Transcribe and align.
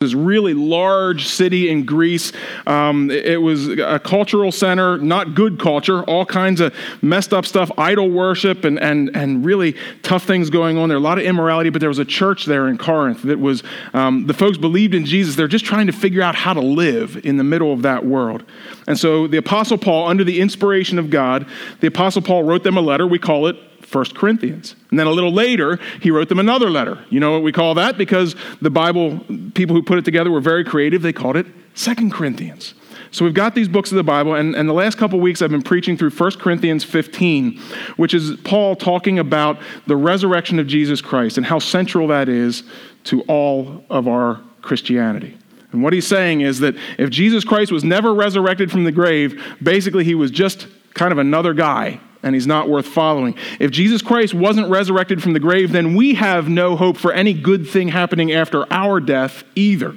this 0.00 0.14
really 0.14 0.54
large 0.54 1.26
city 1.26 1.68
in 1.68 1.84
Greece. 1.84 2.32
Um, 2.66 3.10
it 3.10 3.42
was 3.42 3.68
a 3.68 4.00
cultural 4.02 4.50
center, 4.50 4.96
not 4.96 5.34
good 5.34 5.60
culture, 5.60 6.02
all 6.04 6.24
kinds 6.24 6.62
of 6.62 6.74
messed 7.02 7.34
up 7.34 7.44
stuff, 7.44 7.70
idol 7.76 8.08
worship, 8.08 8.64
and, 8.64 8.80
and, 8.80 9.14
and 9.14 9.44
really 9.44 9.76
tough 10.00 10.24
things 10.24 10.48
going 10.48 10.78
on 10.78 10.88
there. 10.88 10.96
A 10.96 11.00
lot 11.00 11.18
of 11.18 11.24
immorality, 11.24 11.68
but 11.68 11.80
there 11.80 11.90
was 11.90 11.98
a 11.98 12.06
church 12.06 12.46
there 12.46 12.68
in 12.68 12.78
Corinth 12.78 13.20
that 13.24 13.38
was, 13.38 13.62
um, 13.92 14.26
the 14.26 14.32
folks 14.32 14.56
believed 14.56 14.94
in 14.94 15.04
Jesus. 15.04 15.36
They're 15.36 15.46
just 15.46 15.66
trying 15.66 15.86
to 15.86 15.92
figure 15.92 16.22
out 16.22 16.34
how 16.34 16.54
to 16.54 16.62
live 16.62 17.20
in 17.22 17.36
the 17.36 17.44
middle 17.44 17.70
of 17.70 17.82
that 17.82 18.06
world. 18.06 18.42
And 18.88 18.98
so 18.98 19.26
the 19.26 19.36
Apostle 19.36 19.76
Paul, 19.76 20.08
under 20.08 20.24
the 20.24 20.40
inspiration 20.40 20.98
of 20.98 21.10
God, 21.10 21.46
the 21.80 21.88
Apostle 21.88 22.22
Paul 22.22 22.44
wrote 22.44 22.64
them 22.64 22.78
a 22.78 22.80
letter. 22.80 23.06
We 23.06 23.18
call 23.18 23.48
it 23.48 23.56
1 23.90 24.04
Corinthians. 24.14 24.76
And 24.90 24.98
then 24.98 25.06
a 25.06 25.10
little 25.10 25.32
later, 25.32 25.78
he 26.00 26.10
wrote 26.10 26.28
them 26.28 26.38
another 26.38 26.70
letter. 26.70 27.04
You 27.10 27.20
know 27.20 27.32
what 27.32 27.42
we 27.42 27.52
call 27.52 27.74
that? 27.74 27.98
Because 27.98 28.36
the 28.60 28.70
Bible, 28.70 29.20
people 29.54 29.74
who 29.74 29.82
put 29.82 29.98
it 29.98 30.04
together 30.04 30.30
were 30.30 30.40
very 30.40 30.64
creative. 30.64 31.02
They 31.02 31.12
called 31.12 31.36
it 31.36 31.46
2 31.74 32.10
Corinthians. 32.10 32.74
So 33.12 33.24
we've 33.24 33.34
got 33.34 33.56
these 33.56 33.66
books 33.66 33.90
of 33.90 33.96
the 33.96 34.04
Bible, 34.04 34.34
and, 34.34 34.54
and 34.54 34.68
the 34.68 34.72
last 34.72 34.96
couple 34.96 35.18
weeks 35.18 35.42
I've 35.42 35.50
been 35.50 35.62
preaching 35.62 35.96
through 35.96 36.10
1 36.10 36.32
Corinthians 36.32 36.84
15, 36.84 37.58
which 37.96 38.14
is 38.14 38.36
Paul 38.44 38.76
talking 38.76 39.18
about 39.18 39.58
the 39.86 39.96
resurrection 39.96 40.60
of 40.60 40.68
Jesus 40.68 41.00
Christ 41.00 41.36
and 41.36 41.44
how 41.44 41.58
central 41.58 42.06
that 42.08 42.28
is 42.28 42.62
to 43.04 43.22
all 43.22 43.84
of 43.90 44.06
our 44.06 44.40
Christianity. 44.62 45.36
And 45.72 45.82
what 45.82 45.92
he's 45.92 46.06
saying 46.06 46.42
is 46.42 46.60
that 46.60 46.76
if 46.98 47.10
Jesus 47.10 47.44
Christ 47.44 47.72
was 47.72 47.82
never 47.82 48.14
resurrected 48.14 48.70
from 48.70 48.84
the 48.84 48.92
grave, 48.92 49.42
basically 49.62 50.04
he 50.04 50.14
was 50.14 50.30
just 50.30 50.68
kind 50.94 51.12
of 51.12 51.18
another 51.18 51.54
guy 51.54 52.00
and 52.22 52.34
he's 52.34 52.46
not 52.46 52.68
worth 52.68 52.86
following. 52.86 53.34
If 53.58 53.70
Jesus 53.70 54.02
Christ 54.02 54.34
wasn't 54.34 54.70
resurrected 54.70 55.22
from 55.22 55.32
the 55.32 55.40
grave, 55.40 55.72
then 55.72 55.94
we 55.94 56.14
have 56.14 56.48
no 56.48 56.76
hope 56.76 56.96
for 56.96 57.12
any 57.12 57.32
good 57.32 57.66
thing 57.68 57.88
happening 57.88 58.32
after 58.32 58.70
our 58.72 59.00
death 59.00 59.44
either. 59.54 59.96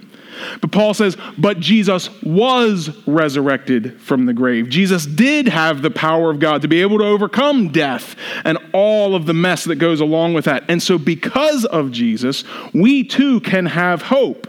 But 0.61 0.71
Paul 0.71 0.93
says, 0.93 1.15
but 1.37 1.59
Jesus 1.59 2.09
was 2.23 2.89
resurrected 3.05 4.01
from 4.01 4.25
the 4.25 4.33
grave. 4.33 4.69
Jesus 4.69 5.05
did 5.05 5.47
have 5.47 5.81
the 5.81 5.91
power 5.91 6.31
of 6.31 6.39
God 6.39 6.61
to 6.63 6.67
be 6.67 6.81
able 6.81 6.97
to 6.99 7.05
overcome 7.05 7.69
death 7.69 8.15
and 8.43 8.57
all 8.73 9.15
of 9.15 9.25
the 9.25 9.33
mess 9.33 9.65
that 9.65 9.75
goes 9.75 10.01
along 10.01 10.33
with 10.33 10.45
that. 10.45 10.63
And 10.69 10.81
so, 10.81 10.97
because 10.97 11.65
of 11.65 11.91
Jesus, 11.91 12.43
we 12.73 13.03
too 13.03 13.41
can 13.41 13.67
have 13.67 14.01
hope. 14.01 14.47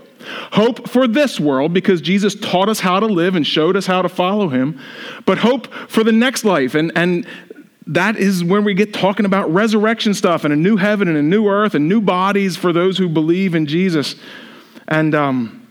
Hope 0.53 0.89
for 0.89 1.07
this 1.07 1.39
world 1.39 1.73
because 1.73 2.01
Jesus 2.01 2.35
taught 2.35 2.69
us 2.69 2.81
how 2.81 3.01
to 3.01 3.07
live 3.07 3.35
and 3.35 3.47
showed 3.47 3.77
us 3.77 3.87
how 3.87 4.03
to 4.03 4.09
follow 4.09 4.49
him, 4.49 4.81
but 5.27 5.39
hope 5.39 5.73
for 5.89 6.05
the 6.05 6.13
next 6.13 6.45
life. 6.45 6.75
And, 6.75 6.93
and 6.97 7.27
that 7.87 8.17
is 8.17 8.43
when 8.43 8.65
we 8.65 8.75
get 8.75 8.95
talking 8.95 9.27
about 9.27 9.53
resurrection 9.53 10.15
stuff 10.15 10.45
and 10.45 10.53
a 10.53 10.57
new 10.57 10.77
heaven 10.77 11.09
and 11.09 11.17
a 11.17 11.23
new 11.23 11.49
earth 11.49 11.75
and 11.75 11.89
new 11.89 12.01
bodies 12.01 12.57
for 12.57 12.73
those 12.73 12.97
who 12.97 13.09
believe 13.09 13.55
in 13.55 13.67
Jesus. 13.67 14.17
And 14.89 15.15
um, 15.15 15.67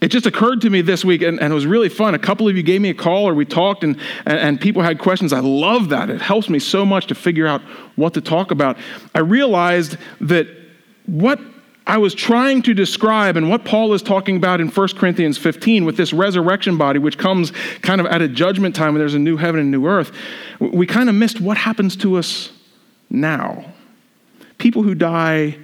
it 0.00 0.08
just 0.08 0.24
occurred 0.24 0.62
to 0.62 0.70
me 0.70 0.80
this 0.80 1.04
week, 1.04 1.20
and, 1.20 1.38
and, 1.40 1.52
it 1.52 1.54
was 1.54 1.66
really 1.66 1.90
fun. 1.90 2.14
A 2.14 2.18
couple 2.18 2.48
of 2.48 2.56
you 2.56 2.62
gave 2.62 2.80
me 2.80 2.88
a 2.88 2.94
call 2.94 3.28
or 3.28 3.34
we 3.34 3.44
talked, 3.44 3.84
and, 3.84 3.98
and, 4.24 4.38
and 4.38 4.60
people 4.60 4.82
had 4.82 4.98
questions. 4.98 5.32
I 5.32 5.40
love 5.40 5.90
that. 5.90 6.08
It 6.08 6.22
helps 6.22 6.48
me 6.48 6.58
so 6.58 6.86
much 6.86 7.06
to 7.08 7.14
figure 7.14 7.46
out 7.46 7.60
what 7.96 8.14
to 8.14 8.20
talk 8.20 8.50
about. 8.50 8.78
I 9.14 9.18
realized 9.18 9.98
that 10.22 10.46
what 11.06 11.38
I 11.90 11.98
was 11.98 12.14
trying 12.14 12.62
to 12.62 12.72
describe 12.72 13.36
and 13.36 13.50
what 13.50 13.64
Paul 13.64 13.92
is 13.94 14.00
talking 14.00 14.36
about 14.36 14.60
in 14.60 14.68
1 14.68 14.88
Corinthians 14.90 15.36
15 15.38 15.84
with 15.84 15.96
this 15.96 16.12
resurrection 16.12 16.78
body, 16.78 17.00
which 17.00 17.18
comes 17.18 17.50
kind 17.82 18.00
of 18.00 18.06
at 18.06 18.22
a 18.22 18.28
judgment 18.28 18.76
time 18.76 18.92
when 18.92 19.00
there's 19.00 19.14
a 19.14 19.18
new 19.18 19.36
heaven 19.36 19.58
and 19.58 19.72
new 19.72 19.88
earth, 19.88 20.12
we 20.60 20.86
kind 20.86 21.08
of 21.08 21.16
missed 21.16 21.40
what 21.40 21.56
happens 21.56 21.96
to 21.96 22.16
us 22.16 22.52
now. 23.10 23.72
People 24.58 24.84
who 24.84 24.94
die 24.94 25.58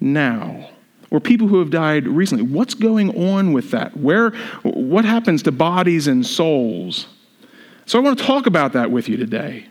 now 0.00 0.70
or 1.12 1.20
people 1.20 1.46
who 1.46 1.60
have 1.60 1.70
died 1.70 2.08
recently. 2.08 2.44
What's 2.44 2.74
going 2.74 3.16
on 3.16 3.52
with 3.52 3.70
that? 3.70 3.96
Where, 3.96 4.30
what 4.64 5.04
happens 5.04 5.40
to 5.44 5.52
bodies 5.52 6.08
and 6.08 6.26
souls? 6.26 7.06
So 7.86 7.96
I 7.96 8.02
want 8.02 8.18
to 8.18 8.24
talk 8.24 8.46
about 8.46 8.72
that 8.72 8.90
with 8.90 9.08
you 9.08 9.16
today. 9.16 9.68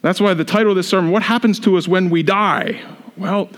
That's 0.00 0.20
why 0.20 0.32
the 0.34 0.44
title 0.44 0.70
of 0.70 0.76
this 0.76 0.86
sermon, 0.86 1.10
What 1.10 1.24
Happens 1.24 1.58
to 1.60 1.76
Us 1.76 1.88
When 1.88 2.08
We 2.08 2.22
Die? 2.22 2.80
Well, 3.16 3.50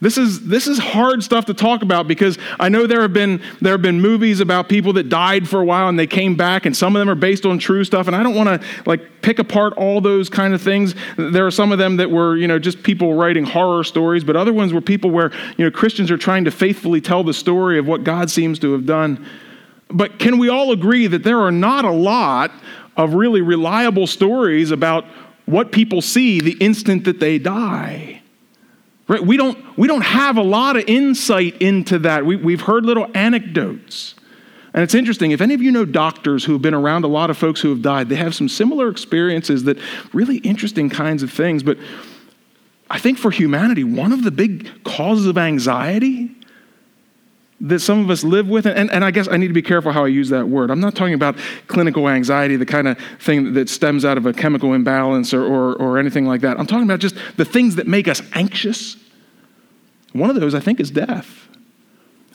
this 0.00 0.18
is, 0.18 0.46
this 0.46 0.66
is 0.66 0.78
hard 0.78 1.22
stuff 1.22 1.46
to 1.46 1.54
talk 1.54 1.82
about 1.82 2.06
because 2.06 2.38
I 2.60 2.68
know 2.68 2.86
there 2.86 3.00
have, 3.00 3.12
been, 3.12 3.42
there 3.60 3.72
have 3.72 3.82
been 3.82 4.00
movies 4.00 4.40
about 4.40 4.68
people 4.68 4.92
that 4.94 5.08
died 5.08 5.48
for 5.48 5.60
a 5.60 5.64
while 5.64 5.88
and 5.88 5.98
they 5.98 6.06
came 6.06 6.36
back, 6.36 6.66
and 6.66 6.76
some 6.76 6.94
of 6.94 7.00
them 7.00 7.08
are 7.08 7.14
based 7.14 7.46
on 7.46 7.58
true 7.58 7.82
stuff. 7.84 8.06
And 8.06 8.14
I 8.14 8.22
don't 8.22 8.34
want 8.34 8.60
to 8.60 8.68
like 8.84 9.22
pick 9.22 9.38
apart 9.38 9.72
all 9.74 10.00
those 10.00 10.28
kind 10.28 10.52
of 10.52 10.60
things. 10.60 10.94
There 11.16 11.46
are 11.46 11.50
some 11.50 11.72
of 11.72 11.78
them 11.78 11.96
that 11.96 12.10
were, 12.10 12.36
you 12.36 12.46
know, 12.46 12.58
just 12.58 12.82
people 12.82 13.14
writing 13.14 13.44
horror 13.44 13.84
stories, 13.84 14.22
but 14.22 14.36
other 14.36 14.52
ones 14.52 14.72
were 14.72 14.80
people 14.80 15.10
where, 15.10 15.32
you 15.56 15.64
know, 15.64 15.70
Christians 15.70 16.10
are 16.10 16.18
trying 16.18 16.44
to 16.44 16.50
faithfully 16.50 17.00
tell 17.00 17.24
the 17.24 17.34
story 17.34 17.78
of 17.78 17.86
what 17.86 18.04
God 18.04 18.30
seems 18.30 18.58
to 18.60 18.72
have 18.72 18.86
done. 18.86 19.26
But 19.88 20.18
can 20.18 20.38
we 20.38 20.48
all 20.48 20.72
agree 20.72 21.06
that 21.06 21.22
there 21.22 21.40
are 21.40 21.52
not 21.52 21.84
a 21.84 21.90
lot 21.90 22.52
of 22.96 23.14
really 23.14 23.40
reliable 23.40 24.06
stories 24.06 24.70
about 24.70 25.04
what 25.46 25.70
people 25.70 26.02
see 26.02 26.40
the 26.40 26.56
instant 26.58 27.04
that 27.04 27.20
they 27.20 27.38
die? 27.38 28.22
Right? 29.08 29.24
We, 29.24 29.36
don't, 29.36 29.56
we 29.78 29.86
don't 29.86 30.02
have 30.02 30.36
a 30.36 30.42
lot 30.42 30.76
of 30.76 30.84
insight 30.88 31.60
into 31.62 32.00
that. 32.00 32.26
We, 32.26 32.36
we've 32.36 32.62
heard 32.62 32.84
little 32.84 33.08
anecdotes. 33.14 34.14
And 34.74 34.82
it's 34.82 34.94
interesting, 34.94 35.30
if 35.30 35.40
any 35.40 35.54
of 35.54 35.62
you 35.62 35.72
know 35.72 35.84
doctors 35.84 36.44
who 36.44 36.52
have 36.52 36.62
been 36.62 36.74
around 36.74 37.04
a 37.04 37.08
lot 37.08 37.30
of 37.30 37.38
folks 37.38 37.60
who 37.60 37.70
have 37.70 37.80
died, 37.82 38.08
they 38.08 38.16
have 38.16 38.34
some 38.34 38.48
similar 38.48 38.88
experiences 38.88 39.64
that 39.64 39.78
really 40.12 40.36
interesting 40.38 40.90
kinds 40.90 41.22
of 41.22 41.32
things. 41.32 41.62
But 41.62 41.78
I 42.90 42.98
think 42.98 43.18
for 43.18 43.30
humanity, 43.30 43.84
one 43.84 44.12
of 44.12 44.22
the 44.22 44.30
big 44.30 44.84
causes 44.84 45.26
of 45.26 45.38
anxiety 45.38 46.35
that 47.60 47.80
some 47.80 48.00
of 48.00 48.10
us 48.10 48.22
live 48.22 48.48
with, 48.48 48.66
and, 48.66 48.90
and 48.90 49.04
I 49.04 49.10
guess 49.10 49.28
I 49.28 49.36
need 49.38 49.48
to 49.48 49.54
be 49.54 49.62
careful 49.62 49.92
how 49.92 50.04
I 50.04 50.08
use 50.08 50.28
that 50.28 50.48
word. 50.48 50.70
I'm 50.70 50.80
not 50.80 50.94
talking 50.94 51.14
about 51.14 51.36
clinical 51.68 52.08
anxiety, 52.08 52.56
the 52.56 52.66
kind 52.66 52.86
of 52.86 52.98
thing 53.18 53.54
that 53.54 53.70
stems 53.70 54.04
out 54.04 54.18
of 54.18 54.26
a 54.26 54.32
chemical 54.32 54.74
imbalance 54.74 55.32
or, 55.32 55.42
or, 55.42 55.74
or 55.76 55.98
anything 55.98 56.26
like 56.26 56.42
that. 56.42 56.58
I'm 56.60 56.66
talking 56.66 56.84
about 56.84 57.00
just 57.00 57.16
the 57.36 57.44
things 57.46 57.76
that 57.76 57.86
make 57.86 58.08
us 58.08 58.20
anxious. 58.34 58.96
One 60.12 60.28
of 60.28 60.36
those, 60.36 60.54
I 60.54 60.60
think, 60.60 60.80
is 60.80 60.90
death. 60.90 61.45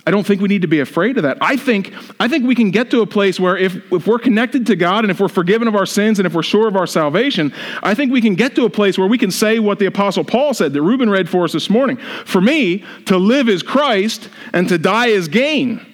I 0.06 0.10
don't 0.10 0.26
think 0.26 0.42
we 0.42 0.48
need 0.48 0.64
to 0.64 0.68
be 0.68 0.80
afraid 0.80 1.18
of 1.18 1.24
that. 1.24 1.38
I 1.42 1.56
think, 1.56 1.94
I 2.20 2.28
think 2.28 2.46
we 2.46 2.56
can 2.56 2.72
get 2.72 2.90
to 2.90 3.02
a 3.02 3.06
place 3.06 3.40
where 3.40 3.56
if, 3.56 3.76
if 3.94 4.08
we're 4.08 4.18
connected 4.18 4.66
to 4.68 4.76
God 4.76 5.04
and 5.04 5.12
if 5.12 5.20
we're 5.20 5.28
forgiven 5.28 5.68
of 5.68 5.76
our 5.76 5.86
sins 5.86 6.18
and 6.18 6.26
if 6.26 6.34
we're 6.34 6.42
sure 6.42 6.68
of 6.68 6.76
our 6.76 6.88
salvation, 6.88 7.54
I 7.84 7.94
think 7.94 8.12
we 8.12 8.20
can 8.20 8.34
get 8.34 8.56
to 8.56 8.66
a 8.66 8.70
place 8.70 8.98
where 8.98 9.08
we 9.08 9.20
can 9.20 9.30
say 9.30 9.60
what 9.60 9.78
the 9.78 9.86
Apostle 9.86 10.24
Paul 10.24 10.56
said 10.56 10.74
that 10.74 10.82
Reuben 10.82 11.10
read 11.10 11.30
for 11.30 11.44
us 11.44 11.54
this 11.54 11.70
morning. 11.70 11.98
For 12.26 12.42
me, 12.42 12.84
to 13.06 13.18
live 13.18 13.48
is 13.48 13.62
Christ 13.62 14.30
and 14.54 14.68
to 14.70 14.80
die 14.80 15.08
is 15.08 15.28
gain. 15.28 15.86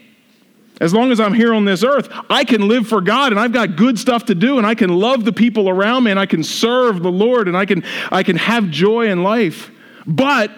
As 0.80 0.94
long 0.94 1.12
as 1.12 1.20
I'm 1.20 1.34
here 1.34 1.54
on 1.54 1.66
this 1.66 1.84
earth, 1.84 2.08
I 2.30 2.46
can 2.46 2.68
live 2.68 2.88
for 2.88 3.02
God 3.02 3.34
and 3.34 3.40
I've 3.40 3.52
got 3.52 3.76
good 3.76 4.00
stuff 4.00 4.26
to 4.26 4.36
do 4.36 4.58
and 4.58 4.66
I 4.66 4.76
can 4.76 4.90
love 4.90 5.26
the 5.26 5.34
people 5.34 5.68
around 5.68 6.06
me 6.06 6.12
and 6.12 6.20
I 6.20 6.28
can 6.28 6.44
serve 6.44 7.02
the 7.02 7.12
Lord 7.12 7.48
and 7.48 7.58
I 7.58 7.66
can, 7.66 7.84
I 8.12 8.24
can 8.24 8.38
have 8.38 8.70
joy 8.70 9.10
in 9.10 9.24
life. 9.24 9.72
But 10.06 10.52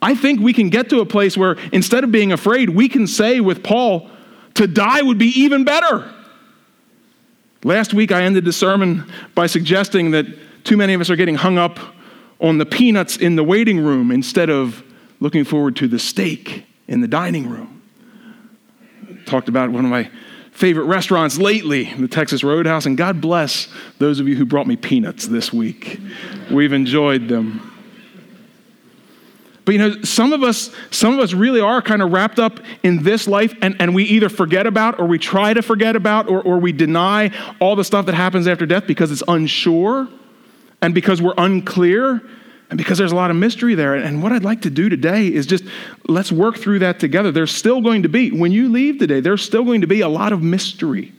I 0.00 0.14
think 0.14 0.40
we 0.40 0.52
can 0.52 0.70
get 0.70 0.90
to 0.90 1.00
a 1.00 1.06
place 1.06 1.36
where 1.36 1.56
instead 1.72 2.04
of 2.04 2.12
being 2.12 2.32
afraid, 2.32 2.70
we 2.70 2.88
can 2.88 3.06
say 3.06 3.40
with 3.40 3.62
Paul, 3.62 4.10
to 4.54 4.66
die 4.66 5.02
would 5.02 5.18
be 5.18 5.40
even 5.40 5.64
better. 5.64 6.12
Last 7.64 7.92
week, 7.92 8.12
I 8.12 8.22
ended 8.22 8.44
the 8.44 8.52
sermon 8.52 9.10
by 9.34 9.46
suggesting 9.46 10.12
that 10.12 10.26
too 10.64 10.76
many 10.76 10.94
of 10.94 11.00
us 11.00 11.10
are 11.10 11.16
getting 11.16 11.34
hung 11.34 11.58
up 11.58 11.78
on 12.40 12.58
the 12.58 12.66
peanuts 12.66 13.16
in 13.16 13.34
the 13.34 13.42
waiting 13.42 13.80
room 13.80 14.10
instead 14.12 14.48
of 14.48 14.82
looking 15.18 15.44
forward 15.44 15.74
to 15.76 15.88
the 15.88 15.98
steak 15.98 16.64
in 16.86 17.00
the 17.00 17.08
dining 17.08 17.48
room. 17.48 17.82
Talked 19.26 19.48
about 19.48 19.70
one 19.70 19.84
of 19.84 19.90
my 19.90 20.08
favorite 20.52 20.84
restaurants 20.84 21.38
lately, 21.38 21.92
the 21.94 22.08
Texas 22.08 22.44
Roadhouse, 22.44 22.86
and 22.86 22.96
God 22.96 23.20
bless 23.20 23.68
those 23.98 24.20
of 24.20 24.28
you 24.28 24.36
who 24.36 24.44
brought 24.44 24.66
me 24.66 24.76
peanuts 24.76 25.26
this 25.26 25.52
week. 25.52 26.00
We've 26.50 26.72
enjoyed 26.72 27.28
them. 27.28 27.77
But 29.68 29.72
you 29.74 29.80
know, 29.80 30.00
some 30.00 30.32
of 30.32 30.42
us, 30.42 30.74
some 30.90 31.12
of 31.12 31.20
us 31.20 31.34
really 31.34 31.60
are 31.60 31.82
kind 31.82 32.00
of 32.00 32.10
wrapped 32.10 32.38
up 32.38 32.58
in 32.82 33.02
this 33.02 33.28
life, 33.28 33.54
and, 33.60 33.76
and 33.78 33.94
we 33.94 34.04
either 34.04 34.30
forget 34.30 34.66
about 34.66 34.98
or 34.98 35.04
we 35.04 35.18
try 35.18 35.52
to 35.52 35.60
forget 35.60 35.94
about 35.94 36.30
or, 36.30 36.40
or 36.40 36.56
we 36.56 36.72
deny 36.72 37.30
all 37.60 37.76
the 37.76 37.84
stuff 37.84 38.06
that 38.06 38.14
happens 38.14 38.46
after 38.46 38.64
death 38.64 38.86
because 38.86 39.12
it's 39.12 39.22
unsure 39.28 40.08
and 40.80 40.94
because 40.94 41.20
we're 41.20 41.34
unclear 41.36 42.22
and 42.70 42.78
because 42.78 42.96
there's 42.96 43.12
a 43.12 43.14
lot 43.14 43.30
of 43.30 43.36
mystery 43.36 43.74
there. 43.74 43.94
And 43.94 44.22
what 44.22 44.32
I'd 44.32 44.42
like 44.42 44.62
to 44.62 44.70
do 44.70 44.88
today 44.88 45.26
is 45.26 45.44
just 45.44 45.64
let's 46.06 46.32
work 46.32 46.56
through 46.56 46.78
that 46.78 46.98
together. 46.98 47.30
There's 47.30 47.52
still 47.52 47.82
going 47.82 48.04
to 48.04 48.08
be, 48.08 48.30
when 48.30 48.52
you 48.52 48.70
leave 48.70 48.98
today, 48.98 49.20
there's 49.20 49.42
still 49.42 49.64
going 49.64 49.82
to 49.82 49.86
be 49.86 50.00
a 50.00 50.08
lot 50.08 50.32
of 50.32 50.42
mystery. 50.42 51.12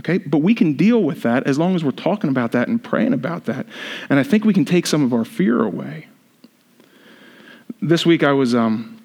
Okay, 0.00 0.18
but 0.18 0.42
we 0.42 0.54
can 0.54 0.74
deal 0.74 1.02
with 1.02 1.22
that 1.22 1.46
as 1.46 1.58
long 1.58 1.74
as 1.74 1.82
we're 1.82 1.92
talking 1.92 2.28
about 2.28 2.52
that 2.52 2.68
and 2.68 2.84
praying 2.84 3.14
about 3.14 3.46
that. 3.46 3.64
And 4.10 4.18
I 4.18 4.22
think 4.22 4.44
we 4.44 4.52
can 4.52 4.66
take 4.66 4.86
some 4.86 5.02
of 5.02 5.14
our 5.14 5.24
fear 5.24 5.62
away 5.62 6.07
this 7.80 8.04
week 8.04 8.22
I 8.22 8.32
was 8.32 8.54
um, 8.54 9.00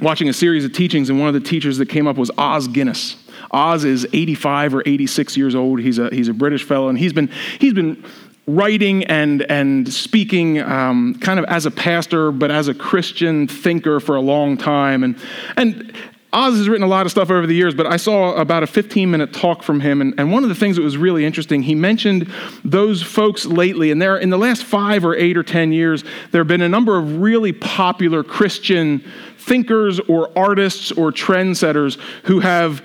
watching 0.00 0.28
a 0.28 0.32
series 0.32 0.64
of 0.64 0.72
teachings, 0.72 1.10
and 1.10 1.18
one 1.18 1.28
of 1.28 1.34
the 1.34 1.40
teachers 1.40 1.78
that 1.78 1.86
came 1.86 2.06
up 2.06 2.16
was 2.16 2.30
Os 2.38 2.66
Guinness. 2.66 3.16
Os 3.50 3.84
is 3.84 4.06
85 4.12 4.74
or 4.76 4.82
86 4.86 5.36
years 5.36 5.54
old. 5.54 5.80
He's 5.80 5.98
a, 5.98 6.08
he's 6.10 6.28
a 6.28 6.34
British 6.34 6.64
fellow, 6.64 6.88
and 6.88 6.98
he's 6.98 7.12
been, 7.12 7.28
he's 7.58 7.74
been 7.74 8.02
writing 8.46 9.04
and, 9.04 9.42
and 9.42 9.92
speaking 9.92 10.60
um, 10.60 11.14
kind 11.20 11.38
of 11.38 11.44
as 11.46 11.66
a 11.66 11.70
pastor, 11.70 12.32
but 12.32 12.50
as 12.50 12.68
a 12.68 12.74
Christian 12.74 13.46
thinker 13.46 14.00
for 14.00 14.16
a 14.16 14.20
long 14.20 14.56
time. 14.56 15.04
And, 15.04 15.16
and 15.56 15.94
Os 16.34 16.56
has 16.56 16.66
written 16.66 16.82
a 16.82 16.88
lot 16.88 17.04
of 17.04 17.12
stuff 17.12 17.30
over 17.30 17.46
the 17.46 17.54
years, 17.54 17.74
but 17.74 17.86
I 17.86 17.98
saw 17.98 18.34
about 18.36 18.62
a 18.62 18.66
15 18.66 19.10
minute 19.10 19.34
talk 19.34 19.62
from 19.62 19.80
him. 19.80 20.00
And, 20.00 20.14
and 20.16 20.32
one 20.32 20.42
of 20.42 20.48
the 20.48 20.54
things 20.54 20.76
that 20.76 20.82
was 20.82 20.96
really 20.96 21.26
interesting, 21.26 21.62
he 21.62 21.74
mentioned 21.74 22.32
those 22.64 23.02
folks 23.02 23.44
lately. 23.44 23.90
And 23.90 24.00
there, 24.00 24.16
in 24.16 24.30
the 24.30 24.38
last 24.38 24.64
five 24.64 25.04
or 25.04 25.14
eight 25.14 25.36
or 25.36 25.42
10 25.42 25.72
years, 25.72 26.04
there 26.30 26.40
have 26.40 26.48
been 26.48 26.62
a 26.62 26.68
number 26.70 26.96
of 26.96 27.20
really 27.20 27.52
popular 27.52 28.24
Christian 28.24 29.04
thinkers 29.36 30.00
or 30.00 30.30
artists 30.36 30.90
or 30.92 31.12
trendsetters 31.12 31.98
who 32.24 32.40
have 32.40 32.82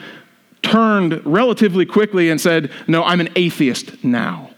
turned 0.61 1.25
relatively 1.25 1.85
quickly 1.85 2.29
and 2.29 2.41
said, 2.41 2.69
No, 2.85 3.03
I'm 3.05 3.21
an 3.21 3.29
atheist 3.37 4.03
now. 4.03 4.49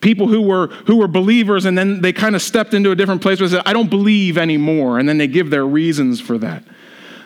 People 0.00 0.28
who 0.28 0.42
were, 0.42 0.68
who 0.86 0.96
were 0.98 1.08
believers 1.08 1.64
and 1.64 1.76
then 1.76 2.00
they 2.00 2.12
kind 2.12 2.36
of 2.36 2.42
stepped 2.42 2.74
into 2.74 2.92
a 2.92 2.96
different 2.96 3.22
place 3.22 3.40
where 3.40 3.48
they 3.48 3.56
said, 3.56 3.64
I 3.66 3.72
don't 3.72 3.90
believe 3.90 4.38
anymore. 4.38 5.00
And 5.00 5.08
then 5.08 5.18
they 5.18 5.28
give 5.28 5.50
their 5.50 5.66
reasons 5.66 6.20
for 6.20 6.38
that. 6.38 6.62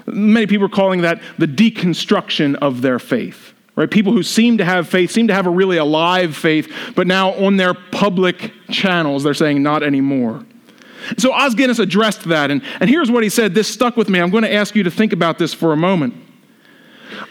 Many 0.07 0.47
people 0.47 0.67
are 0.67 0.71
calling 0.71 1.03
that 1.03 1.21
the 1.39 1.47
deconstruction 1.47 2.55
of 2.57 2.83
their 2.83 2.99
faith. 2.99 3.55
Right? 3.77 3.91
People 3.91 4.13
who 4.13 4.23
seem 4.23 4.57
to 4.59 4.65
have 4.65 4.89
faith, 4.89 5.11
seem 5.11 5.29
to 5.29 5.35
have 5.35 5.47
a 5.47 5.51
really 5.51 5.77
alive 5.77 6.35
faith, 6.35 6.73
but 6.95 7.07
now 7.07 7.33
on 7.33 7.59
their 7.59 7.75
public 7.75 8.53
channels, 8.71 9.23
they're 9.23 9.35
saying 9.35 9.63
not 9.63 9.83
anymore. 9.83 10.45
So 11.19 11.33
Os 11.33 11.55
Guinness 11.55 11.79
addressed 11.79 12.25
that, 12.25 12.51
and, 12.51 12.63
and 12.81 12.89
here's 12.89 13.11
what 13.11 13.23
he 13.23 13.29
said. 13.29 13.55
This 13.55 13.69
stuck 13.69 13.97
with 13.97 14.09
me. 14.09 14.19
I'm 14.19 14.31
going 14.31 14.45
to 14.45 14.53
ask 14.53 14.75
you 14.75 14.83
to 14.85 14.91
think 14.91 15.13
about 15.13 15.39
this 15.39 15.53
for 15.53 15.73
a 15.73 15.77
moment. 15.77 16.15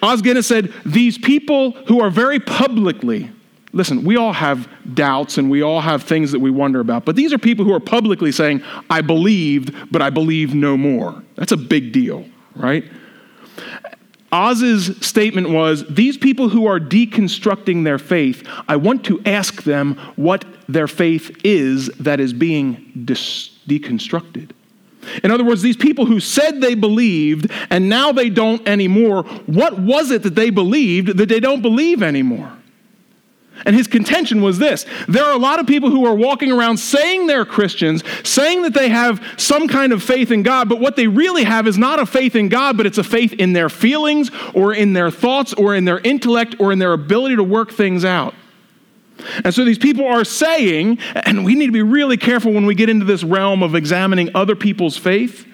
Os 0.03 0.21
Guinness 0.21 0.47
said, 0.47 0.71
These 0.85 1.17
people 1.17 1.71
who 1.87 1.99
are 1.99 2.11
very 2.11 2.39
publicly, 2.39 3.31
listen, 3.73 4.03
we 4.03 4.15
all 4.15 4.31
have 4.31 4.69
doubts 4.93 5.39
and 5.39 5.49
we 5.49 5.63
all 5.63 5.81
have 5.81 6.03
things 6.03 6.31
that 6.31 6.39
we 6.39 6.51
wonder 6.51 6.79
about, 6.79 7.05
but 7.05 7.15
these 7.15 7.33
are 7.33 7.39
people 7.39 7.65
who 7.65 7.73
are 7.73 7.79
publicly 7.79 8.31
saying, 8.31 8.63
I 8.89 9.01
believed, 9.01 9.73
but 9.91 10.01
I 10.01 10.11
believe 10.11 10.53
no 10.53 10.77
more. 10.77 11.23
That's 11.35 11.51
a 11.51 11.57
big 11.57 11.91
deal 11.91 12.25
right? 12.55 12.83
Os's 14.31 14.97
statement 15.05 15.49
was 15.49 15.85
these 15.87 16.17
people 16.17 16.49
who 16.49 16.67
are 16.67 16.79
deconstructing 16.79 17.83
their 17.83 17.97
faith, 17.97 18.45
I 18.67 18.75
want 18.75 19.05
to 19.05 19.21
ask 19.25 19.63
them 19.63 19.95
what 20.15 20.43
their 20.67 20.87
faith 20.87 21.37
is 21.43 21.87
that 21.99 22.19
is 22.19 22.33
being 22.33 23.03
dis- 23.05 23.51
deconstructed. 23.67 24.51
In 25.23 25.31
other 25.31 25.43
words, 25.43 25.61
these 25.61 25.77
people 25.77 26.05
who 26.05 26.19
said 26.19 26.61
they 26.61 26.75
believed 26.75 27.51
and 27.69 27.87
now 27.87 28.11
they 28.11 28.29
don't 28.29 28.67
anymore, 28.67 29.23
what 29.45 29.79
was 29.79 30.11
it 30.11 30.23
that 30.23 30.35
they 30.35 30.49
believed 30.49 31.17
that 31.17 31.29
they 31.29 31.39
don't 31.39 31.61
believe 31.61 32.01
anymore? 32.01 32.51
And 33.63 33.75
his 33.75 33.87
contention 33.87 34.41
was 34.41 34.59
this 34.59 34.85
there 35.07 35.23
are 35.23 35.33
a 35.33 35.37
lot 35.37 35.59
of 35.59 35.67
people 35.67 35.89
who 35.89 36.05
are 36.05 36.15
walking 36.15 36.51
around 36.51 36.77
saying 36.77 37.27
they're 37.27 37.45
Christians, 37.45 38.03
saying 38.23 38.63
that 38.63 38.73
they 38.73 38.89
have 38.89 39.23
some 39.37 39.67
kind 39.67 39.93
of 39.93 40.03
faith 40.03 40.31
in 40.31 40.43
God, 40.43 40.67
but 40.67 40.79
what 40.79 40.95
they 40.95 41.07
really 41.07 41.43
have 41.43 41.67
is 41.67 41.77
not 41.77 41.99
a 41.99 42.05
faith 42.05 42.35
in 42.35 42.49
God, 42.49 42.75
but 42.75 42.85
it's 42.85 42.97
a 42.97 43.03
faith 43.03 43.33
in 43.33 43.53
their 43.53 43.69
feelings 43.69 44.29
or 44.53 44.73
in 44.73 44.93
their 44.93 45.09
thoughts 45.09 45.53
or 45.53 45.75
in 45.75 45.85
their 45.85 45.99
intellect 45.99 46.55
or 46.59 46.71
in 46.71 46.79
their 46.79 46.93
ability 46.93 47.37
to 47.37 47.43
work 47.43 47.71
things 47.71 48.03
out. 48.03 48.33
And 49.43 49.53
so 49.53 49.63
these 49.63 49.77
people 49.77 50.05
are 50.05 50.25
saying, 50.25 50.99
and 51.15 51.45
we 51.45 51.55
need 51.55 51.67
to 51.67 51.71
be 51.71 51.81
really 51.81 52.17
careful 52.17 52.51
when 52.51 52.65
we 52.65 52.75
get 52.75 52.89
into 52.89 53.05
this 53.05 53.23
realm 53.23 53.63
of 53.63 53.73
examining 53.73 54.29
other 54.35 54.55
people's 54.55 54.97
faith. 54.97 55.47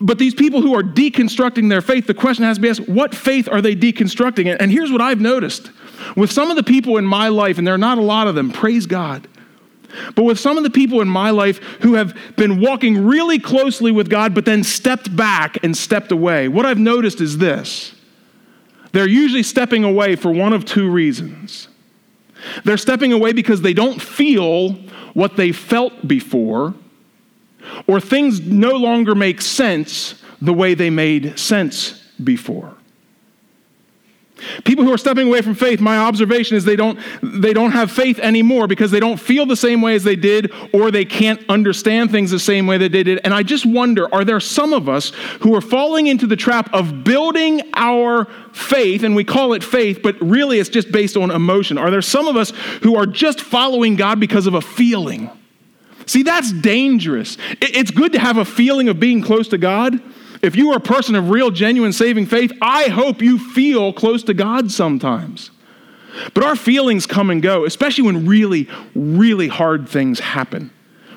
But 0.00 0.18
these 0.18 0.34
people 0.34 0.62
who 0.62 0.74
are 0.74 0.82
deconstructing 0.82 1.68
their 1.68 1.82
faith, 1.82 2.06
the 2.06 2.14
question 2.14 2.44
has 2.44 2.56
to 2.56 2.60
be 2.60 2.70
asked 2.70 2.88
what 2.88 3.14
faith 3.14 3.48
are 3.50 3.60
they 3.60 3.74
deconstructing? 3.74 4.56
And 4.58 4.70
here's 4.70 4.92
what 4.92 5.00
I've 5.00 5.20
noticed 5.20 5.70
with 6.16 6.30
some 6.30 6.50
of 6.50 6.56
the 6.56 6.62
people 6.62 6.96
in 6.96 7.06
my 7.06 7.28
life, 7.28 7.58
and 7.58 7.66
there 7.66 7.74
are 7.74 7.78
not 7.78 7.98
a 7.98 8.02
lot 8.02 8.26
of 8.26 8.34
them, 8.34 8.50
praise 8.50 8.86
God. 8.86 9.26
But 10.14 10.24
with 10.24 10.38
some 10.38 10.58
of 10.58 10.64
the 10.64 10.70
people 10.70 11.00
in 11.00 11.08
my 11.08 11.30
life 11.30 11.58
who 11.80 11.94
have 11.94 12.16
been 12.36 12.60
walking 12.60 13.06
really 13.06 13.38
closely 13.38 13.90
with 13.90 14.10
God, 14.10 14.34
but 14.34 14.44
then 14.44 14.62
stepped 14.62 15.14
back 15.14 15.62
and 15.64 15.76
stepped 15.76 16.12
away, 16.12 16.48
what 16.48 16.66
I've 16.66 16.78
noticed 16.78 17.20
is 17.20 17.38
this 17.38 17.94
they're 18.92 19.08
usually 19.08 19.42
stepping 19.42 19.84
away 19.84 20.16
for 20.16 20.32
one 20.32 20.52
of 20.52 20.64
two 20.64 20.90
reasons. 20.90 21.68
They're 22.64 22.78
stepping 22.78 23.12
away 23.12 23.32
because 23.32 23.62
they 23.62 23.74
don't 23.74 24.00
feel 24.00 24.72
what 25.14 25.36
they 25.36 25.52
felt 25.52 26.06
before, 26.06 26.74
or 27.86 28.00
things 28.00 28.40
no 28.40 28.72
longer 28.72 29.14
make 29.14 29.40
sense 29.40 30.22
the 30.40 30.54
way 30.54 30.74
they 30.74 30.90
made 30.90 31.38
sense 31.38 32.02
before. 32.22 32.77
People 34.64 34.84
who 34.84 34.92
are 34.92 34.98
stepping 34.98 35.28
away 35.28 35.42
from 35.42 35.54
faith, 35.54 35.80
my 35.80 35.98
observation 35.98 36.56
is 36.56 36.64
they 36.64 36.76
don't, 36.76 36.98
they 37.22 37.52
don't 37.52 37.72
have 37.72 37.90
faith 37.90 38.18
anymore 38.18 38.66
because 38.66 38.90
they 38.90 39.00
don't 39.00 39.18
feel 39.18 39.46
the 39.46 39.56
same 39.56 39.80
way 39.80 39.94
as 39.94 40.04
they 40.04 40.16
did 40.16 40.52
or 40.72 40.90
they 40.90 41.04
can't 41.04 41.40
understand 41.48 42.10
things 42.10 42.30
the 42.30 42.38
same 42.38 42.66
way 42.66 42.78
that 42.78 42.92
they 42.92 43.02
did. 43.02 43.20
And 43.24 43.34
I 43.34 43.42
just 43.42 43.66
wonder 43.66 44.12
are 44.14 44.24
there 44.24 44.40
some 44.40 44.72
of 44.72 44.88
us 44.88 45.10
who 45.40 45.54
are 45.54 45.60
falling 45.60 46.06
into 46.06 46.26
the 46.26 46.36
trap 46.36 46.72
of 46.72 47.04
building 47.04 47.62
our 47.74 48.26
faith, 48.52 49.02
and 49.02 49.14
we 49.14 49.24
call 49.24 49.52
it 49.52 49.62
faith, 49.62 50.00
but 50.02 50.20
really 50.20 50.58
it's 50.58 50.68
just 50.68 50.90
based 50.90 51.16
on 51.16 51.30
emotion? 51.30 51.78
Are 51.78 51.90
there 51.90 52.02
some 52.02 52.26
of 52.26 52.36
us 52.36 52.50
who 52.82 52.96
are 52.96 53.06
just 53.06 53.40
following 53.40 53.96
God 53.96 54.20
because 54.20 54.46
of 54.46 54.54
a 54.54 54.60
feeling? 54.60 55.30
See, 56.06 56.22
that's 56.22 56.52
dangerous. 56.52 57.36
It's 57.60 57.90
good 57.90 58.12
to 58.12 58.18
have 58.18 58.38
a 58.38 58.44
feeling 58.44 58.88
of 58.88 58.98
being 58.98 59.20
close 59.20 59.48
to 59.48 59.58
God. 59.58 60.00
If 60.42 60.56
you 60.56 60.70
are 60.72 60.76
a 60.76 60.80
person 60.80 61.14
of 61.14 61.30
real, 61.30 61.50
genuine 61.50 61.92
saving 61.92 62.26
faith, 62.26 62.52
I 62.62 62.84
hope 62.88 63.22
you 63.22 63.38
feel 63.38 63.92
close 63.92 64.22
to 64.24 64.34
God 64.34 64.70
sometimes. 64.70 65.50
But 66.34 66.44
our 66.44 66.56
feelings 66.56 67.06
come 67.06 67.30
and 67.30 67.42
go, 67.42 67.64
especially 67.64 68.04
when 68.04 68.26
really, 68.26 68.68
really 68.94 69.48
hard 69.48 69.88
things 69.88 70.20
happen. 70.20 70.70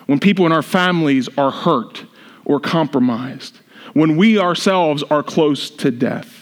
When 0.06 0.20
people 0.20 0.46
in 0.46 0.52
our 0.52 0.62
families 0.62 1.30
are 1.38 1.52
hurt 1.52 2.06
or 2.46 2.60
compromised. 2.60 3.60
When 3.94 4.18
we 4.18 4.40
ourselves 4.40 5.04
are 5.04 5.24
close 5.24 5.70
to 5.70 5.92
death 5.92 6.41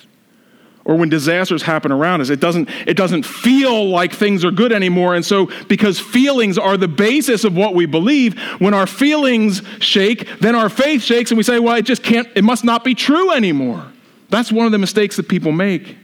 or 0.89 0.95
when 0.95 1.07
disasters 1.07 1.62
happen 1.62 1.91
around 1.91 2.19
us. 2.19 2.31
It 2.31 2.39
doesn't, 2.39 2.68
it 2.88 2.97
doesn't 2.97 3.21
feel 3.21 3.89
like 3.89 4.12
things 4.12 4.44
are 4.44 4.50
good 4.50 4.71
anymore. 4.71 5.13
And 5.13 5.24
so, 5.24 5.51
because 5.68 6.00
feelings 6.00 6.57
are 6.57 6.77
the 6.77 6.88
basis 6.88 7.44
of 7.44 7.56
what 7.56 7.75
we 7.75 7.86
believe, 7.86 8.39
when 8.57 8.74
our 8.74 8.88
feelings 8.88 9.62
shake, 9.77 10.27
then 10.39 10.56
our 10.56 10.68
faith 10.68 11.03
shakes, 11.03 11.30
and 11.30 11.38
we 11.38 11.44
say, 11.44 11.59
well, 11.59 11.75
it 11.75 11.83
just 11.86 12.01
can't, 12.01 12.27
it 12.33 12.44
must 12.44 12.63
not 12.63 12.83
be 12.83 12.95
true 12.95 13.31
anymore. 13.31 13.86
That's 14.30 14.51
one 14.51 14.65
of 14.65 14.71
the 14.71 14.80
mistakes 14.80 15.15
that 15.18 15.30
people 15.30 15.51
make. 15.51 15.95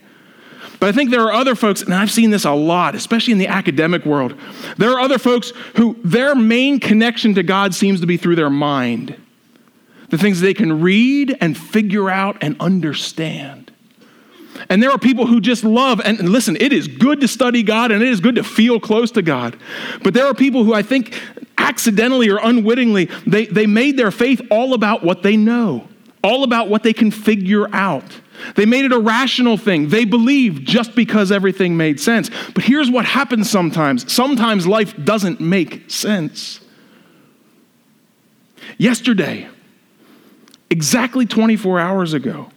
But 0.79 0.89
I 0.89 0.91
think 0.91 1.09
there 1.09 1.21
are 1.21 1.33
other 1.33 1.55
folks, 1.55 1.81
and 1.81 1.91
I've 1.91 2.11
seen 2.11 2.29
this 2.29 2.45
a 2.45 2.51
lot, 2.51 2.93
especially 2.93 3.31
in 3.31 3.39
the 3.39 3.47
academic 3.47 4.05
world. 4.05 4.39
There 4.77 4.91
are 4.91 4.99
other 4.99 5.17
folks 5.17 5.51
who 5.77 5.97
their 6.03 6.35
main 6.35 6.79
connection 6.79 7.33
to 7.33 7.41
God 7.41 7.73
seems 7.73 8.01
to 8.01 8.05
be 8.05 8.17
through 8.17 8.35
their 8.35 8.51
mind. 8.51 9.19
The 10.09 10.19
things 10.19 10.41
they 10.41 10.53
can 10.53 10.81
read 10.81 11.35
and 11.41 11.57
figure 11.57 12.07
out 12.07 12.37
and 12.41 12.55
understand. 12.59 13.64
And 14.69 14.81
there 14.81 14.91
are 14.91 14.97
people 14.97 15.27
who 15.27 15.41
just 15.41 15.63
love, 15.63 16.01
and 16.03 16.29
listen, 16.29 16.57
it 16.59 16.71
is 16.73 16.87
good 16.87 17.21
to 17.21 17.27
study 17.27 17.63
God 17.63 17.91
and 17.91 18.01
it 18.01 18.09
is 18.09 18.19
good 18.19 18.35
to 18.35 18.43
feel 18.43 18.79
close 18.79 19.11
to 19.11 19.21
God. 19.21 19.57
But 20.03 20.13
there 20.13 20.25
are 20.25 20.33
people 20.33 20.63
who 20.63 20.73
I 20.73 20.81
think 20.81 21.19
accidentally 21.57 22.29
or 22.29 22.39
unwittingly, 22.41 23.05
they, 23.25 23.45
they 23.45 23.65
made 23.65 23.97
their 23.97 24.11
faith 24.11 24.41
all 24.49 24.73
about 24.73 25.03
what 25.03 25.23
they 25.23 25.37
know, 25.37 25.87
all 26.23 26.43
about 26.43 26.69
what 26.69 26.83
they 26.83 26.93
can 26.93 27.11
figure 27.11 27.73
out. 27.73 28.21
They 28.55 28.65
made 28.65 28.85
it 28.85 28.91
a 28.91 28.99
rational 28.99 29.57
thing. 29.57 29.89
They 29.89 30.05
believed 30.05 30.67
just 30.67 30.95
because 30.95 31.31
everything 31.31 31.77
made 31.77 31.99
sense. 31.99 32.29
But 32.53 32.63
here's 32.63 32.89
what 32.89 33.05
happens 33.05 33.49
sometimes 33.49 34.11
sometimes 34.11 34.67
life 34.67 34.93
doesn't 35.03 35.39
make 35.39 35.89
sense. 35.89 36.59
Yesterday, 38.77 39.47
exactly 40.69 41.25
24 41.25 41.79
hours 41.79 42.13
ago, 42.13 42.49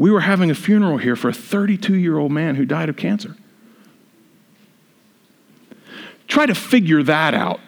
we 0.00 0.10
were 0.10 0.20
having 0.20 0.50
a 0.50 0.54
funeral 0.54 0.96
here 0.96 1.14
for 1.14 1.28
a 1.28 1.32
32 1.32 1.94
year 1.94 2.16
old 2.16 2.32
man 2.32 2.54
who 2.54 2.64
died 2.64 2.88
of 2.88 2.96
cancer. 2.96 3.36
Try 6.26 6.46
to 6.46 6.54
figure 6.54 7.02
that 7.02 7.34
out 7.34 7.60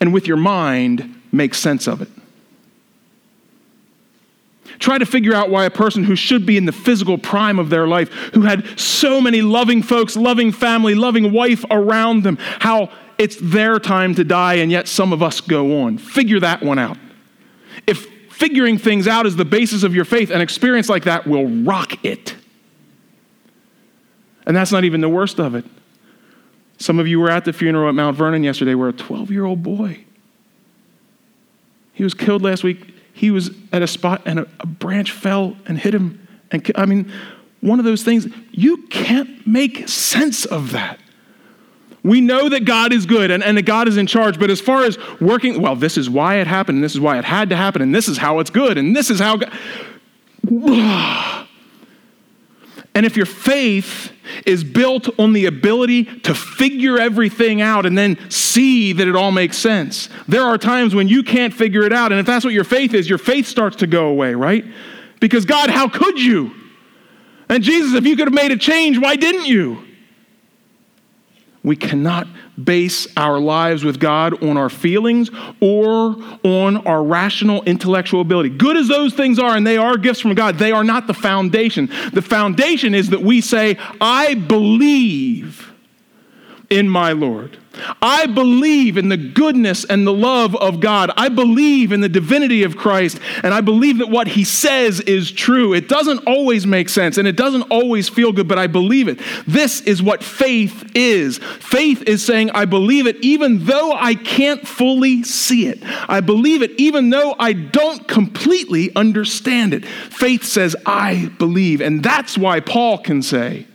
and 0.00 0.14
with 0.14 0.26
your 0.26 0.38
mind 0.38 1.20
make 1.30 1.52
sense 1.54 1.86
of 1.86 2.00
it. 2.00 2.08
Try 4.78 4.96
to 4.96 5.04
figure 5.04 5.34
out 5.34 5.50
why 5.50 5.66
a 5.66 5.70
person 5.70 6.02
who 6.02 6.16
should 6.16 6.46
be 6.46 6.56
in 6.56 6.64
the 6.64 6.72
physical 6.72 7.18
prime 7.18 7.58
of 7.58 7.68
their 7.68 7.86
life, 7.86 8.08
who 8.32 8.42
had 8.42 8.66
so 8.80 9.20
many 9.20 9.42
loving 9.42 9.82
folks, 9.82 10.16
loving 10.16 10.50
family, 10.50 10.94
loving 10.94 11.30
wife 11.30 11.62
around 11.70 12.22
them, 12.22 12.38
how 12.40 12.90
it's 13.18 13.36
their 13.42 13.78
time 13.78 14.14
to 14.14 14.24
die 14.24 14.54
and 14.54 14.70
yet 14.70 14.88
some 14.88 15.12
of 15.12 15.22
us 15.22 15.42
go 15.42 15.82
on. 15.82 15.98
Figure 15.98 16.40
that 16.40 16.62
one 16.62 16.78
out. 16.78 16.96
If 17.86 18.06
figuring 18.38 18.78
things 18.78 19.08
out 19.08 19.26
is 19.26 19.34
the 19.34 19.44
basis 19.44 19.82
of 19.82 19.96
your 19.96 20.04
faith, 20.04 20.30
an 20.30 20.40
experience 20.40 20.88
like 20.88 21.04
that 21.04 21.26
will 21.26 21.48
rock 21.48 22.04
it. 22.04 22.36
And 24.46 24.56
that's 24.56 24.70
not 24.70 24.84
even 24.84 25.00
the 25.00 25.08
worst 25.08 25.40
of 25.40 25.56
it. 25.56 25.64
Some 26.78 27.00
of 27.00 27.08
you 27.08 27.18
were 27.18 27.30
at 27.30 27.44
the 27.44 27.52
funeral 27.52 27.88
at 27.88 27.96
Mount 27.96 28.16
Vernon 28.16 28.44
yesterday 28.44 28.76
where 28.76 28.88
a 28.88 28.92
12 28.92 29.32
year 29.32 29.44
old 29.44 29.64
boy, 29.64 30.04
he 31.92 32.04
was 32.04 32.14
killed 32.14 32.42
last 32.42 32.62
week. 32.62 32.94
He 33.12 33.32
was 33.32 33.50
at 33.72 33.82
a 33.82 33.88
spot 33.88 34.22
and 34.24 34.38
a, 34.38 34.48
a 34.60 34.66
branch 34.66 35.10
fell 35.10 35.56
and 35.66 35.76
hit 35.76 35.92
him. 35.92 36.24
And 36.52 36.70
I 36.76 36.86
mean, 36.86 37.12
one 37.60 37.80
of 37.80 37.84
those 37.84 38.04
things, 38.04 38.28
you 38.52 38.86
can't 38.86 39.44
make 39.48 39.88
sense 39.88 40.44
of 40.44 40.70
that. 40.70 41.00
We 42.08 42.22
know 42.22 42.48
that 42.48 42.64
God 42.64 42.94
is 42.94 43.04
good 43.04 43.30
and, 43.30 43.44
and 43.44 43.58
that 43.58 43.66
God 43.66 43.86
is 43.86 43.98
in 43.98 44.06
charge, 44.06 44.40
but 44.40 44.48
as 44.48 44.62
far 44.62 44.84
as 44.84 44.96
working, 45.20 45.60
well, 45.60 45.76
this 45.76 45.98
is 45.98 46.08
why 46.08 46.36
it 46.36 46.46
happened, 46.46 46.76
and 46.76 46.84
this 46.84 46.94
is 46.94 47.00
why 47.00 47.18
it 47.18 47.24
had 47.26 47.50
to 47.50 47.56
happen, 47.56 47.82
and 47.82 47.94
this 47.94 48.08
is 48.08 48.16
how 48.16 48.38
it's 48.38 48.48
good, 48.48 48.78
and 48.78 48.96
this 48.96 49.10
is 49.10 49.20
how 49.20 49.36
God. 49.36 49.52
And 52.94 53.06
if 53.06 53.16
your 53.16 53.26
faith 53.26 54.10
is 54.44 54.64
built 54.64 55.08
on 55.20 55.32
the 55.32 55.46
ability 55.46 56.04
to 56.20 56.34
figure 56.34 56.98
everything 56.98 57.60
out 57.60 57.86
and 57.86 57.96
then 57.96 58.18
see 58.28 58.92
that 58.92 59.06
it 59.06 59.14
all 59.14 59.30
makes 59.30 59.56
sense, 59.56 60.08
there 60.26 60.42
are 60.42 60.58
times 60.58 60.96
when 60.96 61.06
you 61.06 61.22
can't 61.22 61.54
figure 61.54 61.82
it 61.82 61.92
out. 61.92 62.10
And 62.10 62.18
if 62.18 62.26
that's 62.26 62.44
what 62.44 62.54
your 62.54 62.64
faith 62.64 62.94
is, 62.94 63.08
your 63.08 63.18
faith 63.18 63.46
starts 63.46 63.76
to 63.76 63.86
go 63.86 64.08
away, 64.08 64.34
right? 64.34 64.64
Because 65.20 65.44
God, 65.44 65.70
how 65.70 65.88
could 65.88 66.18
you? 66.18 66.52
And 67.48 67.62
Jesus, 67.62 67.94
if 67.94 68.04
you 68.04 68.16
could 68.16 68.26
have 68.26 68.34
made 68.34 68.50
a 68.50 68.56
change, 68.56 68.98
why 68.98 69.14
didn't 69.14 69.46
you? 69.46 69.84
We 71.68 71.76
cannot 71.76 72.26
base 72.64 73.06
our 73.14 73.38
lives 73.38 73.84
with 73.84 74.00
God 74.00 74.42
on 74.42 74.56
our 74.56 74.70
feelings 74.70 75.28
or 75.60 76.16
on 76.42 76.78
our 76.86 77.04
rational 77.04 77.62
intellectual 77.64 78.22
ability. 78.22 78.48
Good 78.48 78.78
as 78.78 78.88
those 78.88 79.12
things 79.12 79.38
are, 79.38 79.54
and 79.54 79.66
they 79.66 79.76
are 79.76 79.98
gifts 79.98 80.20
from 80.20 80.32
God, 80.32 80.56
they 80.56 80.72
are 80.72 80.82
not 80.82 81.06
the 81.06 81.12
foundation. 81.12 81.90
The 82.14 82.22
foundation 82.22 82.94
is 82.94 83.10
that 83.10 83.20
we 83.20 83.42
say, 83.42 83.76
I 84.00 84.32
believe 84.32 85.70
in 86.70 86.88
my 86.88 87.12
Lord. 87.12 87.58
I 88.02 88.26
believe 88.26 88.96
in 88.96 89.08
the 89.08 89.16
goodness 89.16 89.84
and 89.84 90.06
the 90.06 90.12
love 90.12 90.54
of 90.56 90.80
God. 90.80 91.10
I 91.16 91.28
believe 91.28 91.92
in 91.92 92.00
the 92.00 92.08
divinity 92.08 92.62
of 92.62 92.76
Christ, 92.76 93.18
and 93.42 93.54
I 93.54 93.60
believe 93.60 93.98
that 93.98 94.08
what 94.08 94.28
he 94.28 94.44
says 94.44 95.00
is 95.00 95.30
true. 95.30 95.74
It 95.74 95.88
doesn't 95.88 96.18
always 96.26 96.66
make 96.66 96.88
sense 96.88 97.18
and 97.18 97.28
it 97.28 97.36
doesn't 97.36 97.62
always 97.62 98.08
feel 98.08 98.32
good, 98.32 98.48
but 98.48 98.58
I 98.58 98.66
believe 98.66 99.08
it. 99.08 99.20
This 99.46 99.80
is 99.82 100.02
what 100.02 100.22
faith 100.22 100.90
is. 100.94 101.38
Faith 101.38 102.02
is 102.02 102.24
saying, 102.24 102.50
I 102.50 102.64
believe 102.64 103.06
it 103.06 103.16
even 103.16 103.64
though 103.64 103.92
I 103.92 104.14
can't 104.14 104.66
fully 104.66 105.22
see 105.22 105.66
it. 105.66 105.78
I 106.08 106.20
believe 106.20 106.62
it 106.62 106.72
even 106.78 107.10
though 107.10 107.34
I 107.38 107.52
don't 107.52 108.06
completely 108.08 108.94
understand 108.94 109.74
it. 109.74 109.84
Faith 109.84 110.44
says, 110.44 110.76
I 110.86 111.30
believe. 111.38 111.80
And 111.80 112.02
that's 112.02 112.36
why 112.36 112.60
Paul 112.60 112.98
can 112.98 113.22
say, 113.22 113.66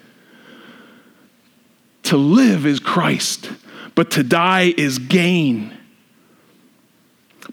to 2.04 2.18
live 2.18 2.66
is 2.66 2.80
Christ 2.80 3.50
but 3.96 4.12
to 4.12 4.24
die 4.24 4.74
is 4.76 5.00
gain. 5.00 5.78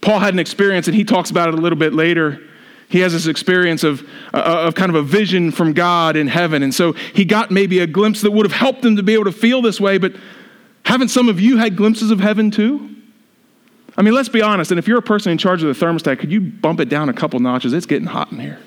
Paul 0.00 0.18
had 0.20 0.34
an 0.34 0.40
experience, 0.40 0.86
and 0.86 0.96
he 0.96 1.04
talks 1.04 1.30
about 1.30 1.48
it 1.48 1.54
a 1.54 1.58
little 1.58 1.78
bit 1.78 1.92
later. 1.92 2.40
He 2.88 3.00
has 3.00 3.12
this 3.12 3.26
experience 3.26 3.84
of, 3.84 4.02
uh, 4.34 4.66
of 4.66 4.74
kind 4.74 4.90
of 4.90 4.96
a 4.96 5.02
vision 5.02 5.52
from 5.52 5.72
God 5.74 6.16
in 6.16 6.26
heaven. 6.26 6.62
And 6.62 6.74
so 6.74 6.92
he 6.92 7.24
got 7.24 7.50
maybe 7.50 7.78
a 7.78 7.86
glimpse 7.86 8.22
that 8.22 8.30
would 8.32 8.44
have 8.44 8.52
helped 8.52 8.84
him 8.84 8.96
to 8.96 9.02
be 9.02 9.14
able 9.14 9.24
to 9.24 9.32
feel 9.32 9.62
this 9.62 9.80
way, 9.80 9.98
but 9.98 10.14
haven't 10.84 11.08
some 11.08 11.28
of 11.28 11.38
you 11.38 11.56
had 11.58 11.76
glimpses 11.76 12.10
of 12.10 12.18
heaven 12.18 12.50
too? 12.50 12.96
I 13.96 14.02
mean, 14.02 14.14
let's 14.14 14.28
be 14.28 14.42
honest. 14.42 14.72
And 14.72 14.78
if 14.78 14.88
you're 14.88 14.98
a 14.98 15.02
person 15.02 15.30
in 15.30 15.38
charge 15.38 15.62
of 15.62 15.68
the 15.68 15.86
thermostat, 15.86 16.18
could 16.18 16.32
you 16.32 16.40
bump 16.40 16.80
it 16.80 16.88
down 16.88 17.08
a 17.08 17.12
couple 17.12 17.38
notches? 17.38 17.72
It's 17.72 17.86
getting 17.86 18.08
hot 18.08 18.32
in 18.32 18.40
here. 18.40 18.58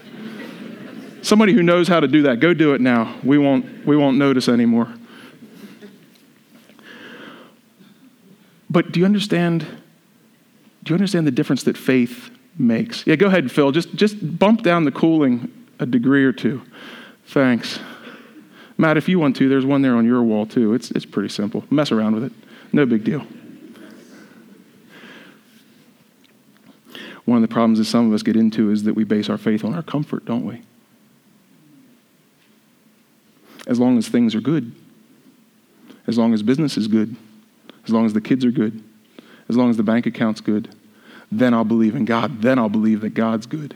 Somebody 1.21 1.53
who 1.53 1.63
knows 1.63 1.87
how 1.87 1.99
to 1.99 2.07
do 2.07 2.21
that, 2.23 2.39
go 2.39 2.53
do 2.53 2.73
it 2.73 2.81
now. 2.81 3.17
We 3.23 3.37
won't, 3.37 3.85
we 3.85 3.97
won't 3.97 4.17
notice 4.17 4.47
anymore. 4.47 4.93
But 8.73 8.91
do 8.91 8.99
you 8.99 9.05
understand? 9.05 9.61
Do 10.83 10.91
you 10.91 10.95
understand 10.95 11.27
the 11.27 11.31
difference 11.31 11.61
that 11.63 11.77
faith 11.77 12.31
makes? 12.57 13.05
Yeah, 13.05 13.15
go 13.15 13.27
ahead, 13.27 13.51
Phil. 13.51 13.71
Just, 13.71 13.93
just 13.93 14.39
bump 14.39 14.63
down 14.63 14.83
the 14.83 14.91
cooling 14.91 15.53
a 15.79 15.85
degree 15.85 16.25
or 16.25 16.33
two. 16.33 16.63
Thanks. 17.27 17.79
Matt, 18.75 18.97
if 18.97 19.07
you 19.07 19.19
want 19.19 19.35
to, 19.35 19.47
there's 19.47 19.65
one 19.65 19.83
there 19.83 19.95
on 19.95 20.05
your 20.05 20.23
wall 20.23 20.47
too. 20.47 20.73
It's, 20.73 20.89
it's 20.89 21.05
pretty 21.05 21.29
simple. 21.29 21.63
Mess 21.69 21.91
around 21.91 22.15
with 22.15 22.23
it. 22.23 22.31
No 22.73 22.87
big 22.87 23.03
deal. 23.03 23.25
One 27.25 27.37
of 27.37 27.47
the 27.47 27.53
problems 27.53 27.77
that 27.77 27.85
some 27.85 28.07
of 28.07 28.13
us 28.13 28.23
get 28.23 28.35
into 28.35 28.71
is 28.71 28.83
that 28.83 28.95
we 28.95 29.03
base 29.03 29.29
our 29.29 29.37
faith 29.37 29.63
on 29.63 29.75
our 29.75 29.83
comfort, 29.83 30.25
don't 30.25 30.45
we? 30.45 30.63
As 33.67 33.79
long 33.79 33.99
as 33.99 34.09
things 34.09 34.33
are 34.33 34.41
good, 34.41 34.73
as 36.07 36.17
long 36.17 36.33
as 36.33 36.41
business 36.41 36.75
is 36.75 36.87
good, 36.87 37.15
as 37.85 37.91
long 37.91 38.05
as 38.05 38.13
the 38.13 38.21
kids 38.21 38.45
are 38.45 38.51
good, 38.51 38.83
as 39.49 39.57
long 39.57 39.69
as 39.69 39.77
the 39.77 39.83
bank 39.83 40.05
account's 40.05 40.41
good, 40.41 40.73
then 41.31 41.53
I'll 41.53 41.63
believe 41.63 41.95
in 41.95 42.05
God. 42.05 42.41
Then 42.41 42.59
I'll 42.59 42.69
believe 42.69 43.01
that 43.01 43.13
God's 43.13 43.45
good. 43.45 43.75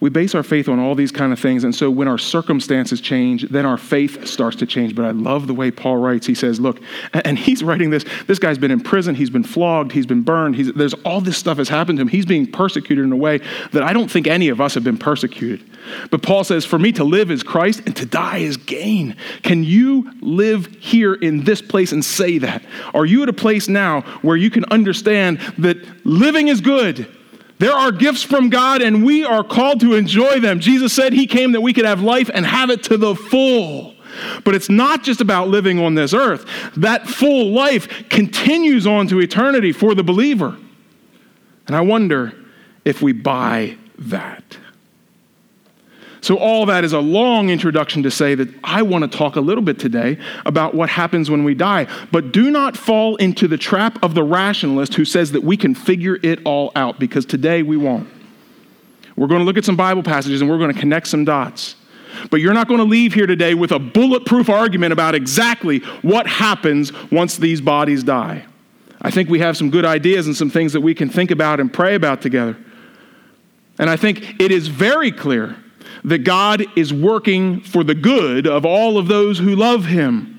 We 0.00 0.10
base 0.10 0.34
our 0.36 0.44
faith 0.44 0.68
on 0.68 0.78
all 0.78 0.94
these 0.94 1.10
kind 1.10 1.32
of 1.32 1.40
things. 1.40 1.64
And 1.64 1.74
so 1.74 1.90
when 1.90 2.06
our 2.06 2.18
circumstances 2.18 3.00
change, 3.00 3.48
then 3.48 3.66
our 3.66 3.76
faith 3.76 4.26
starts 4.28 4.56
to 4.58 4.66
change. 4.66 4.94
But 4.94 5.04
I 5.04 5.10
love 5.10 5.48
the 5.48 5.54
way 5.54 5.72
Paul 5.72 5.96
writes. 5.96 6.26
He 6.26 6.36
says, 6.36 6.60
Look, 6.60 6.80
and 7.12 7.36
he's 7.36 7.64
writing 7.64 7.90
this. 7.90 8.04
This 8.26 8.38
guy's 8.38 8.58
been 8.58 8.70
in 8.70 8.80
prison. 8.80 9.16
He's 9.16 9.30
been 9.30 9.42
flogged. 9.42 9.90
He's 9.90 10.06
been 10.06 10.22
burned. 10.22 10.54
He's, 10.54 10.72
there's 10.72 10.94
all 11.04 11.20
this 11.20 11.36
stuff 11.36 11.58
has 11.58 11.68
happened 11.68 11.98
to 11.98 12.02
him. 12.02 12.08
He's 12.08 12.26
being 12.26 12.46
persecuted 12.46 13.04
in 13.04 13.10
a 13.10 13.16
way 13.16 13.38
that 13.72 13.82
I 13.82 13.92
don't 13.92 14.08
think 14.08 14.28
any 14.28 14.48
of 14.48 14.60
us 14.60 14.74
have 14.74 14.84
been 14.84 14.98
persecuted. 14.98 15.68
But 16.10 16.22
Paul 16.22 16.44
says, 16.44 16.64
For 16.64 16.78
me 16.78 16.92
to 16.92 17.02
live 17.02 17.32
is 17.32 17.42
Christ 17.42 17.82
and 17.84 17.96
to 17.96 18.06
die 18.06 18.38
is 18.38 18.56
gain. 18.56 19.16
Can 19.42 19.64
you 19.64 20.12
live 20.20 20.66
here 20.78 21.14
in 21.14 21.42
this 21.42 21.60
place 21.60 21.90
and 21.90 22.04
say 22.04 22.38
that? 22.38 22.62
Are 22.94 23.04
you 23.04 23.24
at 23.24 23.28
a 23.28 23.32
place 23.32 23.68
now 23.68 24.02
where 24.22 24.36
you 24.36 24.50
can 24.50 24.64
understand 24.66 25.40
that 25.58 26.06
living 26.06 26.46
is 26.46 26.60
good? 26.60 27.12
There 27.58 27.72
are 27.72 27.90
gifts 27.90 28.22
from 28.22 28.50
God, 28.50 28.82
and 28.82 29.04
we 29.04 29.24
are 29.24 29.42
called 29.42 29.80
to 29.80 29.94
enjoy 29.94 30.40
them. 30.40 30.60
Jesus 30.60 30.92
said 30.92 31.12
he 31.12 31.26
came 31.26 31.52
that 31.52 31.60
we 31.60 31.72
could 31.72 31.84
have 31.84 32.00
life 32.00 32.30
and 32.32 32.46
have 32.46 32.70
it 32.70 32.84
to 32.84 32.96
the 32.96 33.14
full. 33.14 33.94
But 34.44 34.54
it's 34.54 34.68
not 34.68 35.02
just 35.02 35.20
about 35.20 35.48
living 35.48 35.78
on 35.78 35.94
this 35.94 36.14
earth. 36.14 36.46
That 36.76 37.06
full 37.06 37.52
life 37.52 38.08
continues 38.08 38.86
on 38.86 39.08
to 39.08 39.20
eternity 39.20 39.72
for 39.72 39.94
the 39.94 40.02
believer. 40.02 40.56
And 41.66 41.76
I 41.76 41.80
wonder 41.80 42.32
if 42.84 43.02
we 43.02 43.12
buy 43.12 43.76
that. 43.98 44.56
So, 46.28 46.36
all 46.36 46.66
that 46.66 46.84
is 46.84 46.92
a 46.92 47.00
long 47.00 47.48
introduction 47.48 48.02
to 48.02 48.10
say 48.10 48.34
that 48.34 48.50
I 48.62 48.82
want 48.82 49.10
to 49.10 49.16
talk 49.16 49.36
a 49.36 49.40
little 49.40 49.64
bit 49.64 49.78
today 49.78 50.18
about 50.44 50.74
what 50.74 50.90
happens 50.90 51.30
when 51.30 51.42
we 51.42 51.54
die. 51.54 51.86
But 52.12 52.32
do 52.32 52.50
not 52.50 52.76
fall 52.76 53.16
into 53.16 53.48
the 53.48 53.56
trap 53.56 53.98
of 54.04 54.14
the 54.14 54.22
rationalist 54.22 54.92
who 54.92 55.06
says 55.06 55.32
that 55.32 55.42
we 55.42 55.56
can 55.56 55.74
figure 55.74 56.18
it 56.22 56.40
all 56.44 56.70
out, 56.76 57.00
because 57.00 57.24
today 57.24 57.62
we 57.62 57.78
won't. 57.78 58.06
We're 59.16 59.26
going 59.26 59.40
to 59.40 59.46
look 59.46 59.56
at 59.56 59.64
some 59.64 59.74
Bible 59.74 60.02
passages 60.02 60.42
and 60.42 60.50
we're 60.50 60.58
going 60.58 60.70
to 60.70 60.78
connect 60.78 61.06
some 61.06 61.24
dots. 61.24 61.76
But 62.30 62.42
you're 62.42 62.52
not 62.52 62.68
going 62.68 62.80
to 62.80 62.84
leave 62.84 63.14
here 63.14 63.26
today 63.26 63.54
with 63.54 63.72
a 63.72 63.78
bulletproof 63.78 64.50
argument 64.50 64.92
about 64.92 65.14
exactly 65.14 65.78
what 66.02 66.26
happens 66.26 66.92
once 67.10 67.38
these 67.38 67.62
bodies 67.62 68.02
die. 68.04 68.44
I 69.00 69.10
think 69.10 69.30
we 69.30 69.38
have 69.38 69.56
some 69.56 69.70
good 69.70 69.86
ideas 69.86 70.26
and 70.26 70.36
some 70.36 70.50
things 70.50 70.74
that 70.74 70.82
we 70.82 70.94
can 70.94 71.08
think 71.08 71.30
about 71.30 71.58
and 71.58 71.72
pray 71.72 71.94
about 71.94 72.20
together. 72.20 72.54
And 73.78 73.88
I 73.88 73.96
think 73.96 74.38
it 74.38 74.52
is 74.52 74.68
very 74.68 75.10
clear 75.10 75.56
that 76.04 76.18
God 76.18 76.64
is 76.76 76.92
working 76.92 77.60
for 77.60 77.84
the 77.84 77.94
good 77.94 78.46
of 78.46 78.64
all 78.64 78.98
of 78.98 79.08
those 79.08 79.38
who 79.38 79.54
love 79.54 79.84
him. 79.84 80.34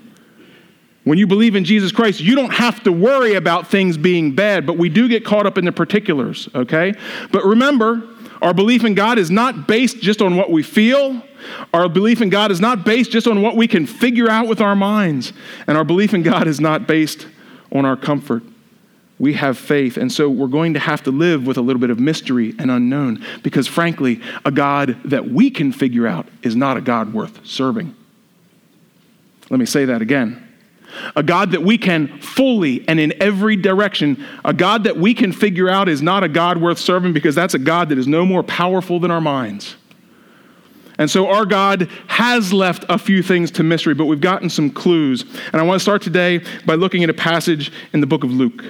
When 1.04 1.18
you 1.18 1.28
believe 1.28 1.56
in 1.56 1.64
Jesus 1.64 1.92
Christ, 1.92 2.20
you 2.20 2.36
don't 2.36 2.54
have 2.54 2.84
to 2.84 2.92
worry 2.92 3.34
about 3.34 3.68
things 3.68 3.98
being 3.98 4.36
bad, 4.36 4.66
but 4.66 4.78
we 4.78 4.90
do 4.90 5.08
get 5.08 5.26
caught 5.26 5.46
up 5.46 5.58
in 5.58 5.66
the 5.66 5.72
particulars, 5.72 6.50
okay? 6.54 6.94
But 7.32 7.46
remember, 7.46 8.04
our 8.42 8.54
belief 8.54 8.84
in 8.84 8.94
God 8.94 9.18
is 9.18 9.32
not 9.32 9.68
based 9.68 10.02
just 10.02 10.22
on 10.22 10.36
what 10.36 10.52
we 10.52 10.62
feel. 10.62 11.22
Our 11.74 11.90
belief 11.90 12.22
in 12.22 12.30
God 12.30 12.52
is 12.52 12.62
not 12.62 12.86
based 12.86 13.12
just 13.12 13.28
on 13.28 13.42
what 13.42 13.56
we 13.56 13.68
can 13.68 13.86
figure 13.86 14.30
out 14.30 14.48
with 14.48 14.62
our 14.62 14.76
minds. 14.76 15.34
And 15.68 15.78
our 15.78 15.84
belief 15.84 16.14
in 16.14 16.22
God 16.22 16.48
is 16.48 16.60
not 16.60 16.88
based 16.88 17.28
on 17.72 17.86
our 17.86 17.98
comfort 17.98 18.44
we 19.20 19.34
have 19.34 19.58
faith. 19.58 19.98
And 19.98 20.12
so 20.12 20.30
we're 20.30 20.48
going 20.48 20.74
to 20.74 20.80
have 20.80 21.04
to 21.04 21.12
live 21.12 21.46
with 21.46 21.58
a 21.58 21.62
little 21.62 21.80
bit 21.80 21.90
of 21.90 22.00
mystery 22.00 22.56
and 22.58 22.72
unknown 22.72 23.24
because, 23.44 23.68
frankly, 23.68 24.22
a 24.46 24.52
God 24.52 24.98
that 25.04 25.30
we 25.30 25.52
can 25.52 25.74
figure 25.74 26.08
out 26.08 26.28
is 26.42 26.56
not 26.56 26.78
a 26.78 26.82
God 26.82 27.14
worth 27.14 27.46
serving. 27.46 27.94
Let 29.50 29.60
me 29.60 29.66
say 29.66 29.86
that 29.86 30.02
again. 30.02 30.46
A 31.16 31.22
God 31.22 31.52
that 31.52 31.62
we 31.62 31.78
can 31.78 32.20
fully 32.20 32.88
and 32.88 33.00
in 33.00 33.14
every 33.22 33.56
direction, 33.56 34.26
a 34.44 34.54
God 34.54 34.86
that 34.86 34.98
we 34.98 35.14
can 35.14 35.32
figure 35.32 35.70
out 35.70 35.88
is 35.88 36.02
not 36.02 36.24
a 36.24 36.30
God 36.30 36.60
worth 36.60 36.80
serving 36.80 37.14
because 37.14 37.36
that's 37.36 37.54
a 37.54 37.60
God 37.60 37.90
that 37.90 37.98
is 37.98 38.08
no 38.08 38.26
more 38.26 38.42
powerful 38.42 39.00
than 39.00 39.12
our 39.12 39.22
minds. 39.22 39.76
And 40.98 41.10
so 41.10 41.28
our 41.28 41.46
God 41.46 41.90
has 42.08 42.52
left 42.52 42.86
a 42.90 42.98
few 42.98 43.22
things 43.22 43.52
to 43.52 43.64
mystery, 43.64 43.94
but 43.94 44.06
we've 44.06 44.20
gotten 44.20 44.50
some 44.50 44.70
clues. 44.70 45.24
And 45.54 45.56
I 45.56 45.64
want 45.64 45.80
to 45.80 45.84
start 45.84 46.02
today 46.02 46.42
by 46.66 46.76
looking 46.76 47.04
at 47.04 47.10
a 47.10 47.14
passage 47.14 47.72
in 47.94 48.02
the 48.02 48.08
book 48.08 48.24
of 48.24 48.32
Luke. 48.32 48.66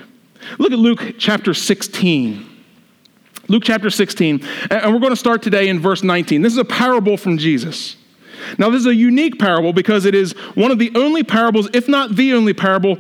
Look 0.58 0.72
at 0.72 0.80
Luke 0.80 1.16
chapter 1.18 1.54
16. 1.54 2.48
Luke 3.48 3.64
chapter 3.66 3.90
16, 3.90 4.46
and 4.70 4.94
we're 4.94 5.00
going 5.00 5.12
to 5.12 5.16
start 5.16 5.42
today 5.42 5.70
in 5.70 5.80
verse 5.80 6.04
19. 6.04 6.44
This 6.44 6.54
is 6.54 6.60
a 6.60 6.66
parable 6.66 7.18
from 7.18 7.40
Jesus. 7.40 7.98
Now, 8.60 8.70
this 8.70 8.82
is 8.82 8.86
a 8.86 8.94
unique 8.94 9.40
parable 9.40 9.74
because 9.74 10.06
it 10.06 10.14
is 10.14 10.34
one 10.54 10.70
of 10.70 10.78
the 10.78 10.92
only 10.96 11.24
parables, 11.24 11.68
if 11.74 11.88
not 11.88 12.16
the 12.16 12.34
only 12.34 12.54
parable, 12.54 13.00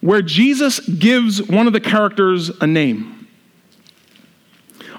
where 0.00 0.20
Jesus 0.20 0.80
gives 0.80 1.40
one 1.40 1.68
of 1.68 1.72
the 1.72 1.80
characters 1.80 2.50
a 2.60 2.66
name. 2.66 3.28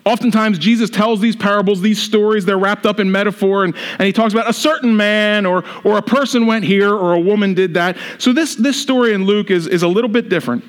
Oftentimes, 0.06 0.60
Jesus 0.60 0.90
tells 0.90 1.20
these 1.20 1.36
parables, 1.36 1.82
these 1.82 2.02
stories, 2.02 2.46
they're 2.46 2.58
wrapped 2.58 2.86
up 2.86 3.02
in 3.02 3.12
metaphor, 3.12 3.66
and, 3.66 3.76
and 4.00 4.04
he 4.06 4.14
talks 4.14 4.34
about 4.34 4.50
a 4.50 4.54
certain 4.54 4.96
man 4.96 5.46
or, 5.46 5.64
or 5.84 5.98
a 5.98 6.02
person 6.02 6.46
went 6.46 6.64
here 6.64 6.94
or 6.94 7.14
a 7.14 7.20
woman 7.20 7.54
did 7.54 7.74
that. 7.74 7.98
So, 8.18 8.32
this, 8.32 8.56
this 8.56 8.82
story 8.82 9.14
in 9.14 9.26
Luke 9.26 9.52
is, 9.52 9.68
is 9.68 9.84
a 9.84 9.88
little 9.88 10.10
bit 10.10 10.30
different. 10.30 10.64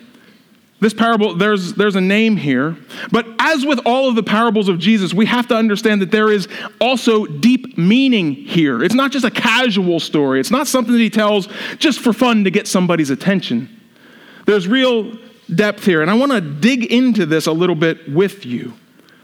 This 0.80 0.92
parable, 0.92 1.34
there's, 1.34 1.74
there's 1.74 1.96
a 1.96 2.00
name 2.00 2.36
here. 2.36 2.76
But 3.10 3.26
as 3.38 3.64
with 3.64 3.80
all 3.86 4.08
of 4.08 4.16
the 4.16 4.22
parables 4.22 4.68
of 4.68 4.78
Jesus, 4.78 5.14
we 5.14 5.26
have 5.26 5.46
to 5.48 5.56
understand 5.56 6.02
that 6.02 6.10
there 6.10 6.30
is 6.30 6.48
also 6.80 7.26
deep 7.26 7.78
meaning 7.78 8.34
here. 8.34 8.82
It's 8.82 8.94
not 8.94 9.12
just 9.12 9.24
a 9.24 9.30
casual 9.30 10.00
story, 10.00 10.40
it's 10.40 10.50
not 10.50 10.66
something 10.66 10.92
that 10.92 11.00
he 11.00 11.10
tells 11.10 11.48
just 11.78 12.00
for 12.00 12.12
fun 12.12 12.44
to 12.44 12.50
get 12.50 12.66
somebody's 12.66 13.10
attention. 13.10 13.68
There's 14.46 14.68
real 14.68 15.16
depth 15.54 15.84
here, 15.84 16.02
and 16.02 16.10
I 16.10 16.14
want 16.14 16.32
to 16.32 16.40
dig 16.40 16.92
into 16.92 17.24
this 17.24 17.46
a 17.46 17.52
little 17.52 17.76
bit 17.76 18.12
with 18.12 18.44
you. 18.44 18.74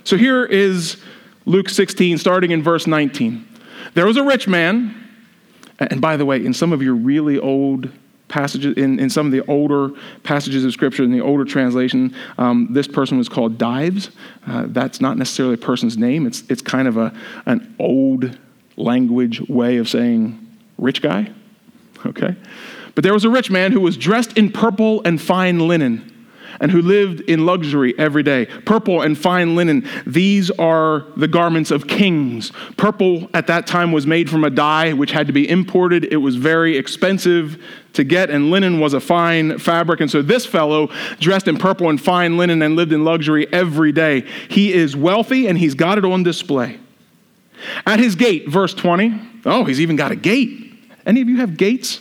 So 0.05 0.17
here 0.17 0.45
is 0.45 0.97
Luke 1.45 1.69
16, 1.69 2.19
starting 2.19 2.53
in 2.53 2.63
verse 2.63 2.87
19. 2.87 3.47
There 3.95 4.07
was 4.07 4.17
a 4.17 4.23
rich 4.23 4.49
man, 4.49 4.95
and 5.79 6.01
by 6.01 6.17
the 6.17 6.25
way, 6.25 6.45
in 6.45 6.55
some 6.55 6.73
of 6.73 6.83
your 6.83 6.95
really 6.95 7.39
old 7.39 7.91
passages, 8.31 8.77
in, 8.77 8.99
in 8.99 9.11
some 9.11 9.27
of 9.27 9.33
the 9.33 9.45
older 9.47 9.91
passages 10.23 10.65
of 10.65 10.73
Scripture, 10.73 11.03
in 11.03 11.13
the 11.13 11.21
older 11.21 11.45
translation, 11.45 12.15
um, 12.39 12.69
this 12.71 12.89
person 12.89 13.19
was 13.19 13.29
called 13.29 13.59
Dives. 13.59 14.11
Uh, 14.47 14.65
that's 14.69 15.01
not 15.01 15.19
necessarily 15.19 15.55
a 15.55 15.59
person's 15.59 15.99
name, 15.99 16.27
it's, 16.27 16.43
it's 16.49 16.63
kind 16.63 16.89
of 16.89 16.97
a, 16.97 17.13
an 17.45 17.75
old 17.79 18.39
language 18.77 19.47
way 19.49 19.77
of 19.77 19.89
saying 19.89 20.39
rich 20.79 21.03
guy. 21.03 21.31
Okay? 22.07 22.35
But 22.95 23.05
there 23.05 23.13
was 23.13 23.25
a 23.25 23.29
rich 23.29 23.51
man 23.51 23.73
who 23.73 23.81
was 23.81 23.95
dressed 23.95 24.39
in 24.39 24.51
purple 24.51 25.03
and 25.05 25.21
fine 25.21 25.69
linen 25.69 26.10
and 26.61 26.71
who 26.71 26.83
lived 26.83 27.21
in 27.23 27.47
luxury 27.47 27.95
every 27.99 28.23
day. 28.23 28.47
Purple 28.65 29.03
and 29.03 29.17
fine 29.17 29.57
linen, 29.57 29.89
these 30.07 30.51
are 30.53 31.07
the 31.17 31.29
garments 31.29 31.71
of 31.71 31.87
kings. 31.87 32.53
Purple 32.77 33.29
at 33.35 33.47
that 33.47 33.67
time 33.67 33.93
was 33.93 34.07
made 34.07 34.29
from 34.29 34.45
a 34.45 34.51
dye 34.51 34.93
which 34.93 35.13
had 35.13 35.27
to 35.27 35.33
be 35.33 35.49
imported. 35.49 36.05
It 36.13 36.17
was 36.17 36.37
very 36.37 36.77
expensive 36.77 37.63
to 37.93 38.05
get, 38.05 38.31
and 38.31 38.51
linen 38.51 38.81
was 38.81 38.95
a 38.95 39.01
fine 39.01 39.59
fabric. 39.59 40.01
And 40.01 40.11
so 40.11 40.23
this 40.23 40.47
fellow, 40.47 40.91
dressed 41.19 41.49
in 41.49 41.57
purple 41.57 41.89
and 41.91 42.01
fine 42.01 42.37
linen 42.37 42.63
and 42.63 42.77
lived 42.77 42.93
in 42.93 43.05
luxury 43.05 43.53
every 43.53 43.93
day, 43.93 44.23
he 44.49 44.73
is 44.73 44.97
wealthy 44.97 45.47
and 45.47 45.59
he's 45.59 45.75
got 45.75 45.99
it 45.99 46.05
on 46.05 46.23
display. 46.23 46.79
At 47.87 47.99
his 47.99 48.15
gate, 48.15 48.49
verse 48.49 48.75
20, 48.75 49.21
oh, 49.45 49.65
he's 49.65 49.81
even 49.81 49.97
got 49.97 50.13
a 50.13 50.17
gate. 50.17 50.73
Any 51.05 51.21
of 51.21 51.29
you 51.29 51.39
have 51.39 51.57
gates? 51.57 52.01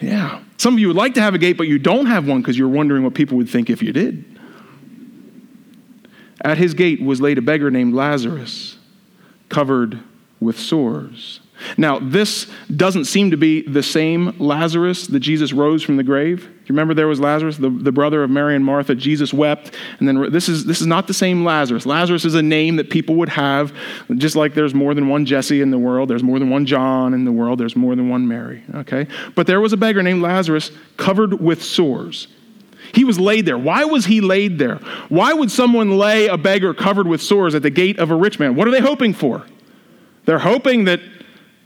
Yeah. 0.00 0.42
Some 0.58 0.74
of 0.74 0.80
you 0.80 0.88
would 0.88 0.96
like 0.96 1.14
to 1.14 1.20
have 1.20 1.34
a 1.34 1.38
gate, 1.38 1.56
but 1.56 1.68
you 1.68 1.78
don't 1.78 2.06
have 2.06 2.26
one 2.26 2.40
because 2.40 2.58
you're 2.58 2.68
wondering 2.68 3.02
what 3.04 3.14
people 3.14 3.36
would 3.36 3.48
think 3.48 3.70
if 3.70 3.82
you 3.82 3.92
did. 3.92 4.24
At 6.40 6.58
his 6.58 6.74
gate 6.74 7.02
was 7.02 7.20
laid 7.20 7.38
a 7.38 7.42
beggar 7.42 7.70
named 7.70 7.94
Lazarus, 7.94 8.76
covered 9.48 10.00
with 10.40 10.58
sores 10.58 11.40
now, 11.76 11.98
this 11.98 12.46
doesn't 12.74 13.06
seem 13.06 13.30
to 13.30 13.36
be 13.36 13.62
the 13.62 13.82
same 13.82 14.34
Lazarus 14.38 15.06
that 15.08 15.20
Jesus 15.20 15.52
rose 15.52 15.82
from 15.82 15.96
the 15.96 16.02
grave. 16.02 16.44
You 16.44 16.74
remember 16.74 16.94
there 16.94 17.08
was 17.08 17.20
Lazarus, 17.20 17.56
the, 17.56 17.70
the 17.70 17.92
brother 17.92 18.22
of 18.22 18.30
Mary 18.30 18.54
and 18.54 18.64
Martha? 18.64 18.94
Jesus 18.94 19.32
wept. 19.32 19.74
And 19.98 20.06
then 20.06 20.30
this 20.30 20.48
is, 20.48 20.66
this 20.66 20.80
is 20.80 20.86
not 20.86 21.06
the 21.06 21.14
same 21.14 21.44
Lazarus. 21.44 21.86
Lazarus 21.86 22.24
is 22.24 22.34
a 22.34 22.42
name 22.42 22.76
that 22.76 22.90
people 22.90 23.14
would 23.16 23.30
have, 23.30 23.72
just 24.16 24.36
like 24.36 24.54
there's 24.54 24.74
more 24.74 24.94
than 24.94 25.08
one 25.08 25.24
Jesse 25.24 25.60
in 25.60 25.70
the 25.70 25.78
world, 25.78 26.10
there's 26.10 26.22
more 26.22 26.38
than 26.38 26.50
one 26.50 26.66
John 26.66 27.14
in 27.14 27.24
the 27.24 27.32
world, 27.32 27.58
there's 27.58 27.76
more 27.76 27.96
than 27.96 28.08
one 28.08 28.28
Mary. 28.28 28.62
Okay? 28.74 29.06
But 29.34 29.46
there 29.46 29.60
was 29.60 29.72
a 29.72 29.76
beggar 29.76 30.02
named 30.02 30.22
Lazarus 30.22 30.70
covered 30.96 31.40
with 31.40 31.62
sores. 31.62 32.28
He 32.92 33.04
was 33.04 33.18
laid 33.18 33.46
there. 33.46 33.58
Why 33.58 33.84
was 33.84 34.06
he 34.06 34.20
laid 34.20 34.58
there? 34.58 34.76
Why 35.08 35.32
would 35.32 35.50
someone 35.50 35.98
lay 35.98 36.26
a 36.26 36.38
beggar 36.38 36.72
covered 36.72 37.06
with 37.06 37.22
sores 37.22 37.54
at 37.54 37.62
the 37.62 37.70
gate 37.70 37.98
of 37.98 38.10
a 38.10 38.14
rich 38.14 38.38
man? 38.38 38.54
What 38.54 38.68
are 38.68 38.70
they 38.70 38.80
hoping 38.80 39.12
for? 39.12 39.44
They're 40.24 40.38
hoping 40.38 40.84
that 40.84 41.00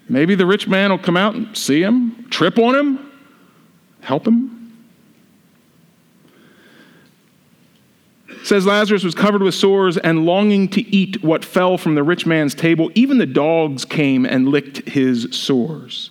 Maybe 0.08 0.34
the 0.34 0.46
rich 0.46 0.68
man 0.68 0.90
will 0.90 0.98
come 0.98 1.16
out 1.16 1.34
and 1.34 1.56
see 1.56 1.82
him, 1.82 2.26
trip 2.30 2.58
on 2.58 2.74
him, 2.74 3.12
help 4.00 4.26
him. 4.26 4.62
says 8.44 8.66
Lazarus 8.66 9.04
was 9.04 9.14
covered 9.14 9.42
with 9.42 9.54
sores 9.54 9.96
and 9.96 10.26
longing 10.26 10.68
to 10.68 10.82
eat 10.94 11.22
what 11.22 11.44
fell 11.44 11.78
from 11.78 11.94
the 11.94 12.02
rich 12.02 12.26
man's 12.26 12.54
table. 12.54 12.90
Even 12.94 13.18
the 13.18 13.26
dogs 13.26 13.84
came 13.84 14.26
and 14.26 14.48
licked 14.48 14.88
his 14.88 15.28
sores. 15.30 16.10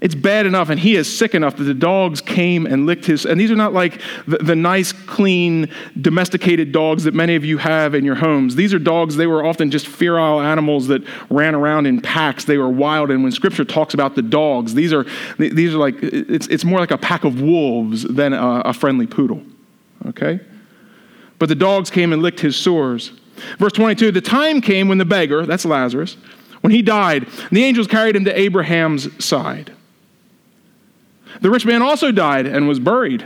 It's 0.00 0.14
bad 0.14 0.46
enough, 0.46 0.68
and 0.68 0.78
he 0.78 0.94
is 0.94 1.12
sick 1.12 1.34
enough 1.34 1.56
that 1.56 1.64
the 1.64 1.74
dogs 1.74 2.20
came 2.20 2.66
and 2.66 2.86
licked 2.86 3.06
his. 3.06 3.26
And 3.26 3.40
these 3.40 3.50
are 3.50 3.56
not 3.56 3.72
like 3.72 4.00
the, 4.26 4.38
the, 4.38 4.54
nice, 4.54 4.92
clean, 4.92 5.70
domesticated 6.00 6.70
dogs 6.70 7.04
that 7.04 7.14
many 7.14 7.34
of 7.34 7.44
you 7.44 7.58
have 7.58 7.94
in 7.94 8.04
your 8.04 8.14
homes. 8.14 8.54
These 8.54 8.72
are 8.72 8.78
dogs, 8.78 9.16
they 9.16 9.26
were 9.26 9.44
often 9.44 9.70
just 9.70 9.88
feral 9.88 10.40
animals 10.40 10.86
that 10.88 11.02
ran 11.30 11.54
around 11.54 11.86
in 11.86 12.00
packs. 12.00 12.44
They 12.44 12.58
were 12.58 12.68
wild. 12.68 13.10
And 13.10 13.24
when 13.24 13.32
scripture 13.32 13.64
talks 13.64 13.92
about 13.92 14.14
the 14.14 14.22
dogs, 14.22 14.74
these 14.74 14.92
are, 14.92 15.04
these 15.38 15.74
are 15.74 15.78
like, 15.78 15.96
it's, 16.00 16.46
it's 16.46 16.64
more 16.64 16.78
like 16.78 16.92
a 16.92 16.98
pack 16.98 17.24
of 17.24 17.40
wolves 17.40 18.02
than 18.02 18.32
a, 18.32 18.62
a 18.66 18.72
friendly 18.72 19.06
poodle. 19.06 19.42
Okay? 20.06 20.40
But 21.40 21.48
the 21.48 21.56
dogs 21.56 21.90
came 21.90 22.12
and 22.12 22.22
licked 22.22 22.40
his 22.40 22.56
sores. 22.56 23.12
Verse 23.58 23.72
22 23.72 24.12
The 24.12 24.20
time 24.20 24.60
came 24.60 24.88
when 24.88 24.98
the 24.98 25.04
beggar, 25.04 25.44
that's 25.44 25.64
Lazarus, 25.64 26.16
when 26.60 26.72
he 26.72 26.82
died, 26.82 27.26
the 27.50 27.64
angels 27.64 27.86
carried 27.88 28.14
him 28.14 28.24
to 28.24 28.38
Abraham's 28.38 29.24
side. 29.24 29.72
The 31.40 31.50
rich 31.50 31.66
man 31.66 31.82
also 31.82 32.12
died 32.12 32.46
and 32.46 32.68
was 32.68 32.80
buried. 32.80 33.24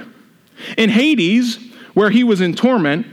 In 0.77 0.91
Hades, 0.91 1.59
where 1.95 2.11
he 2.11 2.25
was 2.25 2.41
in 2.41 2.55
torment, 2.55 3.07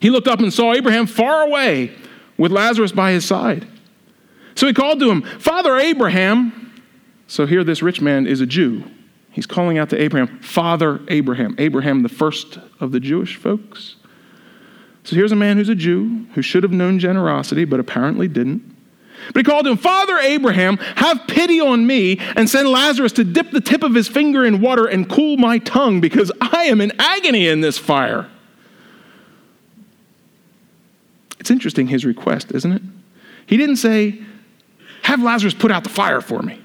he 0.00 0.10
looked 0.10 0.28
up 0.28 0.40
and 0.40 0.52
saw 0.52 0.72
Abraham 0.72 1.06
far 1.06 1.42
away 1.42 1.92
with 2.38 2.52
Lazarus 2.52 2.92
by 2.92 3.12
his 3.12 3.24
side. 3.24 3.66
So 4.54 4.66
he 4.66 4.72
called 4.72 5.00
to 5.00 5.10
him, 5.10 5.22
Father 5.22 5.76
Abraham. 5.76 6.72
So 7.26 7.46
here, 7.46 7.62
this 7.62 7.82
rich 7.82 8.00
man 8.00 8.26
is 8.26 8.40
a 8.40 8.46
Jew. 8.46 8.84
He's 9.30 9.46
calling 9.46 9.78
out 9.78 9.90
to 9.90 10.00
Abraham, 10.00 10.40
Father 10.40 11.00
Abraham. 11.08 11.54
Abraham, 11.58 12.02
the 12.02 12.08
first 12.08 12.58
of 12.80 12.92
the 12.92 13.00
Jewish 13.00 13.36
folks. 13.36 13.96
So 15.04 15.16
here's 15.16 15.32
a 15.32 15.36
man 15.36 15.56
who's 15.56 15.68
a 15.68 15.74
Jew 15.74 16.26
who 16.34 16.42
should 16.42 16.62
have 16.62 16.72
known 16.72 16.98
generosity, 16.98 17.64
but 17.64 17.80
apparently 17.80 18.26
didn't. 18.28 18.76
But 19.28 19.36
he 19.36 19.42
called 19.42 19.66
him, 19.66 19.76
Father 19.76 20.18
Abraham, 20.18 20.76
have 20.96 21.26
pity 21.26 21.60
on 21.60 21.86
me 21.86 22.18
and 22.36 22.48
send 22.48 22.68
Lazarus 22.68 23.12
to 23.12 23.24
dip 23.24 23.50
the 23.50 23.60
tip 23.60 23.82
of 23.82 23.94
his 23.94 24.08
finger 24.08 24.44
in 24.44 24.60
water 24.60 24.86
and 24.86 25.08
cool 25.08 25.36
my 25.36 25.58
tongue 25.58 26.00
because 26.00 26.32
I 26.40 26.64
am 26.64 26.80
in 26.80 26.92
agony 26.98 27.48
in 27.48 27.60
this 27.60 27.78
fire. 27.78 28.28
It's 31.38 31.50
interesting, 31.50 31.86
his 31.86 32.04
request, 32.04 32.52
isn't 32.52 32.72
it? 32.72 32.82
He 33.46 33.56
didn't 33.56 33.76
say, 33.76 34.20
Have 35.02 35.22
Lazarus 35.22 35.54
put 35.54 35.70
out 35.70 35.84
the 35.84 35.90
fire 35.90 36.20
for 36.20 36.42
me. 36.42 36.60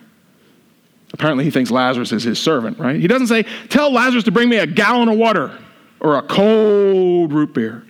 Apparently, 1.13 1.45
he 1.45 1.51
thinks 1.51 1.71
Lazarus 1.71 2.11
is 2.11 2.23
his 2.23 2.39
servant, 2.39 2.77
right? 2.77 2.99
He 2.99 3.07
doesn't 3.07 3.27
say, 3.27 3.43
Tell 3.69 3.91
Lazarus 3.91 4.25
to 4.25 4.31
bring 4.31 4.49
me 4.49 4.57
a 4.57 4.67
gallon 4.67 5.07
of 5.07 5.17
water 5.17 5.57
or 6.01 6.17
a 6.17 6.21
cold 6.21 7.31
root 7.31 7.53
beer. 7.53 7.85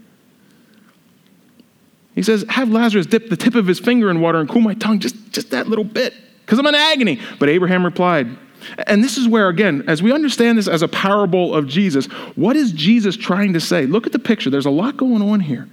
He 2.16 2.24
says, 2.24 2.46
Have 2.50 2.70
Lazarus 2.70 3.06
dip 3.06 3.30
the 3.30 3.38
tip 3.38 3.56
of 3.56 3.68
his 3.68 3.80
finger 3.80 4.10
in 4.10 4.22
water 4.22 4.40
and 4.40 4.50
cool 4.50 4.62
my 4.62 4.74
tongue 4.74 5.00
just, 5.00 5.32
just 5.32 5.52
that 5.52 5.68
little 5.68 5.84
bit, 5.84 6.14
because 6.42 6.58
I'm 6.58 6.66
in 6.66 6.76
agony. 6.76 7.20
But 7.40 7.50
Abraham 7.50 7.86
replied, 7.86 8.28
and 8.88 9.04
this 9.04 9.18
is 9.18 9.28
where, 9.28 9.50
again, 9.50 9.84
as 9.88 10.02
we 10.02 10.12
understand 10.12 10.58
this 10.58 10.68
as 10.68 10.82
a 10.82 10.88
parable 10.88 11.54
of 11.54 11.68
Jesus, 11.68 12.06
what 12.36 12.56
is 12.56 12.72
Jesus 12.72 13.16
trying 13.16 13.54
to 13.54 13.60
say? 13.60 13.86
Look 13.86 14.06
at 14.06 14.12
the 14.12 14.20
picture. 14.20 14.50
There's 14.50 14.66
a 14.66 14.72
lot 14.72 14.98
going 14.98 15.22
on 15.22 15.40
here. 15.40 15.68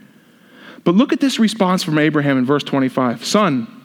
But 0.84 0.94
look 0.94 1.12
at 1.12 1.20
this 1.20 1.38
response 1.38 1.82
from 1.82 1.98
Abraham 1.98 2.38
in 2.38 2.44
verse 2.44 2.64
25 2.64 3.24
Son, 3.24 3.82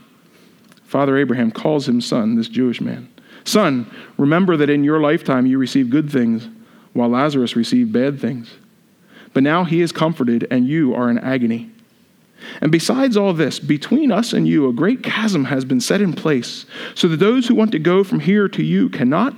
Father 0.84 1.18
Abraham 1.18 1.52
calls 1.52 1.88
him 1.88 2.02
son, 2.02 2.36
this 2.36 2.48
Jewish 2.48 2.82
man. 2.82 3.10
Son, 3.44 3.90
remember 4.18 4.58
that 4.58 4.70
in 4.70 4.84
your 4.84 5.00
lifetime 5.00 5.46
you 5.46 5.58
received 5.58 5.92
good 5.92 6.12
things, 6.12 6.48
while 6.94 7.10
Lazarus 7.10 7.56
received 7.56 7.94
bad 7.94 8.20
things. 8.20 8.56
But 9.34 9.44
now 9.44 9.64
he 9.64 9.82
is 9.82 9.92
comforted, 9.92 10.48
and 10.50 10.68
you 10.68 10.96
are 10.96 11.10
in 11.10 11.18
agony. 11.18 11.72
And 12.62 12.72
besides 12.72 13.18
all 13.18 13.34
this, 13.34 13.60
between 13.60 14.12
us 14.12 14.34
and 14.34 14.48
you, 14.48 14.68
a 14.68 14.74
great 14.74 15.04
chasm 15.04 15.46
has 15.46 15.66
been 15.66 15.82
set 15.82 16.02
in 16.02 16.14
place, 16.14 16.66
so 16.96 17.08
that 17.08 17.18
those 17.18 17.48
who 17.48 17.56
want 17.56 17.72
to 17.72 17.80
go 17.80 18.04
from 18.04 18.20
here 18.20 18.48
to 18.50 18.64
you 18.64 18.90
cannot, 18.90 19.36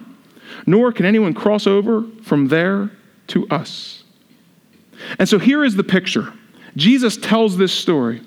nor 0.66 0.92
can 0.92 1.06
anyone 1.06 1.34
cross 1.34 1.68
over 1.68 2.04
from 2.24 2.48
there 2.48 2.92
to 3.28 3.48
us. 3.50 4.04
And 5.18 5.28
so 5.28 5.40
here 5.40 5.64
is 5.64 5.76
the 5.76 5.84
picture. 5.84 6.34
Jesus 6.76 7.18
tells 7.18 7.58
this 7.58 7.74
story. 7.74 8.22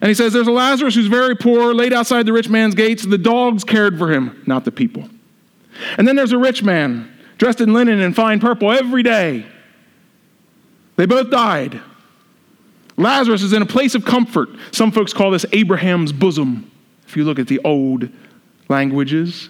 And 0.00 0.08
he 0.08 0.14
says, 0.14 0.32
There's 0.32 0.46
a 0.48 0.52
Lazarus 0.52 0.94
who's 0.94 1.06
very 1.06 1.36
poor, 1.36 1.74
laid 1.74 1.92
outside 1.92 2.26
the 2.26 2.32
rich 2.32 2.48
man's 2.48 2.74
gates. 2.74 3.04
The 3.04 3.18
dogs 3.18 3.64
cared 3.64 3.98
for 3.98 4.12
him, 4.12 4.42
not 4.46 4.64
the 4.64 4.72
people. 4.72 5.08
And 5.96 6.06
then 6.06 6.16
there's 6.16 6.32
a 6.32 6.38
rich 6.38 6.62
man, 6.62 7.12
dressed 7.36 7.60
in 7.60 7.72
linen 7.72 8.00
and 8.00 8.14
fine 8.14 8.40
purple 8.40 8.72
every 8.72 9.02
day. 9.02 9.46
They 10.96 11.06
both 11.06 11.30
died. 11.30 11.80
Lazarus 12.98 13.42
is 13.42 13.52
in 13.52 13.62
a 13.62 13.66
place 13.66 13.94
of 13.94 14.04
comfort. 14.04 14.50
Some 14.72 14.92
folks 14.92 15.12
call 15.12 15.30
this 15.30 15.46
Abraham's 15.52 16.12
bosom, 16.12 16.70
if 17.06 17.16
you 17.16 17.24
look 17.24 17.38
at 17.38 17.46
the 17.46 17.60
old 17.64 18.08
languages. 18.68 19.48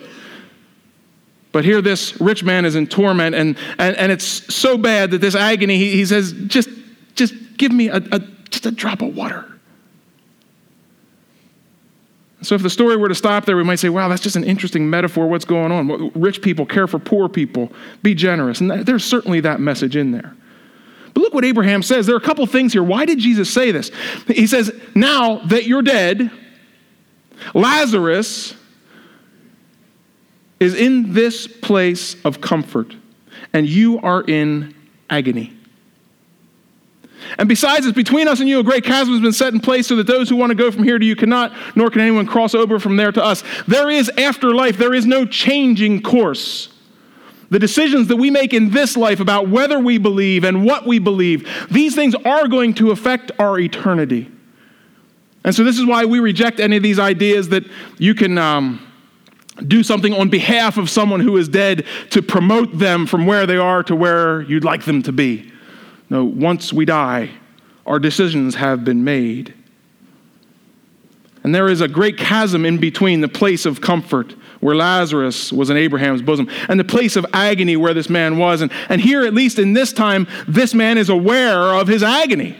But 1.50 1.64
here, 1.64 1.80
this 1.80 2.20
rich 2.20 2.44
man 2.44 2.66
is 2.66 2.76
in 2.76 2.86
torment, 2.86 3.34
and, 3.34 3.56
and, 3.78 3.96
and 3.96 4.12
it's 4.12 4.54
so 4.54 4.76
bad 4.76 5.10
that 5.12 5.20
this 5.20 5.34
agony, 5.34 5.78
he, 5.78 5.92
he 5.92 6.04
says, 6.04 6.32
just, 6.46 6.68
just 7.14 7.34
give 7.56 7.72
me 7.72 7.88
a, 7.88 7.96
a 7.96 8.20
just 8.50 8.66
a 8.66 8.70
drop 8.70 9.02
of 9.02 9.16
water. 9.16 9.44
So, 12.42 12.54
if 12.54 12.62
the 12.62 12.70
story 12.70 12.96
were 12.96 13.08
to 13.08 13.14
stop 13.14 13.46
there, 13.46 13.56
we 13.56 13.64
might 13.64 13.80
say, 13.80 13.88
wow, 13.88 14.08
that's 14.08 14.22
just 14.22 14.36
an 14.36 14.44
interesting 14.44 14.88
metaphor. 14.88 15.26
What's 15.26 15.44
going 15.44 15.72
on? 15.72 16.12
Rich 16.14 16.40
people 16.40 16.66
care 16.66 16.86
for 16.86 16.98
poor 16.98 17.28
people, 17.28 17.72
be 18.02 18.14
generous. 18.14 18.60
And 18.60 18.70
there's 18.70 19.04
certainly 19.04 19.40
that 19.40 19.58
message 19.58 19.96
in 19.96 20.12
there. 20.12 20.36
But 21.14 21.20
look 21.20 21.34
what 21.34 21.44
Abraham 21.44 21.82
says. 21.82 22.06
There 22.06 22.14
are 22.14 22.18
a 22.18 22.22
couple 22.22 22.46
things 22.46 22.72
here. 22.72 22.82
Why 22.82 23.04
did 23.04 23.18
Jesus 23.18 23.52
say 23.52 23.72
this? 23.72 23.90
He 24.26 24.46
says, 24.46 24.72
Now 24.94 25.38
that 25.46 25.66
you're 25.66 25.82
dead, 25.82 26.30
Lazarus 27.54 28.54
is 30.60 30.74
in 30.74 31.14
this 31.14 31.46
place 31.46 32.16
of 32.24 32.40
comfort, 32.40 32.94
and 33.52 33.68
you 33.68 34.00
are 34.00 34.22
in 34.22 34.74
agony. 35.08 35.54
And 37.36 37.48
besides, 37.48 37.84
it's 37.84 37.94
between 37.94 38.28
us 38.28 38.40
and 38.40 38.48
you 38.48 38.60
a 38.60 38.64
great 38.64 38.84
chasm 38.84 39.12
has 39.12 39.22
been 39.22 39.32
set 39.32 39.52
in 39.52 39.60
place 39.60 39.86
so 39.86 39.96
that 39.96 40.06
those 40.06 40.28
who 40.28 40.36
want 40.36 40.50
to 40.50 40.54
go 40.54 40.70
from 40.70 40.84
here 40.84 40.98
to 40.98 41.04
you 41.04 41.16
cannot, 41.16 41.52
nor 41.76 41.90
can 41.90 42.00
anyone 42.00 42.26
cross 42.26 42.54
over 42.54 42.78
from 42.78 42.96
there 42.96 43.12
to 43.12 43.22
us. 43.22 43.42
There 43.66 43.90
is 43.90 44.08
afterlife, 44.16 44.78
there 44.78 44.94
is 44.94 45.04
no 45.04 45.26
changing 45.26 46.02
course. 46.02 46.68
The 47.50 47.58
decisions 47.58 48.08
that 48.08 48.16
we 48.16 48.30
make 48.30 48.52
in 48.52 48.70
this 48.70 48.96
life 48.96 49.20
about 49.20 49.48
whether 49.48 49.78
we 49.78 49.98
believe 49.98 50.44
and 50.44 50.64
what 50.66 50.86
we 50.86 50.98
believe, 50.98 51.48
these 51.70 51.94
things 51.94 52.14
are 52.14 52.46
going 52.46 52.74
to 52.74 52.90
affect 52.90 53.32
our 53.38 53.58
eternity. 53.58 54.30
And 55.44 55.54
so, 55.54 55.64
this 55.64 55.78
is 55.78 55.86
why 55.86 56.04
we 56.04 56.20
reject 56.20 56.60
any 56.60 56.76
of 56.76 56.82
these 56.82 56.98
ideas 56.98 57.48
that 57.50 57.64
you 57.96 58.14
can 58.14 58.36
um, 58.36 58.86
do 59.66 59.82
something 59.82 60.12
on 60.12 60.28
behalf 60.28 60.76
of 60.76 60.90
someone 60.90 61.20
who 61.20 61.36
is 61.36 61.48
dead 61.48 61.86
to 62.10 62.20
promote 62.20 62.78
them 62.78 63.06
from 63.06 63.26
where 63.26 63.46
they 63.46 63.56
are 63.56 63.82
to 63.84 63.96
where 63.96 64.42
you'd 64.42 64.64
like 64.64 64.84
them 64.84 65.02
to 65.04 65.12
be. 65.12 65.50
No, 66.10 66.24
once 66.24 66.72
we 66.72 66.84
die, 66.84 67.30
our 67.86 67.98
decisions 67.98 68.56
have 68.56 68.84
been 68.84 69.04
made. 69.04 69.54
And 71.42 71.54
there 71.54 71.68
is 71.68 71.80
a 71.80 71.88
great 71.88 72.18
chasm 72.18 72.66
in 72.66 72.78
between 72.78 73.20
the 73.20 73.28
place 73.28 73.64
of 73.64 73.80
comfort 73.80 74.34
where 74.60 74.74
Lazarus 74.74 75.52
was 75.52 75.70
in 75.70 75.76
Abraham's 75.76 76.22
bosom, 76.22 76.48
and 76.68 76.78
the 76.78 76.84
place 76.84 77.16
of 77.16 77.24
agony 77.32 77.76
where 77.76 77.94
this 77.94 78.10
man 78.10 78.38
was. 78.38 78.60
And, 78.60 78.72
and 78.88 79.00
here, 79.00 79.24
at 79.24 79.34
least 79.34 79.58
in 79.58 79.72
this 79.72 79.92
time, 79.92 80.26
this 80.46 80.74
man 80.74 80.98
is 80.98 81.08
aware 81.08 81.74
of 81.74 81.88
his 81.88 82.02
agony. 82.02 82.56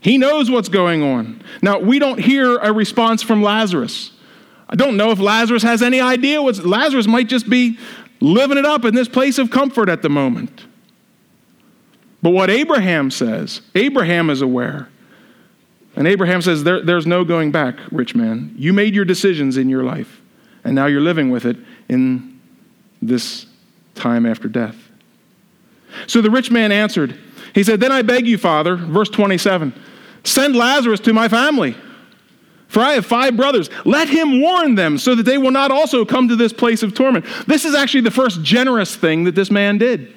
He 0.00 0.18
knows 0.18 0.50
what's 0.50 0.68
going 0.68 1.02
on. 1.02 1.42
Now, 1.62 1.78
we 1.78 1.98
don't 1.98 2.18
hear 2.18 2.58
a 2.58 2.72
response 2.72 3.22
from 3.22 3.42
Lazarus. 3.42 4.12
I 4.68 4.76
don't 4.76 4.96
know 4.96 5.10
if 5.12 5.18
Lazarus 5.18 5.62
has 5.62 5.82
any 5.82 6.00
idea 6.00 6.42
what 6.42 6.58
Lazarus 6.64 7.06
might 7.06 7.28
just 7.28 7.48
be 7.48 7.78
living 8.20 8.58
it 8.58 8.66
up 8.66 8.84
in 8.84 8.94
this 8.94 9.08
place 9.08 9.38
of 9.38 9.50
comfort 9.50 9.88
at 9.88 10.02
the 10.02 10.08
moment. 10.08 10.66
But 12.22 12.30
what 12.30 12.50
Abraham 12.50 13.10
says, 13.10 13.60
Abraham 13.74 14.30
is 14.30 14.42
aware. 14.42 14.88
And 15.94 16.08
Abraham 16.08 16.42
says, 16.42 16.64
there, 16.64 16.82
There's 16.82 17.06
no 17.06 17.24
going 17.24 17.52
back, 17.52 17.76
rich 17.92 18.14
man. 18.14 18.54
You 18.56 18.72
made 18.72 18.94
your 18.94 19.04
decisions 19.04 19.56
in 19.56 19.68
your 19.68 19.84
life 19.84 20.20
and 20.64 20.74
now 20.74 20.86
you're 20.86 21.00
living 21.00 21.30
with 21.30 21.44
it 21.44 21.56
in 21.88 22.40
this 23.00 23.46
time 23.94 24.26
after 24.26 24.48
death. 24.48 24.76
So 26.06 26.20
the 26.20 26.30
rich 26.30 26.50
man 26.50 26.72
answered, 26.72 27.16
He 27.54 27.62
said, 27.62 27.80
Then 27.80 27.92
I 27.92 28.02
beg 28.02 28.26
you, 28.26 28.38
Father, 28.38 28.76
verse 28.76 29.10
27, 29.10 29.72
send 30.24 30.56
Lazarus 30.56 31.00
to 31.00 31.12
my 31.12 31.28
family. 31.28 31.76
For 32.68 32.80
I 32.80 32.94
have 32.94 33.06
five 33.06 33.36
brothers. 33.36 33.70
Let 33.84 34.08
him 34.08 34.40
warn 34.40 34.74
them 34.74 34.98
so 34.98 35.14
that 35.14 35.22
they 35.22 35.38
will 35.38 35.52
not 35.52 35.70
also 35.70 36.04
come 36.04 36.26
to 36.26 36.34
this 36.34 36.52
place 36.52 36.82
of 36.82 36.92
torment. 36.92 37.24
This 37.46 37.64
is 37.64 37.72
actually 37.72 38.00
the 38.00 38.10
first 38.10 38.42
generous 38.42 38.96
thing 38.96 39.24
that 39.24 39.36
this 39.36 39.48
man 39.48 39.78
did. 39.78 40.12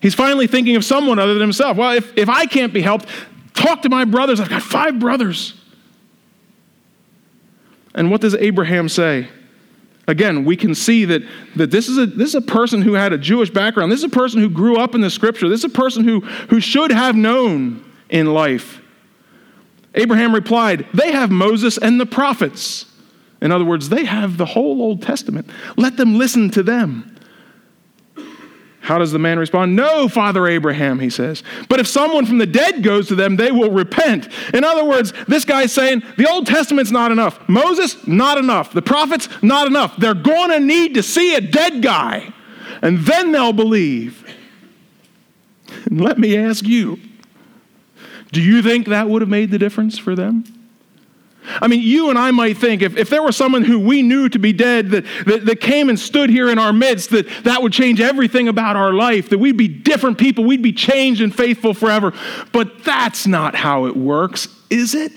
He's 0.00 0.14
finally 0.14 0.48
thinking 0.48 0.74
of 0.74 0.84
someone 0.84 1.20
other 1.20 1.34
than 1.34 1.42
himself. 1.42 1.76
Well, 1.76 1.92
if, 1.92 2.12
if 2.18 2.28
I 2.28 2.46
can't 2.46 2.72
be 2.72 2.82
helped, 2.82 3.06
talk 3.54 3.82
to 3.82 3.88
my 3.88 4.04
brothers. 4.04 4.40
I've 4.40 4.48
got 4.48 4.62
five 4.62 4.98
brothers. 4.98 5.54
And 7.94 8.10
what 8.10 8.20
does 8.20 8.34
Abraham 8.34 8.88
say? 8.88 9.28
Again, 10.06 10.44
we 10.44 10.56
can 10.56 10.74
see 10.74 11.06
that, 11.06 11.22
that 11.56 11.70
this, 11.70 11.88
is 11.88 11.96
a, 11.96 12.06
this 12.06 12.28
is 12.28 12.34
a 12.34 12.42
person 12.42 12.82
who 12.82 12.92
had 12.92 13.12
a 13.12 13.18
Jewish 13.18 13.50
background. 13.50 13.90
This 13.90 14.00
is 14.00 14.04
a 14.04 14.08
person 14.10 14.40
who 14.40 14.50
grew 14.50 14.76
up 14.76 14.94
in 14.94 15.00
the 15.00 15.10
scripture. 15.10 15.48
This 15.48 15.60
is 15.60 15.64
a 15.64 15.68
person 15.74 16.04
who, 16.04 16.20
who 16.20 16.60
should 16.60 16.90
have 16.90 17.16
known 17.16 17.84
in 18.10 18.26
life. 18.26 18.80
Abraham 19.94 20.34
replied, 20.34 20.86
They 20.92 21.12
have 21.12 21.30
Moses 21.30 21.78
and 21.78 21.98
the 21.98 22.06
prophets. 22.06 22.86
In 23.40 23.52
other 23.52 23.64
words, 23.64 23.88
they 23.88 24.04
have 24.04 24.36
the 24.36 24.46
whole 24.46 24.82
Old 24.82 25.02
Testament. 25.02 25.48
Let 25.76 25.96
them 25.96 26.16
listen 26.16 26.50
to 26.50 26.62
them. 26.62 27.13
How 28.84 28.98
does 28.98 29.12
the 29.12 29.18
man 29.18 29.38
respond? 29.38 29.74
No, 29.74 30.08
Father 30.08 30.46
Abraham, 30.46 30.98
he 30.98 31.08
says. 31.08 31.42
But 31.70 31.80
if 31.80 31.86
someone 31.86 32.26
from 32.26 32.36
the 32.36 32.44
dead 32.44 32.82
goes 32.82 33.08
to 33.08 33.14
them, 33.14 33.36
they 33.36 33.50
will 33.50 33.70
repent. 33.70 34.28
In 34.52 34.62
other 34.62 34.84
words, 34.84 35.14
this 35.26 35.46
guy's 35.46 35.72
saying 35.72 36.02
the 36.18 36.30
Old 36.30 36.46
Testament's 36.46 36.90
not 36.90 37.10
enough. 37.10 37.48
Moses, 37.48 38.06
not 38.06 38.36
enough. 38.36 38.74
The 38.74 38.82
prophets, 38.82 39.30
not 39.40 39.66
enough. 39.66 39.96
They're 39.96 40.12
going 40.12 40.50
to 40.50 40.60
need 40.60 40.92
to 40.94 41.02
see 41.02 41.34
a 41.34 41.40
dead 41.40 41.80
guy, 41.80 42.30
and 42.82 42.98
then 42.98 43.32
they'll 43.32 43.54
believe. 43.54 44.22
And 45.86 45.98
let 45.98 46.18
me 46.18 46.36
ask 46.36 46.66
you 46.66 47.00
do 48.32 48.42
you 48.42 48.60
think 48.60 48.88
that 48.88 49.08
would 49.08 49.22
have 49.22 49.30
made 49.30 49.50
the 49.50 49.58
difference 49.58 49.96
for 49.96 50.14
them? 50.14 50.44
I 51.46 51.68
mean, 51.68 51.80
you 51.80 52.10
and 52.10 52.18
I 52.18 52.30
might 52.30 52.56
think 52.56 52.82
if, 52.82 52.96
if 52.96 53.10
there 53.10 53.22
were 53.22 53.32
someone 53.32 53.64
who 53.64 53.78
we 53.78 54.02
knew 54.02 54.28
to 54.28 54.38
be 54.38 54.52
dead 54.52 54.90
that, 54.90 55.04
that, 55.26 55.46
that 55.46 55.60
came 55.60 55.88
and 55.88 55.98
stood 55.98 56.30
here 56.30 56.48
in 56.48 56.58
our 56.58 56.72
midst, 56.72 57.10
that 57.10 57.26
that 57.44 57.62
would 57.62 57.72
change 57.72 58.00
everything 58.00 58.48
about 58.48 58.76
our 58.76 58.92
life, 58.92 59.28
that 59.30 59.38
we'd 59.38 59.56
be 59.56 59.68
different 59.68 60.18
people, 60.18 60.44
we'd 60.44 60.62
be 60.62 60.72
changed 60.72 61.20
and 61.20 61.34
faithful 61.34 61.74
forever. 61.74 62.12
But 62.52 62.84
that's 62.84 63.26
not 63.26 63.54
how 63.54 63.86
it 63.86 63.96
works, 63.96 64.48
is 64.70 64.94
it? 64.94 65.12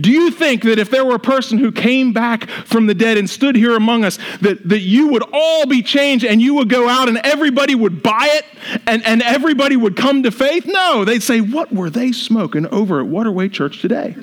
Do 0.00 0.10
you 0.10 0.30
think 0.30 0.62
that 0.64 0.78
if 0.78 0.90
there 0.90 1.04
were 1.04 1.14
a 1.14 1.20
person 1.20 1.58
who 1.58 1.70
came 1.70 2.12
back 2.12 2.48
from 2.48 2.86
the 2.86 2.94
dead 2.94 3.16
and 3.16 3.28
stood 3.28 3.54
here 3.54 3.76
among 3.76 4.04
us, 4.04 4.18
that, 4.40 4.68
that 4.68 4.80
you 4.80 5.08
would 5.08 5.22
all 5.32 5.66
be 5.66 5.82
changed 5.82 6.24
and 6.24 6.42
you 6.42 6.54
would 6.54 6.68
go 6.68 6.88
out 6.88 7.08
and 7.08 7.18
everybody 7.18 7.74
would 7.74 8.02
buy 8.02 8.28
it 8.32 8.80
and, 8.86 9.04
and 9.06 9.22
everybody 9.22 9.76
would 9.76 9.96
come 9.96 10.22
to 10.24 10.30
faith? 10.30 10.66
No, 10.66 11.04
they'd 11.04 11.22
say, 11.22 11.40
What 11.40 11.72
were 11.72 11.90
they 11.90 12.12
smoking 12.12 12.66
over 12.66 13.00
at 13.00 13.06
Waterway 13.06 13.48
Church 13.48 13.80
today? 13.80 14.16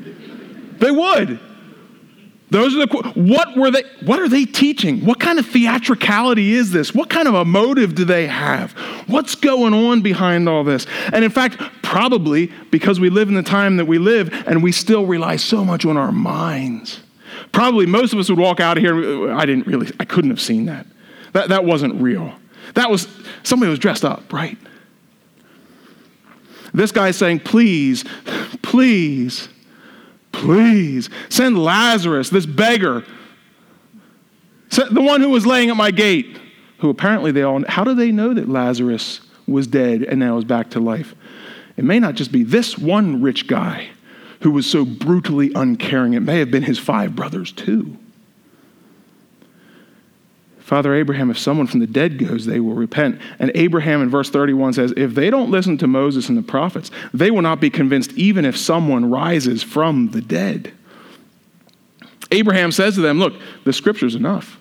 They 0.80 0.92
would. 0.92 1.40
Those 2.50 2.76
are 2.76 2.86
the 2.86 3.12
what 3.16 3.58
were 3.58 3.70
they 3.72 3.84
what 4.06 4.20
are 4.20 4.30
they 4.30 4.46
teaching? 4.46 5.06
What 5.06 5.20
kind 5.20 5.38
of 5.38 5.46
theatricality 5.46 6.54
is 6.54 6.72
this? 6.72 6.94
What 6.94 7.10
kind 7.10 7.28
of 7.28 7.34
a 7.34 7.44
motive 7.44 7.94
do 7.94 8.06
they 8.06 8.26
have? 8.28 8.72
What's 9.08 9.36
going 9.36 9.74
on 9.74 10.02
behind 10.02 10.48
all 10.48 10.63
this? 10.63 10.88
And 11.12 11.26
in 11.26 11.32
fact, 11.32 11.58
probably 11.82 12.48
because 12.72 13.02
we 13.02 13.10
live 13.10 13.28
in 13.28 13.36
the 13.36 13.44
time 13.44 13.78
that 13.78 13.86
we 13.86 13.98
live 13.98 14.32
and 14.48 14.63
we 14.63 14.72
still 14.72 15.06
rely 15.06 15.36
so 15.36 15.66
much 15.66 15.86
on 15.86 15.98
our 15.98 16.13
minds. 16.13 17.02
Probably 17.52 17.86
most 17.86 18.13
of 18.13 18.20
us 18.20 18.30
would 18.30 18.40
walk 18.40 18.62
out 18.62 18.78
of 18.78 18.84
here 18.84 19.32
I 19.34 19.46
didn't 19.46 19.68
really 19.68 19.92
I 20.00 20.06
couldn't 20.06 20.30
have 20.30 20.42
seen 20.42 20.68
that. 20.68 20.88
That 21.34 21.50
that 21.50 21.66
wasn't 21.66 22.02
real. 22.02 22.34
That 22.76 22.90
was 22.90 23.10
somebody 23.44 23.70
was 23.70 23.80
dressed 23.80 24.06
up, 24.06 24.32
right? 24.32 24.58
This 26.74 26.92
guy's 26.92 27.18
saying, 27.18 27.40
"Please, 27.40 28.06
please 28.62 29.50
Please 30.38 31.10
send 31.30 31.58
Lazarus, 31.58 32.30
this 32.30 32.45
beggar, 32.45 33.04
the 34.69 35.02
one 35.02 35.19
who 35.19 35.30
was 35.30 35.47
laying 35.47 35.71
at 35.71 35.76
my 35.76 35.89
gate, 35.89 36.39
who 36.78 36.91
apparently 36.91 37.32
they 37.32 37.41
all, 37.41 37.63
how 37.67 37.84
do 37.84 37.95
they 37.95 38.12
know 38.12 38.36
that 38.36 38.47
Lazarus 38.47 39.21
was 39.47 39.65
dead 39.65 40.04
and 40.04 40.19
now 40.19 40.38
is 40.38 40.45
back 40.45 40.69
to 40.71 40.80
life? 40.80 41.15
It 41.76 41.84
may 41.84 42.00
not 42.00 42.13
just 42.13 42.32
be 42.32 42.43
this 42.43 42.78
one 42.78 43.19
rich 43.21 43.47
guy 43.47 43.89
who 44.41 44.52
was 44.52 44.69
so 44.69 44.86
brutally 44.86 45.52
uncaring, 45.56 46.13
it 46.13 46.19
may 46.19 46.38
have 46.38 46.52
been 46.52 46.63
his 46.63 46.78
five 46.78 47.15
brothers 47.15 47.52
too. 47.52 47.97
Father 50.67 50.93
Abraham, 50.93 51.32
if 51.32 51.39
someone 51.39 51.65
from 51.65 51.80
the 51.80 51.88
dead 51.88 52.17
goes, 52.17 52.45
they 52.45 52.60
will 52.60 52.73
repent. 52.73 53.21
And 53.39 53.53
Abraham 53.56 54.01
in 54.01 54.10
verse 54.10 54.30
31 54.30 54.73
says, 54.73 54.93
If 54.97 55.15
they 55.15 55.30
don't 55.30 55.49
listen 55.49 55.77
to 55.77 55.88
Moses 55.88 56.27
and 56.27 56.38
the 56.38 56.41
prophets, 56.41 56.91
they 57.13 57.32
will 57.32 57.41
not 57.41 57.62
be 57.62 57.69
convinced, 57.69 58.12
even 58.15 58.43
if 58.43 58.58
someone 58.58 59.10
rises 59.10 59.63
from 59.63 60.10
the 60.12 60.19
dead. 60.19 60.73
Abraham 62.32 62.73
says 62.73 62.95
to 62.95 63.01
them, 63.01 63.17
Look, 63.17 63.36
the 63.63 63.71
scripture's 63.71 64.13
enough. 64.13 64.60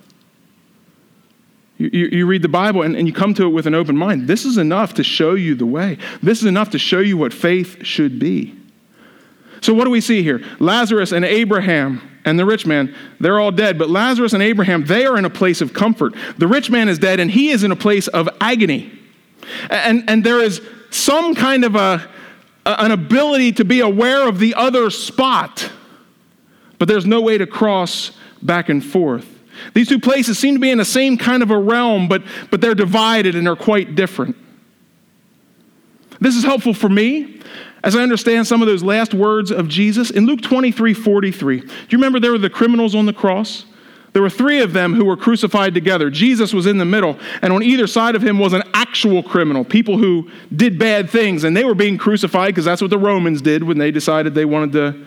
You, 1.77 1.91
you, 1.93 2.07
you, 2.19 2.27
read 2.27 2.43
the 2.43 2.49
Bible 2.49 2.83
and, 2.83 2.95
and 2.95 3.09
you 3.09 3.13
come 3.13 3.35
to 3.35 3.43
it 3.43 3.49
with 3.49 3.67
an 3.67 3.75
open 3.75 3.97
mind. 3.97 4.29
This 4.29 4.45
is 4.45 4.59
enough 4.59 4.95
to 4.95 5.03
show 5.03 5.35
you 5.35 5.57
the 5.57 5.67
way. 5.67 5.99
This 6.23 6.39
is 6.39 6.45
enough 6.45 6.71
to 6.71 6.79
show 6.79 7.01
you 7.01 7.17
what 7.17 7.33
faith 7.35 7.85
should 7.85 8.21
be. 8.21 8.56
So, 9.61 9.75
what 9.75 9.85
do 9.85 9.91
we 9.91 10.01
see 10.01 10.23
here? 10.23 10.43
Lazarus 10.59 11.13
and 11.13 11.25
Abraham 11.25 12.01
and 12.27 12.39
the 12.39 12.45
rich 12.45 12.67
man, 12.67 12.95
they're 13.21 13.39
all 13.39 13.53
dead. 13.53 13.79
But 13.79 13.89
Lazarus 13.89 14.33
and 14.33 14.43
Abraham, 14.43 14.85
they 14.85 15.07
are 15.07 15.17
in 15.17 15.25
a 15.25 15.31
place 15.31 15.61
of 15.61 15.73
comfort. 15.73 16.15
The 16.39 16.49
rich 16.49 16.71
man 16.71 16.89
is 16.89 16.99
dead, 16.99 17.21
and 17.21 17.31
he 17.31 17.51
is 17.51 17.63
in 17.63 17.71
a 17.71 17.77
place 17.77 18.09
of 18.09 18.29
agony. 18.41 18.93
And, 19.71 20.05
and 20.11 20.25
there 20.25 20.41
is 20.41 20.61
some 20.91 21.35
kind 21.35 21.65
of 21.65 21.77
a, 21.77 22.07
an 22.67 22.91
ability 22.91 23.53
to 23.53 23.65
be 23.65 23.81
aware 23.81 24.29
of 24.29 24.41
the 24.41 24.55
other 24.55 24.91
spot, 24.91 25.71
but 26.79 26.89
there's 26.89 27.07
no 27.07 27.21
way 27.21 27.39
to 27.39 27.47
cross 27.47 28.11
back 28.43 28.69
and 28.69 28.85
forth. 28.85 29.33
These 29.73 29.89
two 29.89 30.01
places 30.01 30.39
seem 30.39 30.55
to 30.55 30.61
be 30.61 30.71
in 30.71 30.79
the 30.79 30.85
same 30.85 31.17
kind 31.17 31.43
of 31.43 31.51
a 31.51 31.59
realm, 31.59 32.09
but, 32.09 32.25
but 32.51 32.61
they're 32.61 32.75
divided 32.75 33.35
and 33.37 33.47
they're 33.47 33.57
quite 33.57 33.95
different. 33.95 34.37
This 36.21 36.35
is 36.35 36.45
helpful 36.45 36.75
for 36.75 36.89
me 36.89 37.41
as 37.87 37.95
I 37.95 38.03
understand 38.03 38.49
some 38.49 38.63
of 38.63 38.67
those 38.67 38.83
last 38.83 39.15
words 39.15 39.53
of 39.53 39.69
Jesus. 39.69 40.11
In 40.11 40.27
Luke 40.27 40.43
23 40.43 40.93
43, 40.93 41.61
do 41.61 41.67
you 41.67 41.71
remember 41.93 42.19
there 42.19 42.33
were 42.33 42.39
the 42.39 42.51
criminals 42.51 42.97
on 42.97 43.07
the 43.07 43.13
cross? 43.13 43.65
There 44.13 44.23
were 44.23 44.31
three 44.31 44.61
of 44.61 44.73
them 44.73 44.95
who 44.95 45.05
were 45.05 45.17
crucified 45.17 45.73
together. 45.73 46.11
Jesus 46.11 46.53
was 46.53 46.67
in 46.67 46.79
the 46.79 46.85
middle, 46.85 47.17
and 47.43 47.53
on 47.53 47.63
either 47.63 47.87
side 47.87 48.17
of 48.17 48.23
him 48.23 48.41
was 48.41 48.55
an 48.55 48.65
actual 48.75 49.23
criminal, 49.23 49.65
people 49.65 49.99
who 49.99 50.29
did 50.55 50.81
bad 50.81 51.09
things, 51.11 51.45
and 51.45 51.57
they 51.57 51.65
were 51.65 51.77
being 51.77 51.97
crucified 51.97 52.49
because 52.49 52.65
that's 52.65 52.83
what 52.83 52.91
the 52.91 52.99
Romans 52.99 53.41
did 53.41 53.63
when 53.63 53.79
they 53.79 53.93
decided 53.93 54.35
they 54.35 54.45
wanted 54.45 54.73
to 54.73 55.07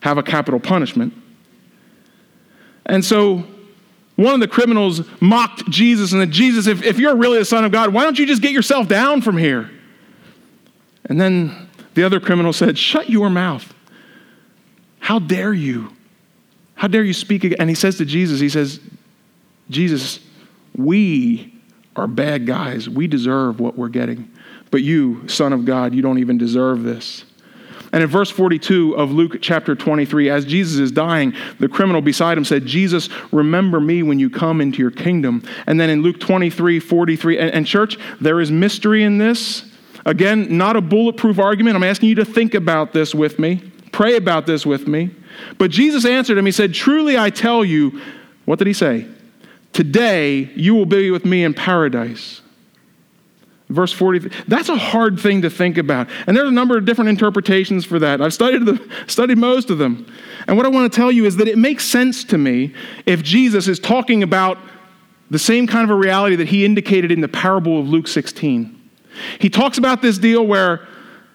have 0.00 0.16
a 0.16 0.22
capital 0.22 0.60
punishment. 0.60 1.12
And 2.86 3.04
so 3.04 3.42
one 4.14 4.34
of 4.34 4.40
the 4.40 4.46
criminals 4.46 5.02
mocked 5.20 5.68
Jesus 5.68 6.12
and 6.12 6.22
said, 6.22 6.30
Jesus, 6.30 6.68
if, 6.68 6.80
if 6.84 7.00
you're 7.00 7.16
really 7.16 7.38
the 7.38 7.44
Son 7.44 7.64
of 7.64 7.72
God, 7.72 7.92
why 7.92 8.04
don't 8.04 8.18
you 8.20 8.26
just 8.26 8.42
get 8.42 8.52
yourself 8.52 8.86
down 8.86 9.20
from 9.20 9.36
here? 9.36 9.68
And 11.06 11.20
then 11.20 11.64
the 11.94 12.04
other 12.04 12.20
criminal 12.20 12.52
said, 12.52 12.78
Shut 12.78 13.08
your 13.08 13.30
mouth. 13.30 13.72
How 14.98 15.18
dare 15.18 15.52
you? 15.52 15.92
How 16.74 16.88
dare 16.88 17.04
you 17.04 17.12
speak 17.12 17.44
again? 17.44 17.58
And 17.60 17.68
he 17.68 17.74
says 17.74 17.98
to 17.98 18.04
Jesus, 18.04 18.40
He 18.40 18.48
says, 18.48 18.80
Jesus, 19.70 20.20
we 20.76 21.54
are 21.96 22.06
bad 22.06 22.46
guys. 22.46 22.88
We 22.88 23.06
deserve 23.06 23.60
what 23.60 23.76
we're 23.76 23.88
getting. 23.88 24.30
But 24.70 24.82
you, 24.82 25.28
Son 25.28 25.52
of 25.52 25.64
God, 25.64 25.94
you 25.94 26.02
don't 26.02 26.18
even 26.18 26.38
deserve 26.38 26.82
this. 26.82 27.24
And 27.92 28.02
in 28.02 28.08
verse 28.08 28.28
42 28.28 28.96
of 28.96 29.12
Luke 29.12 29.36
chapter 29.40 29.76
23, 29.76 30.28
as 30.28 30.44
Jesus 30.44 30.80
is 30.80 30.90
dying, 30.90 31.32
the 31.60 31.68
criminal 31.68 32.02
beside 32.02 32.36
him 32.36 32.44
said, 32.44 32.66
Jesus, 32.66 33.08
remember 33.30 33.78
me 33.78 34.02
when 34.02 34.18
you 34.18 34.28
come 34.28 34.60
into 34.60 34.78
your 34.78 34.90
kingdom. 34.90 35.44
And 35.68 35.78
then 35.78 35.90
in 35.90 36.02
Luke 36.02 36.18
23, 36.18 36.80
43, 36.80 37.38
and, 37.38 37.50
and 37.52 37.66
church, 37.66 37.96
there 38.20 38.40
is 38.40 38.50
mystery 38.50 39.04
in 39.04 39.18
this. 39.18 39.64
Again, 40.06 40.56
not 40.56 40.76
a 40.76 40.80
bulletproof 40.80 41.38
argument. 41.38 41.76
I'm 41.76 41.82
asking 41.82 42.10
you 42.10 42.14
to 42.16 42.24
think 42.24 42.54
about 42.54 42.92
this 42.92 43.14
with 43.14 43.38
me, 43.38 43.62
pray 43.92 44.16
about 44.16 44.46
this 44.46 44.66
with 44.66 44.86
me. 44.86 45.10
But 45.58 45.70
Jesus 45.70 46.04
answered 46.04 46.38
him, 46.38 46.46
He 46.46 46.52
said, 46.52 46.74
Truly 46.74 47.16
I 47.18 47.30
tell 47.30 47.64
you, 47.64 48.00
what 48.44 48.58
did 48.58 48.66
he 48.66 48.74
say? 48.74 49.06
Today 49.72 50.50
you 50.54 50.74
will 50.74 50.86
be 50.86 51.10
with 51.10 51.24
me 51.24 51.42
in 51.42 51.54
paradise. 51.54 52.42
Verse 53.70 53.92
40, 53.92 54.30
that's 54.46 54.68
a 54.68 54.76
hard 54.76 55.18
thing 55.18 55.40
to 55.42 55.48
think 55.48 55.78
about. 55.78 56.08
And 56.26 56.36
there's 56.36 56.50
a 56.50 56.52
number 56.52 56.76
of 56.76 56.84
different 56.84 57.08
interpretations 57.08 57.84
for 57.84 57.98
that. 57.98 58.20
I've 58.20 58.34
studied, 58.34 58.66
the, 58.66 58.88
studied 59.06 59.38
most 59.38 59.70
of 59.70 59.78
them. 59.78 60.06
And 60.46 60.56
what 60.56 60.66
I 60.66 60.68
want 60.68 60.92
to 60.92 60.94
tell 60.94 61.10
you 61.10 61.24
is 61.24 61.36
that 61.36 61.48
it 61.48 61.56
makes 61.56 61.84
sense 61.84 62.24
to 62.24 62.38
me 62.38 62.74
if 63.06 63.22
Jesus 63.22 63.66
is 63.66 63.80
talking 63.80 64.22
about 64.22 64.58
the 65.30 65.38
same 65.38 65.66
kind 65.66 65.82
of 65.82 65.90
a 65.90 65.98
reality 65.98 66.36
that 66.36 66.48
he 66.48 66.64
indicated 66.64 67.10
in 67.10 67.22
the 67.22 67.28
parable 67.28 67.80
of 67.80 67.88
Luke 67.88 68.06
16. 68.06 68.83
He 69.38 69.50
talks 69.50 69.78
about 69.78 70.02
this 70.02 70.18
deal 70.18 70.46
where 70.46 70.86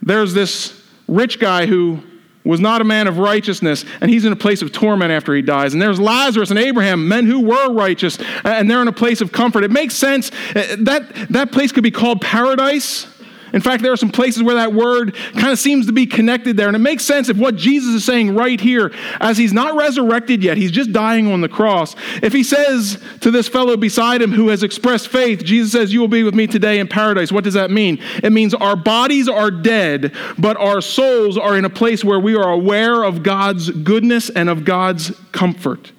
there's 0.02 0.34
this 0.34 0.82
rich 1.08 1.40
guy 1.40 1.66
who 1.66 2.02
was 2.46 2.60
not 2.60 2.82
a 2.82 2.84
man 2.84 3.08
of 3.08 3.18
righteousness, 3.18 3.86
and 4.02 4.10
he's 4.10 4.26
in 4.26 4.32
a 4.32 4.36
place 4.36 4.62
of 4.62 4.72
torment 4.72 5.12
after 5.12 5.36
he 5.36 5.42
dies. 5.42 5.74
And 5.74 5.82
there's 5.82 6.00
Lazarus 6.00 6.50
and 6.50 6.58
Abraham, 6.58 7.08
men 7.08 7.26
who 7.26 7.42
were 7.42 7.72
righteous, 7.74 8.18
and 8.44 8.70
they're 8.70 8.82
in 8.82 8.88
a 8.88 8.94
place 8.94 9.22
of 9.22 9.32
comfort. 9.32 9.64
It 9.64 9.72
makes 9.72 9.94
sense. 9.94 10.32
Uh, 10.56 10.78
that, 10.80 11.28
that 11.30 11.52
place 11.52 11.72
could 11.72 11.84
be 11.84 11.92
called 11.92 12.22
paradise. 12.22 13.08
In 13.54 13.62
fact, 13.62 13.82
there 13.82 13.92
are 13.92 13.98
some 13.98 14.12
places 14.12 14.44
where 14.44 14.56
that 14.56 14.74
word 14.74 15.16
kind 15.34 15.50
of 15.50 15.60
seems 15.60 15.86
to 15.88 15.92
be 15.92 16.06
connected 16.06 16.58
there. 16.58 16.68
And 16.68 16.76
it 16.76 16.80
makes 16.80 17.04
sense 17.04 17.30
if 17.30 17.38
what 17.38 17.56
Jesus 17.56 17.96
is 17.96 18.06
saying 18.06 18.36
right 18.36 18.60
here, 18.60 18.92
as 19.20 19.38
he's 19.38 19.54
not 19.54 19.76
resurrected 19.76 20.44
yet, 20.44 20.58
he's 20.58 20.72
just 20.72 20.92
dying 20.92 21.32
on 21.32 21.42
the 21.42 21.50
cross. 21.50 21.96
If 22.22 22.34
he 22.34 22.44
says 22.44 23.02
to 23.22 23.32
this 23.32 23.48
fellow 23.48 23.78
beside 23.78 24.22
him 24.22 24.32
who 24.32 24.50
has 24.50 24.64
expressed 24.64 25.08
faith, 25.08 25.44
Jesus 25.44 25.72
says, 25.72 25.94
You 25.94 26.00
will 26.00 26.08
be 26.08 26.24
with 26.24 26.36
me 26.36 26.48
today 26.48 26.80
in 26.80 26.88
paradise. 26.88 27.32
What 27.32 27.44
does 27.44 27.56
that 27.56 27.72
mean? 27.72 28.00
It 28.24 28.32
means 28.32 28.54
our 28.54 28.76
bodies 28.76 29.28
are 29.28 29.52
dead, 29.52 30.14
but 30.38 30.58
our 30.58 30.82
souls 30.82 31.38
are 31.38 31.58
in 31.58 31.66
a 31.66 31.70
place 31.70 32.04
where 32.04 32.20
we 32.20 32.36
are 32.36 32.50
aware 32.50 33.04
of 33.04 33.24
God's 33.24 33.70
goodness 33.70 34.30
and 34.30 34.50
of 34.50 34.66
God's 34.66 35.12
comfort. 35.32 35.92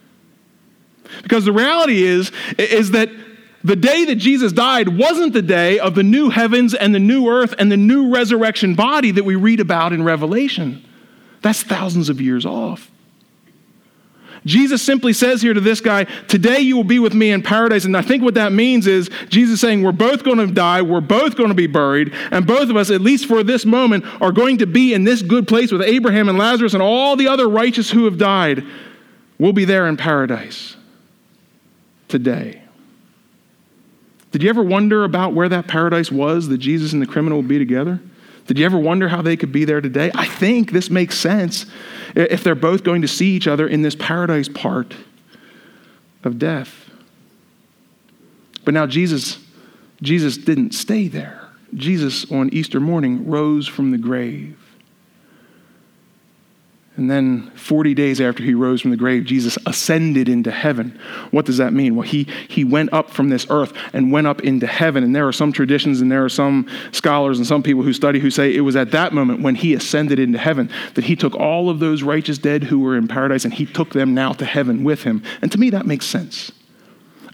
Because 1.23 1.45
the 1.45 1.53
reality 1.53 2.03
is, 2.03 2.31
is 2.59 2.93
that 2.93 3.11
the 3.63 3.77
day 3.77 4.07
that 4.07 4.17
Jesus 4.17 4.53
died 4.53 4.89
wasn't 4.89 5.33
the 5.33 5.43
day 5.43 5.79
of 5.79 5.95
the 5.95 6.03
new 6.03 6.31
heavens 6.31 6.75
and 6.75 6.95
the 6.95 6.99
new 6.99 7.29
earth 7.29 7.55
and 7.59 7.71
the 7.71 7.77
new 7.77 8.13
resurrection 8.13 8.75
body 8.75 9.11
that 9.11 9.25
we 9.25 9.37
read 9.37 9.61
about 9.61 9.93
in 9.93 10.03
Revelation. 10.03 10.85
That's 11.43 11.63
thousands 11.63 12.09
of 12.09 12.21
years 12.21 12.47
off. 12.47 12.91
Jesus 14.47 14.83
simply 14.83 15.13
says 15.13 15.43
here 15.43 15.53
to 15.53 15.61
this 15.61 15.83
guy, 15.83 16.05
Today 16.05 16.61
you 16.61 16.77
will 16.77 16.85
be 16.85 16.99
with 16.99 17.13
me 17.13 17.31
in 17.31 17.43
paradise. 17.43 17.85
And 17.85 17.95
I 17.95 18.01
think 18.01 18.23
what 18.23 18.35
that 18.35 18.53
means 18.53 18.87
is 18.87 19.11
Jesus 19.29 19.61
saying, 19.61 19.83
We're 19.83 19.93
both 19.93 20.25
going 20.25 20.39
to 20.39 20.47
die, 20.47 20.81
we're 20.81 21.03
both 21.03 21.37
going 21.37 21.51
to 21.51 21.55
be 21.55 21.67
buried, 21.67 22.15
and 22.31 22.47
both 22.47 22.71
of 22.71 22.77
us, 22.77 22.91
at 22.91 23.03
least 23.03 23.27
for 23.27 23.43
this 23.43 23.67
moment, 23.67 24.05
are 24.23 24.33
going 24.33 24.59
to 24.59 24.67
be 24.67 24.95
in 24.95 25.05
this 25.05 25.21
good 25.21 25.47
place 25.47 25.71
with 25.73 25.83
Abraham 25.83 26.29
and 26.29 26.39
Lazarus 26.39 26.73
and 26.73 26.83
all 26.83 27.17
the 27.17 27.29
other 27.29 27.49
righteous 27.49 27.91
who 27.91 28.07
have 28.07 28.17
died. 28.17 28.65
We'll 29.39 29.53
be 29.53 29.67
there 29.67 29.87
in 29.87 29.97
paradise 29.97 30.77
today. 32.09 32.63
Did 34.31 34.43
you 34.43 34.49
ever 34.49 34.63
wonder 34.63 35.05
about 35.05 35.33
where 35.33 35.49
that 35.49 35.67
paradise 35.67 36.11
was 36.11 36.49
that 36.49 36.59
Jesus 36.59 36.93
and 36.93 37.03
the 37.03 37.07
criminal 37.07 37.39
would 37.39 37.49
be 37.49 37.59
together? 37.59 38.01
Did 38.47 38.59
you 38.59 38.65
ever 38.65 38.79
wonder 38.79 39.09
how 39.09 39.23
they 39.23 39.37
could 39.37 39.53
be 39.53 39.65
there 39.65 39.81
today? 39.81 40.11
I 40.15 40.27
think 40.27 40.73
this 40.73 40.91
makes 40.91 41.17
sense 41.17 41.67
if 42.15 42.43
they're 42.43 42.55
both 42.55 42.85
going 42.85 43.03
to 43.03 43.09
see 43.09 43.35
each 43.37 43.47
other 43.47 43.67
in 43.67 43.83
this 43.83 43.95
paradise 43.95 44.49
part 44.49 44.95
of 46.25 46.39
death. 46.39 46.91
But 48.65 48.75
now 48.75 48.87
Jesus 48.87 49.39
Jesus 50.03 50.37
didn't 50.37 50.73
stay 50.73 51.09
there. 51.09 51.49
Jesus 51.75 52.31
on 52.33 52.49
Easter 52.53 52.81
morning 52.81 53.29
rose 53.29 53.69
from 53.69 53.91
the 53.91 53.99
grave. 53.99 54.60
And 56.97 57.11
then 57.11 57.51
40 57.53 57.95
days 57.95 58.21
after 58.21 58.43
he 58.43 58.53
rose 58.53 58.83
from 58.83 58.91
the 58.91 58.97
grave, 58.97 59.25
Jesus 59.25 59.57
ascended 59.65 60.29
into 60.29 60.51
heaven. 60.51 60.99
What 61.31 61.47
does 61.47 61.57
that 61.59 61.73
mean? 61.73 61.95
Well, 61.95 62.07
he, 62.07 62.25
he 62.49 62.65
went 62.65 62.93
up 62.93 63.11
from 63.11 63.29
this 63.29 63.47
earth 63.49 63.73
and 63.93 64.11
went 64.11 64.27
up 64.27 64.41
into 64.43 64.67
heaven. 64.67 65.05
And 65.05 65.15
there 65.15 65.27
are 65.27 65.33
some 65.33 65.53
traditions 65.53 66.01
and 66.01 66.11
there 66.11 66.25
are 66.25 66.29
some 66.29 66.69
scholars 66.93 67.39
and 67.39 67.47
some 67.47 67.63
people 67.63 67.83
who 67.83 67.93
study 67.93 68.19
who 68.19 68.31
say 68.31 68.55
it 68.55 68.61
was 68.61 68.77
at 68.77 68.91
that 68.91 69.15
moment 69.15 69.41
when 69.41 69.55
he 69.55 69.73
ascended 69.73 70.19
into 70.19 70.39
heaven 70.39 70.69
that 70.95 71.05
he 71.05 71.15
took 71.15 71.35
all 71.37 71.71
of 71.71 71.79
those 71.79 72.03
righteous 72.03 72.39
dead 72.39 72.65
who 72.65 72.81
were 72.81 72.97
in 72.97 73.07
paradise 73.07 73.45
and 73.45 73.55
he 73.55 73.67
took 73.67 73.93
them 73.93 74.13
now 74.13 74.33
to 74.33 74.45
heaven 74.45 74.83
with 74.83 75.05
him. 75.05 75.23
And 75.43 75.51
to 75.53 75.59
me, 75.59 75.71
that 75.71 75.87
makes 75.87 76.07
sense. 76.07 76.51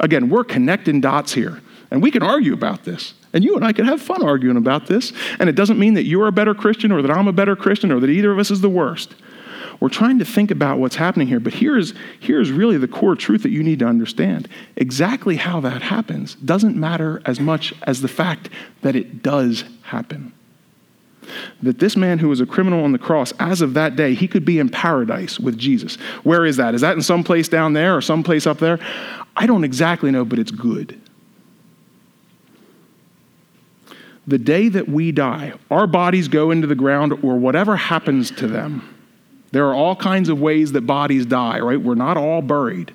Again, 0.00 0.28
we're 0.28 0.44
connecting 0.44 1.00
dots 1.00 1.32
here. 1.32 1.62
And 1.90 2.02
we 2.02 2.10
can 2.10 2.22
argue 2.22 2.52
about 2.52 2.84
this. 2.84 3.14
And 3.32 3.44
you 3.44 3.54
and 3.54 3.64
I 3.64 3.72
can 3.72 3.84
have 3.84 4.02
fun 4.02 4.22
arguing 4.22 4.56
about 4.56 4.86
this. 4.86 5.12
And 5.38 5.48
it 5.48 5.54
doesn't 5.54 5.78
mean 5.78 5.94
that 5.94 6.04
you're 6.04 6.26
a 6.26 6.32
better 6.32 6.54
Christian 6.54 6.92
or 6.92 7.00
that 7.02 7.10
I'm 7.10 7.28
a 7.28 7.32
better 7.32 7.56
Christian 7.56 7.92
or 7.92 8.00
that 8.00 8.10
either 8.10 8.30
of 8.32 8.38
us 8.38 8.50
is 8.50 8.60
the 8.60 8.68
worst. 8.68 9.14
We're 9.80 9.88
trying 9.88 10.18
to 10.20 10.24
think 10.24 10.50
about 10.50 10.78
what's 10.78 10.96
happening 10.96 11.28
here, 11.28 11.40
but 11.40 11.52
here's, 11.52 11.92
here's 12.18 12.50
really 12.50 12.78
the 12.78 12.88
core 12.88 13.14
truth 13.14 13.42
that 13.42 13.50
you 13.50 13.62
need 13.62 13.78
to 13.80 13.86
understand. 13.86 14.48
Exactly 14.76 15.36
how 15.36 15.60
that 15.60 15.82
happens 15.82 16.34
doesn't 16.36 16.76
matter 16.76 17.20
as 17.26 17.40
much 17.40 17.74
as 17.82 18.00
the 18.00 18.08
fact 18.08 18.48
that 18.82 18.96
it 18.96 19.22
does 19.22 19.64
happen. 19.82 20.32
That 21.62 21.78
this 21.78 21.96
man 21.96 22.18
who 22.18 22.28
was 22.28 22.40
a 22.40 22.46
criminal 22.46 22.84
on 22.84 22.92
the 22.92 22.98
cross, 22.98 23.32
as 23.38 23.60
of 23.60 23.74
that 23.74 23.96
day, 23.96 24.14
he 24.14 24.28
could 24.28 24.44
be 24.44 24.58
in 24.58 24.68
paradise 24.68 25.38
with 25.38 25.58
Jesus. 25.58 25.96
Where 26.22 26.46
is 26.46 26.56
that? 26.56 26.74
Is 26.74 26.80
that 26.80 26.96
in 26.96 27.02
some 27.02 27.24
place 27.24 27.48
down 27.48 27.72
there 27.72 27.96
or 27.96 28.00
some 28.00 28.22
place 28.22 28.46
up 28.46 28.58
there? 28.58 28.78
I 29.36 29.46
don't 29.46 29.64
exactly 29.64 30.10
know, 30.10 30.24
but 30.24 30.38
it's 30.38 30.52
good. 30.52 30.98
The 34.28 34.38
day 34.38 34.68
that 34.70 34.88
we 34.88 35.12
die, 35.12 35.52
our 35.70 35.86
bodies 35.86 36.28
go 36.28 36.50
into 36.50 36.66
the 36.66 36.74
ground 36.74 37.12
or 37.22 37.36
whatever 37.36 37.76
happens 37.76 38.30
to 38.32 38.46
them 38.46 38.95
there 39.52 39.66
are 39.68 39.74
all 39.74 39.96
kinds 39.96 40.28
of 40.28 40.40
ways 40.40 40.72
that 40.72 40.82
bodies 40.82 41.26
die, 41.26 41.60
right? 41.60 41.80
We're 41.80 41.94
not 41.94 42.16
all 42.16 42.42
buried. 42.42 42.92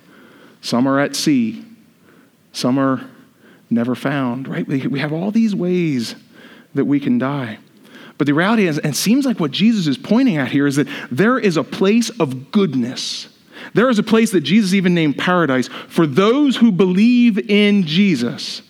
Some 0.61 0.87
are 0.87 0.99
at 0.99 1.15
sea, 1.15 1.65
some 2.53 2.77
are 2.77 3.01
never 3.69 3.95
found, 3.95 4.47
right? 4.47 4.67
We 4.67 4.99
have 4.99 5.13
all 5.13 5.31
these 5.31 5.55
ways 5.55 6.15
that 6.75 6.85
we 6.85 6.99
can 6.99 7.17
die. 7.17 7.57
But 8.17 8.27
the 8.27 8.33
reality 8.33 8.67
is, 8.67 8.77
and 8.77 8.93
it 8.93 8.97
seems 8.97 9.25
like 9.25 9.39
what 9.39 9.51
Jesus 9.51 9.87
is 9.87 9.97
pointing 9.97 10.37
at 10.37 10.51
here 10.51 10.67
is 10.67 10.75
that 10.75 10.87
there 11.09 11.39
is 11.39 11.57
a 11.57 11.63
place 11.63 12.09
of 12.19 12.51
goodness. 12.51 13.27
There 13.73 13.89
is 13.89 13.97
a 13.97 14.03
place 14.03 14.31
that 14.31 14.41
Jesus 14.41 14.73
even 14.73 14.93
named 14.93 15.17
paradise 15.17 15.69
for 15.87 16.05
those 16.05 16.57
who 16.57 16.71
believe 16.71 17.49
in 17.49 17.87
Jesus. 17.87 18.61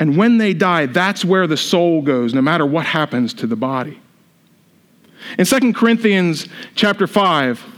And 0.00 0.16
when 0.16 0.38
they 0.38 0.54
die, 0.54 0.86
that's 0.86 1.24
where 1.24 1.46
the 1.46 1.56
soul 1.56 2.02
goes, 2.02 2.34
no 2.34 2.42
matter 2.42 2.66
what 2.66 2.86
happens 2.86 3.34
to 3.34 3.46
the 3.46 3.54
body. 3.54 4.00
In 5.38 5.46
2 5.46 5.72
Corinthians 5.72 6.48
chapter 6.74 7.06
5, 7.06 7.72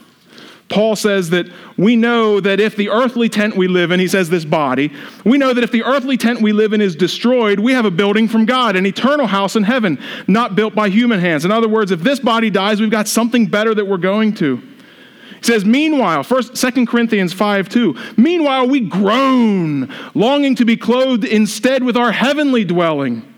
Paul 0.68 0.96
says 0.96 1.30
that 1.30 1.46
we 1.76 1.94
know 1.94 2.40
that 2.40 2.58
if 2.58 2.74
the 2.74 2.88
earthly 2.88 3.28
tent 3.28 3.56
we 3.56 3.68
live 3.68 3.90
in, 3.90 4.00
he 4.00 4.08
says 4.08 4.30
this 4.30 4.44
body, 4.44 4.92
we 5.24 5.36
know 5.36 5.52
that 5.52 5.62
if 5.62 5.70
the 5.70 5.84
earthly 5.84 6.16
tent 6.16 6.40
we 6.40 6.52
live 6.52 6.72
in 6.72 6.80
is 6.80 6.96
destroyed, 6.96 7.60
we 7.60 7.72
have 7.72 7.84
a 7.84 7.90
building 7.90 8.28
from 8.28 8.46
God, 8.46 8.74
an 8.74 8.86
eternal 8.86 9.26
house 9.26 9.56
in 9.56 9.62
heaven, 9.62 9.98
not 10.26 10.56
built 10.56 10.74
by 10.74 10.88
human 10.88 11.20
hands. 11.20 11.44
In 11.44 11.52
other 11.52 11.68
words, 11.68 11.90
if 11.90 12.00
this 12.00 12.18
body 12.18 12.50
dies, 12.50 12.80
we've 12.80 12.90
got 12.90 13.08
something 13.08 13.46
better 13.46 13.74
that 13.74 13.86
we're 13.86 13.98
going 13.98 14.34
to. 14.36 14.56
He 14.56 15.42
says, 15.42 15.64
meanwhile, 15.64 16.22
first, 16.22 16.56
2 16.56 16.86
Corinthians 16.86 17.34
5 17.34 17.68
2, 17.68 17.96
meanwhile 18.16 18.66
we 18.66 18.80
groan, 18.80 19.92
longing 20.14 20.54
to 20.54 20.64
be 20.64 20.76
clothed 20.78 21.24
instead 21.24 21.84
with 21.84 21.96
our 21.96 22.10
heavenly 22.10 22.64
dwelling 22.64 23.33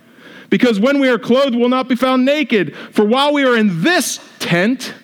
Because 0.51 0.79
when 0.79 1.01
we 1.01 1.09
are 1.09 1.19
clothed, 1.19 1.55
we'll 1.55 1.69
not 1.69 1.89
be 1.89 1.97
found 1.97 2.25
naked. 2.25 2.77
For 2.93 3.05
while 3.05 3.33
we 3.33 3.45
are 3.45 3.57
in 3.57 3.83
this 3.83 4.21
tent, 4.39 4.95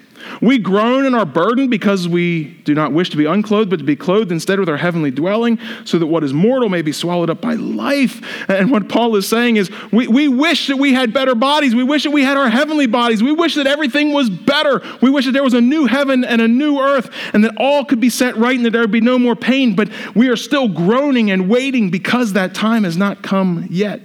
we 0.40 0.58
groan 0.58 1.04
and 1.06 1.14
are 1.14 1.24
burdened 1.24 1.70
because 1.70 2.08
we 2.08 2.44
do 2.64 2.74
not 2.74 2.92
wish 2.92 3.10
to 3.10 3.16
be 3.16 3.26
unclothed, 3.26 3.70
but 3.70 3.78
to 3.78 3.84
be 3.84 3.96
clothed 3.96 4.32
instead 4.32 4.58
with 4.58 4.68
our 4.68 4.76
heavenly 4.76 5.10
dwelling, 5.10 5.58
so 5.84 5.98
that 5.98 6.06
what 6.06 6.24
is 6.24 6.32
mortal 6.32 6.68
may 6.68 6.82
be 6.82 6.92
swallowed 6.92 7.30
up 7.30 7.40
by 7.40 7.54
life. 7.54 8.48
And 8.48 8.70
what 8.70 8.88
Paul 8.88 9.14
is 9.16 9.28
saying 9.28 9.56
is, 9.56 9.70
we, 9.92 10.08
we 10.08 10.28
wish 10.28 10.66
that 10.68 10.76
we 10.76 10.92
had 10.94 11.12
better 11.12 11.34
bodies. 11.34 11.74
We 11.74 11.84
wish 11.84 12.04
that 12.04 12.10
we 12.10 12.22
had 12.22 12.36
our 12.36 12.48
heavenly 12.48 12.86
bodies. 12.86 13.22
We 13.22 13.32
wish 13.32 13.54
that 13.54 13.66
everything 13.66 14.12
was 14.12 14.30
better. 14.30 14.82
We 15.00 15.10
wish 15.10 15.26
that 15.26 15.32
there 15.32 15.44
was 15.44 15.54
a 15.54 15.60
new 15.60 15.86
heaven 15.86 16.24
and 16.24 16.40
a 16.40 16.48
new 16.48 16.80
earth, 16.80 17.10
and 17.32 17.44
that 17.44 17.54
all 17.56 17.84
could 17.84 18.00
be 18.00 18.10
set 18.10 18.36
right 18.36 18.56
and 18.56 18.64
that 18.66 18.70
there 18.70 18.82
would 18.82 18.90
be 18.90 19.00
no 19.00 19.18
more 19.18 19.36
pain. 19.36 19.74
But 19.74 19.90
we 20.14 20.28
are 20.28 20.36
still 20.36 20.68
groaning 20.68 21.30
and 21.30 21.48
waiting 21.48 21.90
because 21.90 22.32
that 22.32 22.54
time 22.54 22.84
has 22.84 22.96
not 22.96 23.22
come 23.22 23.66
yet. 23.70 24.00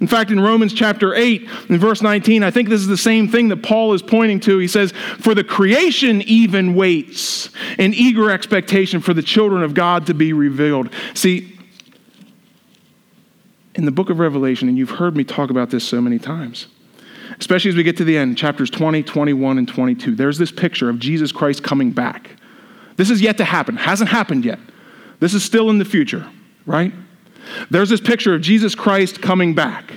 In 0.00 0.06
fact, 0.06 0.30
in 0.30 0.38
Romans 0.38 0.72
chapter 0.72 1.14
8, 1.14 1.48
in 1.68 1.78
verse 1.78 2.02
19, 2.02 2.44
I 2.44 2.50
think 2.50 2.68
this 2.68 2.80
is 2.80 2.86
the 2.86 2.96
same 2.96 3.28
thing 3.28 3.48
that 3.48 3.62
Paul 3.62 3.94
is 3.94 4.02
pointing 4.02 4.38
to. 4.40 4.58
He 4.58 4.68
says, 4.68 4.92
For 4.92 5.34
the 5.34 5.42
creation 5.42 6.22
even 6.22 6.74
waits 6.74 7.50
in 7.78 7.92
eager 7.94 8.30
expectation 8.30 9.00
for 9.00 9.12
the 9.12 9.22
children 9.22 9.62
of 9.62 9.74
God 9.74 10.06
to 10.06 10.14
be 10.14 10.32
revealed. 10.32 10.90
See, 11.14 11.58
in 13.74 13.84
the 13.84 13.90
book 13.92 14.08
of 14.10 14.20
Revelation, 14.20 14.68
and 14.68 14.78
you've 14.78 14.90
heard 14.90 15.16
me 15.16 15.24
talk 15.24 15.50
about 15.50 15.70
this 15.70 15.82
so 15.82 16.00
many 16.00 16.18
times, 16.18 16.68
especially 17.40 17.70
as 17.70 17.76
we 17.76 17.82
get 17.82 17.96
to 17.96 18.04
the 18.04 18.16
end, 18.16 18.38
chapters 18.38 18.70
20, 18.70 19.02
21, 19.02 19.58
and 19.58 19.68
22, 19.68 20.14
there's 20.14 20.38
this 20.38 20.52
picture 20.52 20.88
of 20.88 20.98
Jesus 20.98 21.32
Christ 21.32 21.64
coming 21.64 21.90
back. 21.90 22.30
This 22.96 23.10
is 23.10 23.20
yet 23.20 23.36
to 23.38 23.44
happen, 23.44 23.76
hasn't 23.76 24.10
happened 24.10 24.44
yet. 24.44 24.58
This 25.20 25.34
is 25.34 25.44
still 25.44 25.70
in 25.70 25.78
the 25.78 25.84
future, 25.84 26.28
right? 26.66 26.92
There's 27.70 27.88
this 27.88 28.00
picture 28.00 28.34
of 28.34 28.40
Jesus 28.40 28.74
Christ 28.74 29.22
coming 29.22 29.54
back. 29.54 29.92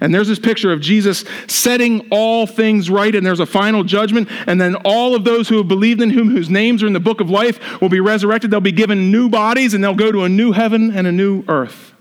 And 0.00 0.14
there's 0.14 0.28
this 0.28 0.38
picture 0.38 0.72
of 0.72 0.80
Jesus 0.80 1.24
setting 1.48 2.08
all 2.10 2.46
things 2.46 2.88
right, 2.88 3.14
and 3.14 3.26
there's 3.26 3.40
a 3.40 3.46
final 3.46 3.84
judgment. 3.84 4.28
And 4.46 4.60
then 4.60 4.74
all 4.84 5.14
of 5.14 5.24
those 5.24 5.48
who 5.48 5.58
have 5.58 5.68
believed 5.68 6.00
in 6.00 6.10
him, 6.10 6.30
whose 6.30 6.48
names 6.48 6.82
are 6.82 6.86
in 6.86 6.92
the 6.92 7.00
book 7.00 7.20
of 7.20 7.30
life, 7.30 7.80
will 7.80 7.88
be 7.88 8.00
resurrected. 8.00 8.50
They'll 8.50 8.60
be 8.60 8.72
given 8.72 9.10
new 9.10 9.28
bodies, 9.28 9.74
and 9.74 9.84
they'll 9.84 9.94
go 9.94 10.10
to 10.12 10.24
a 10.24 10.28
new 10.28 10.52
heaven 10.52 10.96
and 10.96 11.06
a 11.06 11.12
new 11.12 11.44
earth. 11.48 11.92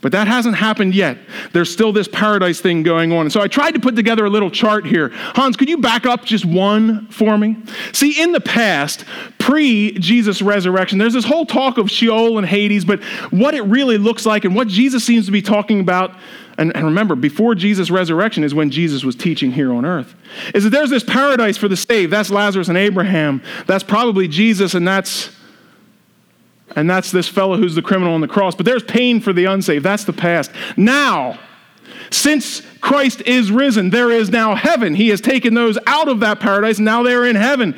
But 0.00 0.12
that 0.12 0.28
hasn't 0.28 0.56
happened 0.56 0.94
yet. 0.94 1.18
There's 1.52 1.72
still 1.72 1.92
this 1.92 2.06
paradise 2.06 2.60
thing 2.60 2.82
going 2.82 3.12
on. 3.12 3.22
And 3.22 3.32
so 3.32 3.40
I 3.40 3.48
tried 3.48 3.72
to 3.72 3.80
put 3.80 3.96
together 3.96 4.24
a 4.24 4.30
little 4.30 4.50
chart 4.50 4.86
here. 4.86 5.10
Hans, 5.12 5.56
could 5.56 5.68
you 5.68 5.78
back 5.78 6.06
up 6.06 6.24
just 6.24 6.44
one 6.44 7.08
for 7.08 7.36
me? 7.36 7.56
See, 7.92 8.20
in 8.20 8.32
the 8.32 8.40
past, 8.40 9.04
pre 9.38 9.92
Jesus' 9.92 10.40
resurrection, 10.40 10.98
there's 10.98 11.14
this 11.14 11.24
whole 11.24 11.46
talk 11.46 11.78
of 11.78 11.90
Sheol 11.90 12.38
and 12.38 12.46
Hades, 12.46 12.84
but 12.84 13.02
what 13.30 13.54
it 13.54 13.62
really 13.62 13.98
looks 13.98 14.24
like 14.24 14.44
and 14.44 14.54
what 14.54 14.68
Jesus 14.68 15.04
seems 15.04 15.26
to 15.26 15.32
be 15.32 15.42
talking 15.42 15.80
about. 15.80 16.14
And, 16.58 16.74
and 16.76 16.84
remember, 16.86 17.14
before 17.14 17.54
Jesus' 17.54 17.90
resurrection 17.90 18.42
is 18.42 18.52
when 18.52 18.70
Jesus 18.70 19.04
was 19.04 19.14
teaching 19.14 19.52
here 19.52 19.72
on 19.72 19.84
earth. 19.84 20.14
Is 20.54 20.64
that 20.64 20.70
there's 20.70 20.90
this 20.90 21.04
paradise 21.04 21.56
for 21.56 21.68
the 21.68 21.76
saved. 21.76 22.12
That's 22.12 22.30
Lazarus 22.30 22.68
and 22.68 22.76
Abraham. 22.76 23.42
That's 23.66 23.84
probably 23.84 24.26
Jesus, 24.26 24.74
and 24.74 24.86
that's 24.86 25.30
and 26.76 26.88
that's 26.88 27.10
this 27.10 27.28
fellow 27.28 27.56
who's 27.56 27.74
the 27.74 27.82
criminal 27.82 28.14
on 28.14 28.20
the 28.20 28.28
cross. 28.28 28.54
But 28.54 28.66
there's 28.66 28.82
pain 28.82 29.20
for 29.20 29.32
the 29.32 29.46
unsaved. 29.46 29.84
That's 29.84 30.04
the 30.04 30.12
past. 30.12 30.50
Now, 30.76 31.38
since 32.10 32.62
Christ 32.80 33.22
is 33.22 33.50
risen, 33.50 33.90
there 33.90 34.10
is 34.10 34.30
now 34.30 34.54
heaven. 34.54 34.94
He 34.94 35.08
has 35.08 35.20
taken 35.20 35.54
those 35.54 35.78
out 35.86 36.08
of 36.08 36.20
that 36.20 36.40
paradise, 36.40 36.78
and 36.78 36.84
now 36.84 37.02
they're 37.02 37.26
in 37.26 37.36
heaven 37.36 37.76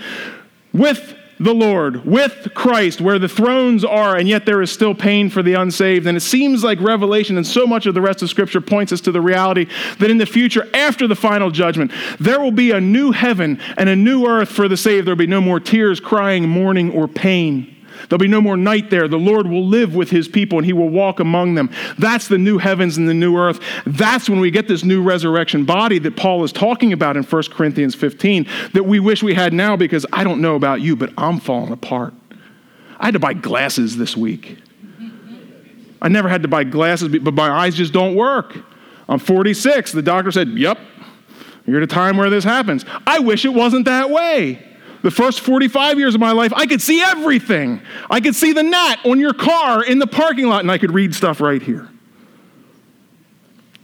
with 0.72 1.16
the 1.40 1.54
Lord, 1.54 2.04
with 2.04 2.48
Christ, 2.54 3.00
where 3.00 3.18
the 3.18 3.28
thrones 3.28 3.82
are, 3.82 4.14
and 4.14 4.28
yet 4.28 4.44
there 4.44 4.60
is 4.60 4.70
still 4.70 4.94
pain 4.94 5.30
for 5.30 5.42
the 5.42 5.54
unsaved. 5.54 6.06
And 6.06 6.14
it 6.14 6.20
seems 6.20 6.62
like 6.62 6.78
Revelation 6.80 7.38
and 7.38 7.46
so 7.46 7.66
much 7.66 7.86
of 7.86 7.94
the 7.94 8.00
rest 8.02 8.20
of 8.22 8.28
Scripture 8.28 8.60
points 8.60 8.92
us 8.92 9.00
to 9.02 9.10
the 9.10 9.22
reality 9.22 9.66
that 9.98 10.10
in 10.10 10.18
the 10.18 10.26
future, 10.26 10.68
after 10.74 11.06
the 11.08 11.16
final 11.16 11.50
judgment, 11.50 11.92
there 12.20 12.40
will 12.40 12.50
be 12.50 12.72
a 12.72 12.80
new 12.80 13.10
heaven 13.10 13.58
and 13.78 13.88
a 13.88 13.96
new 13.96 14.26
earth 14.26 14.50
for 14.50 14.68
the 14.68 14.76
saved. 14.76 15.06
There 15.06 15.14
will 15.14 15.18
be 15.18 15.26
no 15.26 15.40
more 15.40 15.58
tears, 15.58 15.98
crying, 15.98 16.46
mourning, 16.46 16.92
or 16.92 17.08
pain. 17.08 17.74
There'll 18.08 18.18
be 18.18 18.28
no 18.28 18.40
more 18.40 18.56
night 18.56 18.90
there. 18.90 19.08
The 19.08 19.18
Lord 19.18 19.46
will 19.46 19.66
live 19.66 19.94
with 19.94 20.10
his 20.10 20.28
people 20.28 20.58
and 20.58 20.66
he 20.66 20.72
will 20.72 20.88
walk 20.88 21.20
among 21.20 21.54
them. 21.54 21.70
That's 21.98 22.28
the 22.28 22.38
new 22.38 22.58
heavens 22.58 22.96
and 22.96 23.08
the 23.08 23.14
new 23.14 23.36
earth. 23.36 23.60
That's 23.86 24.28
when 24.28 24.40
we 24.40 24.50
get 24.50 24.68
this 24.68 24.84
new 24.84 25.02
resurrection 25.02 25.64
body 25.64 25.98
that 26.00 26.16
Paul 26.16 26.44
is 26.44 26.52
talking 26.52 26.92
about 26.92 27.16
in 27.16 27.22
1 27.22 27.42
Corinthians 27.50 27.94
15 27.94 28.46
that 28.72 28.84
we 28.84 29.00
wish 29.00 29.22
we 29.22 29.34
had 29.34 29.52
now 29.52 29.76
because 29.76 30.06
I 30.12 30.24
don't 30.24 30.40
know 30.40 30.54
about 30.54 30.80
you, 30.80 30.96
but 30.96 31.12
I'm 31.16 31.40
falling 31.40 31.72
apart. 31.72 32.14
I 32.98 33.06
had 33.06 33.14
to 33.14 33.20
buy 33.20 33.34
glasses 33.34 33.96
this 33.96 34.16
week. 34.16 34.58
I 36.02 36.08
never 36.08 36.28
had 36.28 36.42
to 36.42 36.48
buy 36.48 36.64
glasses, 36.64 37.08
but 37.08 37.34
my 37.34 37.50
eyes 37.50 37.74
just 37.74 37.92
don't 37.92 38.14
work. 38.14 38.56
I'm 39.08 39.18
46. 39.18 39.92
The 39.92 40.02
doctor 40.02 40.30
said, 40.30 40.48
Yep, 40.48 40.78
you're 41.66 41.78
at 41.78 41.82
a 41.82 41.86
time 41.86 42.16
where 42.16 42.30
this 42.30 42.44
happens. 42.44 42.84
I 43.06 43.18
wish 43.18 43.44
it 43.44 43.52
wasn't 43.52 43.84
that 43.84 44.10
way. 44.10 44.66
The 45.02 45.10
first 45.10 45.40
45 45.40 45.98
years 45.98 46.14
of 46.14 46.20
my 46.20 46.32
life, 46.32 46.52
I 46.54 46.66
could 46.66 46.82
see 46.82 47.02
everything. 47.02 47.80
I 48.10 48.20
could 48.20 48.34
see 48.34 48.52
the 48.52 48.62
gnat 48.62 49.04
on 49.06 49.18
your 49.18 49.32
car 49.32 49.82
in 49.82 49.98
the 49.98 50.06
parking 50.06 50.46
lot, 50.46 50.60
and 50.60 50.70
I 50.70 50.78
could 50.78 50.92
read 50.92 51.14
stuff 51.14 51.40
right 51.40 51.62
here. 51.62 51.88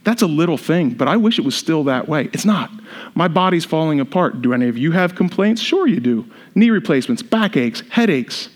That's 0.04 0.22
a 0.22 0.26
little 0.26 0.58
thing, 0.58 0.90
but 0.90 1.08
I 1.08 1.16
wish 1.16 1.38
it 1.38 1.44
was 1.44 1.56
still 1.56 1.84
that 1.84 2.06
way. 2.06 2.28
It's 2.32 2.44
not. 2.44 2.70
My 3.14 3.26
body's 3.26 3.64
falling 3.64 3.98
apart. 3.98 4.40
Do 4.40 4.52
any 4.52 4.68
of 4.68 4.78
you 4.78 4.92
have 4.92 5.14
complaints? 5.14 5.60
Sure, 5.60 5.86
you 5.86 5.98
do. 5.98 6.30
Knee 6.54 6.70
replacements, 6.70 7.22
backaches, 7.22 7.82
headaches. 7.90 8.48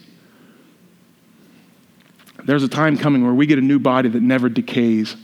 There's 2.44 2.62
a 2.62 2.68
time 2.68 2.96
coming 2.96 3.24
where 3.24 3.34
we 3.34 3.46
get 3.46 3.58
a 3.58 3.62
new 3.62 3.78
body 3.78 4.08
that 4.10 4.22
never 4.22 4.48
decays. 4.48 5.16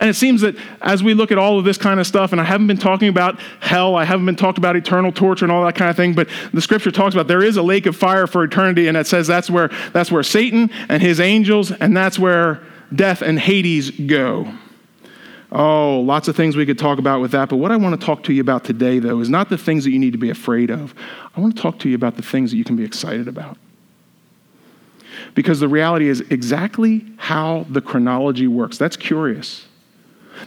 And 0.00 0.08
it 0.08 0.14
seems 0.14 0.40
that 0.42 0.56
as 0.80 1.02
we 1.02 1.14
look 1.14 1.32
at 1.32 1.38
all 1.38 1.58
of 1.58 1.64
this 1.64 1.78
kind 1.78 2.00
of 2.00 2.06
stuff, 2.06 2.32
and 2.32 2.40
I 2.40 2.44
haven't 2.44 2.66
been 2.66 2.78
talking 2.78 3.08
about 3.08 3.40
hell, 3.60 3.96
I 3.96 4.04
haven't 4.04 4.26
been 4.26 4.36
talking 4.36 4.60
about 4.60 4.76
eternal 4.76 5.12
torture 5.12 5.44
and 5.44 5.52
all 5.52 5.64
that 5.64 5.74
kind 5.74 5.90
of 5.90 5.96
thing, 5.96 6.14
but 6.14 6.28
the 6.52 6.60
scripture 6.60 6.90
talks 6.90 7.14
about 7.14 7.28
there 7.28 7.42
is 7.42 7.56
a 7.56 7.62
lake 7.62 7.86
of 7.86 7.96
fire 7.96 8.26
for 8.26 8.44
eternity, 8.44 8.88
and 8.88 8.96
it 8.96 9.06
says 9.06 9.26
that's 9.26 9.50
where 9.50 9.68
that's 9.92 10.10
where 10.10 10.22
Satan 10.22 10.70
and 10.88 11.02
his 11.02 11.20
angels, 11.20 11.70
and 11.70 11.96
that's 11.96 12.18
where 12.18 12.62
death 12.94 13.22
and 13.22 13.38
Hades 13.38 13.90
go. 13.90 14.52
Oh, 15.54 16.00
lots 16.00 16.28
of 16.28 16.36
things 16.36 16.56
we 16.56 16.64
could 16.64 16.78
talk 16.78 16.98
about 16.98 17.20
with 17.20 17.32
that, 17.32 17.50
but 17.50 17.56
what 17.56 17.70
I 17.70 17.76
want 17.76 18.00
to 18.00 18.06
talk 18.06 18.22
to 18.24 18.32
you 18.32 18.40
about 18.40 18.64
today, 18.64 18.98
though, 18.98 19.20
is 19.20 19.28
not 19.28 19.50
the 19.50 19.58
things 19.58 19.84
that 19.84 19.90
you 19.90 19.98
need 19.98 20.12
to 20.12 20.18
be 20.18 20.30
afraid 20.30 20.70
of. 20.70 20.94
I 21.36 21.40
want 21.40 21.54
to 21.54 21.60
talk 21.60 21.78
to 21.80 21.90
you 21.90 21.94
about 21.94 22.16
the 22.16 22.22
things 22.22 22.52
that 22.52 22.56
you 22.56 22.64
can 22.64 22.74
be 22.74 22.84
excited 22.84 23.28
about. 23.28 23.58
Because 25.34 25.60
the 25.60 25.68
reality 25.68 26.08
is 26.08 26.20
exactly 26.30 27.04
how 27.18 27.66
the 27.68 27.82
chronology 27.82 28.46
works. 28.46 28.78
That's 28.78 28.96
curious. 28.96 29.66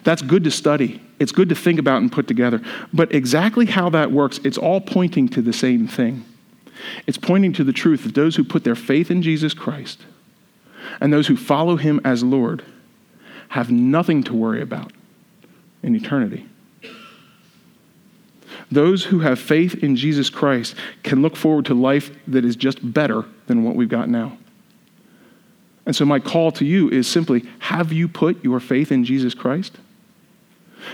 That's 0.03 0.21
good 0.21 0.43
to 0.43 0.51
study. 0.51 1.01
It's 1.19 1.31
good 1.31 1.49
to 1.49 1.55
think 1.55 1.79
about 1.79 2.01
and 2.01 2.11
put 2.11 2.27
together. 2.27 2.61
But 2.93 3.13
exactly 3.13 3.65
how 3.65 3.89
that 3.91 4.11
works, 4.11 4.39
it's 4.43 4.57
all 4.57 4.81
pointing 4.81 5.29
to 5.29 5.41
the 5.41 5.53
same 5.53 5.87
thing. 5.87 6.25
It's 7.07 7.17
pointing 7.17 7.53
to 7.53 7.63
the 7.63 7.73
truth 7.73 8.03
that 8.03 8.15
those 8.15 8.35
who 8.35 8.43
put 8.43 8.63
their 8.63 8.75
faith 8.75 9.09
in 9.09 9.21
Jesus 9.21 9.53
Christ 9.53 10.01
and 10.99 11.11
those 11.11 11.27
who 11.27 11.37
follow 11.37 11.77
him 11.77 12.01
as 12.03 12.23
Lord 12.23 12.63
have 13.49 13.71
nothing 13.71 14.23
to 14.23 14.33
worry 14.33 14.61
about 14.61 14.91
in 15.83 15.95
eternity. 15.95 16.45
Those 18.71 19.05
who 19.05 19.19
have 19.19 19.39
faith 19.39 19.83
in 19.83 19.95
Jesus 19.95 20.29
Christ 20.29 20.75
can 21.03 21.21
look 21.21 21.35
forward 21.35 21.65
to 21.65 21.73
life 21.73 22.11
that 22.27 22.43
is 22.43 22.55
just 22.55 22.93
better 22.93 23.25
than 23.47 23.63
what 23.63 23.75
we've 23.75 23.89
got 23.89 24.09
now. 24.09 24.37
And 25.85 25.95
so, 25.95 26.05
my 26.05 26.19
call 26.19 26.51
to 26.53 26.65
you 26.65 26.89
is 26.89 27.07
simply 27.07 27.45
have 27.59 27.91
you 27.91 28.07
put 28.07 28.43
your 28.43 28.59
faith 28.59 28.91
in 28.91 29.03
Jesus 29.03 29.33
Christ? 29.33 29.77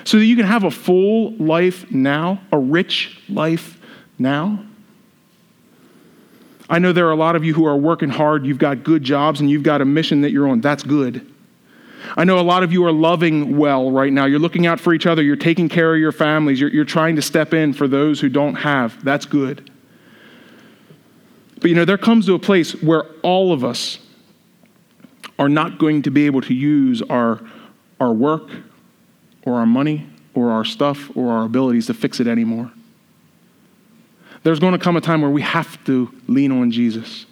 so 0.03 0.17
that 0.17 0.25
you 0.25 0.35
can 0.35 0.45
have 0.45 0.63
a 0.63 0.71
full 0.71 1.33
life 1.35 1.89
now, 1.91 2.41
a 2.51 2.57
rich 2.57 3.19
life 3.29 3.79
now. 4.17 4.63
I 6.69 6.79
know 6.79 6.93
there 6.93 7.07
are 7.07 7.11
a 7.11 7.17
lot 7.17 7.35
of 7.35 7.43
you 7.43 7.53
who 7.53 7.65
are 7.65 7.75
working 7.75 8.09
hard, 8.09 8.45
you've 8.45 8.57
got 8.57 8.83
good 8.83 9.03
jobs, 9.03 9.41
and 9.41 9.49
you've 9.49 9.63
got 9.63 9.81
a 9.81 9.85
mission 9.85 10.21
that 10.21 10.31
you're 10.31 10.47
on. 10.47 10.61
That's 10.61 10.83
good. 10.83 11.27
I 12.17 12.23
know 12.23 12.39
a 12.39 12.41
lot 12.41 12.63
of 12.63 12.73
you 12.73 12.85
are 12.85 12.91
loving 12.91 13.57
well 13.57 13.91
right 13.91 14.11
now. 14.11 14.25
You're 14.25 14.39
looking 14.39 14.65
out 14.65 14.79
for 14.79 14.93
each 14.93 15.05
other, 15.05 15.21
you're 15.21 15.35
taking 15.35 15.69
care 15.69 15.93
of 15.93 15.99
your 15.99 16.11
families, 16.11 16.59
you're, 16.59 16.69
you're 16.69 16.85
trying 16.85 17.15
to 17.17 17.21
step 17.21 17.53
in 17.53 17.73
for 17.73 17.87
those 17.87 18.19
who 18.19 18.29
don't 18.29 18.55
have. 18.55 19.03
That's 19.03 19.25
good. 19.25 19.69
But 21.59 21.69
you 21.69 21.75
know, 21.75 21.85
there 21.85 21.97
comes 21.97 22.25
to 22.25 22.33
a 22.33 22.39
place 22.39 22.71
where 22.81 23.03
all 23.21 23.53
of 23.53 23.63
us 23.63 23.99
are 25.39 25.49
not 25.49 25.77
going 25.77 26.01
to 26.03 26.11
be 26.11 26.25
able 26.25 26.41
to 26.41 26.53
use 26.53 27.01
our, 27.03 27.41
our 27.99 28.13
work, 28.13 28.49
or 29.45 29.55
our 29.55 29.65
money 29.65 30.07
or 30.33 30.51
our 30.51 30.65
stuff 30.65 31.15
or 31.15 31.31
our 31.31 31.45
abilities 31.45 31.87
to 31.87 31.93
fix 31.93 32.19
it 32.19 32.27
anymore. 32.27 32.71
There's 34.43 34.59
going 34.59 34.73
to 34.73 34.79
come 34.79 34.95
a 34.95 35.01
time 35.01 35.21
where 35.21 35.29
we 35.29 35.41
have 35.41 35.83
to 35.85 36.11
lean 36.27 36.51
on 36.51 36.71
Jesus. 36.71 37.25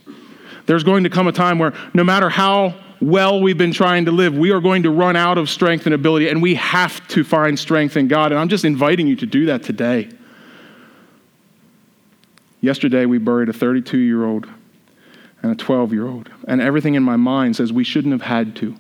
There's 0.66 0.84
going 0.84 1.04
to 1.04 1.10
come 1.10 1.28
a 1.28 1.32
time 1.32 1.58
where 1.58 1.74
no 1.93 2.04
matter 2.04 2.30
how 2.30 2.76
well 3.02 3.41
we've 3.41 3.58
been 3.58 3.72
trying 3.72 4.06
to 4.06 4.12
live, 4.12 4.38
we 4.38 4.52
are 4.52 4.60
going 4.60 4.84
to 4.84 4.91
run 4.91 5.16
out 5.16 5.38
of 5.38 5.50
strength 5.50 5.86
and 5.86 5.95
ability, 5.95 6.30
and 6.30 6.41
we 6.41 6.56
have 6.56 7.06
to 7.08 7.24
find 7.24 7.58
strength 7.58 7.97
in 7.97 8.08
God. 8.08 8.32
And 8.32 8.39
I'm 8.39 8.50
just 8.50 8.66
inviting 8.66 9.08
you 9.08 9.16
to 9.18 9.26
do 9.26 9.47
that 9.47 9.64
today. 9.64 10.10
Yesterday, 12.62 13.06
we 13.06 13.18
buried 13.18 13.50
a 13.50 13.54
32 13.54 13.97
year 13.97 14.26
old 14.26 14.47
and 15.42 15.52
a 15.52 15.56
12 15.56 15.94
year 15.94 16.08
old, 16.08 16.30
and 16.48 16.62
everything 16.62 16.96
in 16.96 17.04
my 17.04 17.16
mind 17.16 17.56
says 17.56 17.72
we 17.72 17.84
shouldn't 17.84 18.12
have 18.12 18.22
had 18.22 18.56
to, 18.58 18.76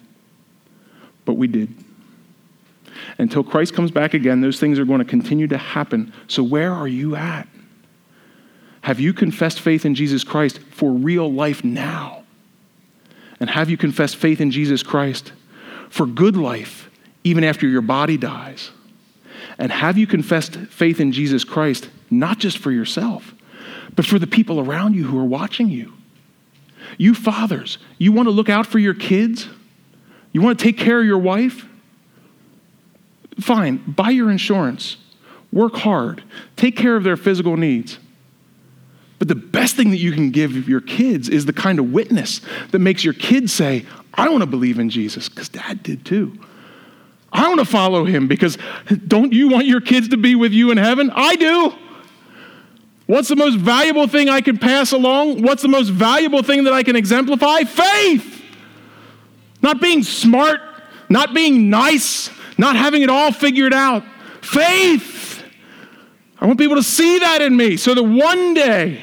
but 1.25 1.33
we 1.33 1.47
did. 1.47 1.73
Until 3.17 3.43
Christ 3.43 3.73
comes 3.73 3.91
back 3.91 4.13
again, 4.13 4.41
those 4.41 4.59
things 4.59 4.79
are 4.79 4.85
going 4.85 4.99
to 4.99 5.05
continue 5.05 5.47
to 5.47 5.57
happen. 5.57 6.13
So, 6.27 6.43
where 6.43 6.73
are 6.73 6.87
you 6.87 7.15
at? 7.15 7.47
Have 8.81 8.99
you 8.99 9.13
confessed 9.13 9.59
faith 9.59 9.85
in 9.85 9.95
Jesus 9.95 10.23
Christ 10.23 10.59
for 10.71 10.91
real 10.91 11.31
life 11.31 11.63
now? 11.63 12.23
And 13.39 13.49
have 13.49 13.69
you 13.69 13.77
confessed 13.77 14.15
faith 14.15 14.41
in 14.41 14.51
Jesus 14.51 14.83
Christ 14.83 15.31
for 15.89 16.05
good 16.05 16.35
life 16.35 16.89
even 17.23 17.43
after 17.43 17.67
your 17.67 17.81
body 17.81 18.17
dies? 18.17 18.71
And 19.57 19.71
have 19.71 19.97
you 19.97 20.07
confessed 20.07 20.55
faith 20.55 20.99
in 20.99 21.11
Jesus 21.11 21.43
Christ 21.43 21.89
not 22.09 22.39
just 22.39 22.57
for 22.57 22.71
yourself, 22.71 23.33
but 23.95 24.05
for 24.05 24.19
the 24.19 24.27
people 24.27 24.59
around 24.59 24.95
you 24.95 25.05
who 25.05 25.19
are 25.19 25.25
watching 25.25 25.69
you? 25.69 25.93
You 26.97 27.13
fathers, 27.13 27.77
you 27.97 28.11
want 28.11 28.27
to 28.27 28.31
look 28.31 28.49
out 28.49 28.65
for 28.65 28.79
your 28.79 28.93
kids? 28.93 29.47
You 30.31 30.41
want 30.41 30.59
to 30.59 30.63
take 30.63 30.77
care 30.77 30.99
of 30.99 31.05
your 31.05 31.17
wife? 31.17 31.65
Fine, 33.39 33.77
buy 33.87 34.09
your 34.09 34.29
insurance. 34.29 34.97
Work 35.51 35.75
hard. 35.75 36.23
Take 36.55 36.75
care 36.75 36.95
of 36.95 37.03
their 37.03 37.17
physical 37.17 37.57
needs. 37.57 37.97
But 39.17 39.27
the 39.27 39.35
best 39.35 39.75
thing 39.75 39.89
that 39.91 39.97
you 39.97 40.11
can 40.11 40.31
give 40.31 40.69
your 40.69 40.81
kids 40.81 41.27
is 41.27 41.45
the 41.45 41.53
kind 41.53 41.79
of 41.79 41.91
witness 41.91 42.41
that 42.71 42.79
makes 42.79 43.03
your 43.03 43.13
kids 43.13 43.51
say, 43.51 43.85
I 44.13 44.29
want 44.29 44.41
to 44.41 44.47
believe 44.47 44.79
in 44.79 44.89
Jesus, 44.89 45.27
because 45.27 45.49
dad 45.49 45.83
did 45.83 46.05
too. 46.05 46.37
I 47.31 47.47
want 47.47 47.59
to 47.59 47.65
follow 47.65 48.05
him 48.05 48.27
because 48.27 48.57
don't 49.07 49.33
you 49.33 49.49
want 49.49 49.65
your 49.67 49.81
kids 49.81 50.09
to 50.09 50.17
be 50.17 50.35
with 50.35 50.51
you 50.51 50.71
in 50.71 50.77
heaven? 50.77 51.11
I 51.13 51.35
do. 51.35 51.73
What's 53.09 53.27
the 53.27 53.35
most 53.35 53.57
valuable 53.57 54.07
thing 54.07 54.29
I 54.29 54.39
can 54.39 54.59
pass 54.59 54.91
along? 54.91 55.41
What's 55.41 55.63
the 55.63 55.67
most 55.67 55.89
valuable 55.89 56.43
thing 56.43 56.65
that 56.65 56.73
I 56.73 56.83
can 56.83 56.95
exemplify? 56.95 57.61
Faith. 57.61 58.43
Not 59.63 59.81
being 59.81 60.03
smart, 60.03 60.59
not 61.09 61.33
being 61.33 61.71
nice, 61.71 62.29
not 62.59 62.75
having 62.75 63.01
it 63.01 63.09
all 63.09 63.31
figured 63.31 63.73
out. 63.73 64.03
Faith. 64.41 65.43
I 66.39 66.45
want 66.45 66.59
people 66.59 66.75
to 66.75 66.83
see 66.83 67.17
that 67.17 67.41
in 67.41 67.57
me 67.57 67.77
so 67.77 67.95
that 67.95 68.03
one 68.03 68.53
day 68.53 69.01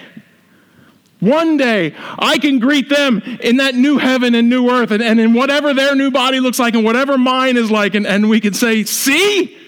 one 1.18 1.56
day 1.56 1.92
I 2.16 2.38
can 2.38 2.60
greet 2.60 2.88
them 2.88 3.20
in 3.40 3.56
that 3.56 3.74
new 3.74 3.98
heaven 3.98 4.36
and 4.36 4.48
new 4.48 4.70
earth 4.70 4.92
and, 4.92 5.02
and 5.02 5.18
in 5.18 5.34
whatever 5.34 5.74
their 5.74 5.96
new 5.96 6.12
body 6.12 6.38
looks 6.38 6.60
like 6.60 6.74
and 6.76 6.84
whatever 6.84 7.18
mine 7.18 7.56
is 7.56 7.72
like, 7.72 7.96
and, 7.96 8.06
and 8.06 8.30
we 8.30 8.40
can 8.40 8.54
say, 8.54 8.84
See? 8.84 9.58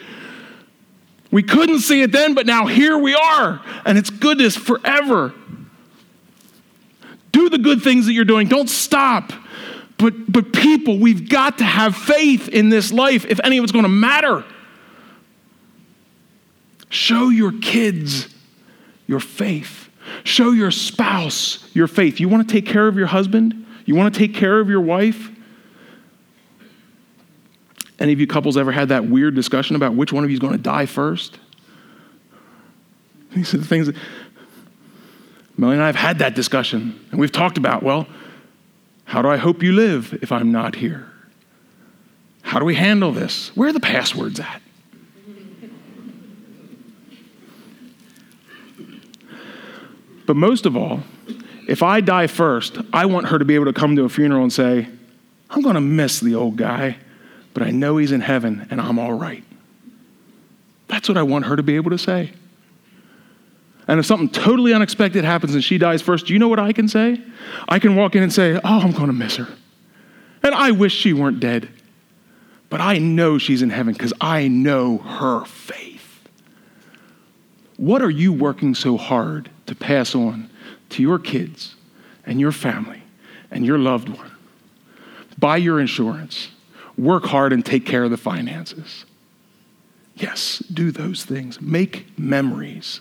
We 1.30 1.42
couldn't 1.42 1.80
see 1.80 2.02
it 2.02 2.12
then, 2.12 2.34
but 2.34 2.46
now 2.46 2.66
here 2.66 2.96
we 2.96 3.14
are, 3.14 3.60
and 3.84 3.98
it's 3.98 4.10
goodness 4.10 4.56
forever. 4.56 5.34
Do 7.32 7.50
the 7.50 7.58
good 7.58 7.82
things 7.82 8.06
that 8.06 8.12
you're 8.12 8.24
doing, 8.24 8.48
don't 8.48 8.70
stop. 8.70 9.32
But, 9.98 10.30
but 10.30 10.52
people, 10.52 10.98
we've 10.98 11.28
got 11.28 11.58
to 11.58 11.64
have 11.64 11.96
faith 11.96 12.48
in 12.48 12.68
this 12.68 12.92
life 12.92 13.26
if 13.26 13.40
any 13.42 13.58
of 13.58 13.64
it's 13.64 13.72
going 13.72 13.84
to 13.84 13.88
matter. 13.88 14.44
Show 16.88 17.28
your 17.28 17.52
kids 17.60 18.32
your 19.06 19.20
faith. 19.20 19.88
Show 20.24 20.52
your 20.52 20.70
spouse 20.70 21.68
your 21.74 21.88
faith. 21.88 22.20
You 22.20 22.28
want 22.28 22.48
to 22.48 22.52
take 22.52 22.66
care 22.66 22.86
of 22.86 22.96
your 22.96 23.08
husband? 23.08 23.66
You 23.84 23.94
want 23.94 24.14
to 24.14 24.18
take 24.18 24.34
care 24.34 24.60
of 24.60 24.70
your 24.70 24.80
wife? 24.80 25.30
Any 27.98 28.12
of 28.12 28.20
you 28.20 28.26
couples 28.26 28.56
ever 28.56 28.70
had 28.70 28.90
that 28.90 29.06
weird 29.06 29.34
discussion 29.34 29.76
about 29.76 29.94
which 29.94 30.12
one 30.12 30.24
of 30.24 30.30
you 30.30 30.34
is 30.34 30.40
going 30.40 30.52
to 30.52 30.58
die 30.58 30.86
first? 30.86 31.38
These 33.34 33.54
are 33.54 33.58
the 33.58 33.66
things 33.66 33.86
that 33.86 33.96
Melanie 35.56 35.78
and 35.78 35.82
I 35.82 35.86
have 35.86 35.96
had 35.96 36.20
that 36.20 36.34
discussion, 36.34 37.04
and 37.10 37.18
we've 37.18 37.32
talked 37.32 37.58
about, 37.58 37.82
well, 37.82 38.06
how 39.04 39.22
do 39.22 39.28
I 39.28 39.36
hope 39.36 39.62
you 39.62 39.72
live 39.72 40.16
if 40.22 40.30
I'm 40.30 40.52
not 40.52 40.76
here? 40.76 41.10
How 42.42 42.58
do 42.58 42.64
we 42.64 42.76
handle 42.76 43.12
this? 43.12 43.54
Where 43.56 43.70
are 43.70 43.72
the 43.72 43.80
passwords 43.80 44.38
at? 44.38 44.62
But 50.26 50.36
most 50.36 50.66
of 50.66 50.76
all, 50.76 51.00
if 51.66 51.82
I 51.82 52.00
die 52.00 52.26
first, 52.26 52.78
I 52.92 53.06
want 53.06 53.28
her 53.28 53.38
to 53.38 53.44
be 53.44 53.54
able 53.54 53.64
to 53.64 53.72
come 53.72 53.96
to 53.96 54.04
a 54.04 54.08
funeral 54.08 54.42
and 54.42 54.52
say, 54.52 54.86
I'm 55.50 55.62
going 55.62 55.74
to 55.74 55.80
miss 55.80 56.20
the 56.20 56.34
old 56.34 56.56
guy, 56.56 56.98
but 57.58 57.66
I 57.66 57.72
know 57.72 57.96
he's 57.96 58.12
in 58.12 58.20
heaven 58.20 58.68
and 58.70 58.80
I'm 58.80 59.00
all 59.00 59.12
right. 59.12 59.42
That's 60.86 61.08
what 61.08 61.18
I 61.18 61.24
want 61.24 61.46
her 61.46 61.56
to 61.56 61.62
be 61.64 61.74
able 61.74 61.90
to 61.90 61.98
say. 61.98 62.30
And 63.88 63.98
if 63.98 64.06
something 64.06 64.28
totally 64.28 64.72
unexpected 64.72 65.24
happens 65.24 65.54
and 65.54 65.64
she 65.64 65.76
dies 65.76 66.00
first, 66.00 66.26
do 66.26 66.32
you 66.32 66.38
know 66.38 66.46
what 66.46 66.60
I 66.60 66.72
can 66.72 66.86
say? 66.86 67.20
I 67.68 67.80
can 67.80 67.96
walk 67.96 68.14
in 68.14 68.22
and 68.22 68.32
say, 68.32 68.54
Oh, 68.54 68.60
I'm 68.80 68.92
going 68.92 69.08
to 69.08 69.12
miss 69.12 69.36
her. 69.36 69.48
And 70.44 70.54
I 70.54 70.70
wish 70.70 70.94
she 70.94 71.12
weren't 71.12 71.40
dead. 71.40 71.68
But 72.70 72.80
I 72.80 72.98
know 72.98 73.38
she's 73.38 73.60
in 73.60 73.70
heaven 73.70 73.92
because 73.92 74.12
I 74.20 74.46
know 74.46 74.98
her 74.98 75.44
faith. 75.46 76.28
What 77.76 78.02
are 78.02 78.10
you 78.10 78.32
working 78.32 78.76
so 78.76 78.96
hard 78.96 79.50
to 79.66 79.74
pass 79.74 80.14
on 80.14 80.48
to 80.90 81.02
your 81.02 81.18
kids 81.18 81.74
and 82.24 82.38
your 82.38 82.52
family 82.52 83.02
and 83.50 83.66
your 83.66 83.78
loved 83.78 84.10
one. 84.10 84.30
buy 85.38 85.56
your 85.56 85.80
insurance. 85.80 86.50
Work 86.98 87.24
hard 87.26 87.52
and 87.52 87.64
take 87.64 87.86
care 87.86 88.02
of 88.02 88.10
the 88.10 88.16
finances. 88.16 89.04
Yes, 90.16 90.58
do 90.58 90.90
those 90.90 91.24
things. 91.24 91.60
Make 91.60 92.18
memories. 92.18 93.00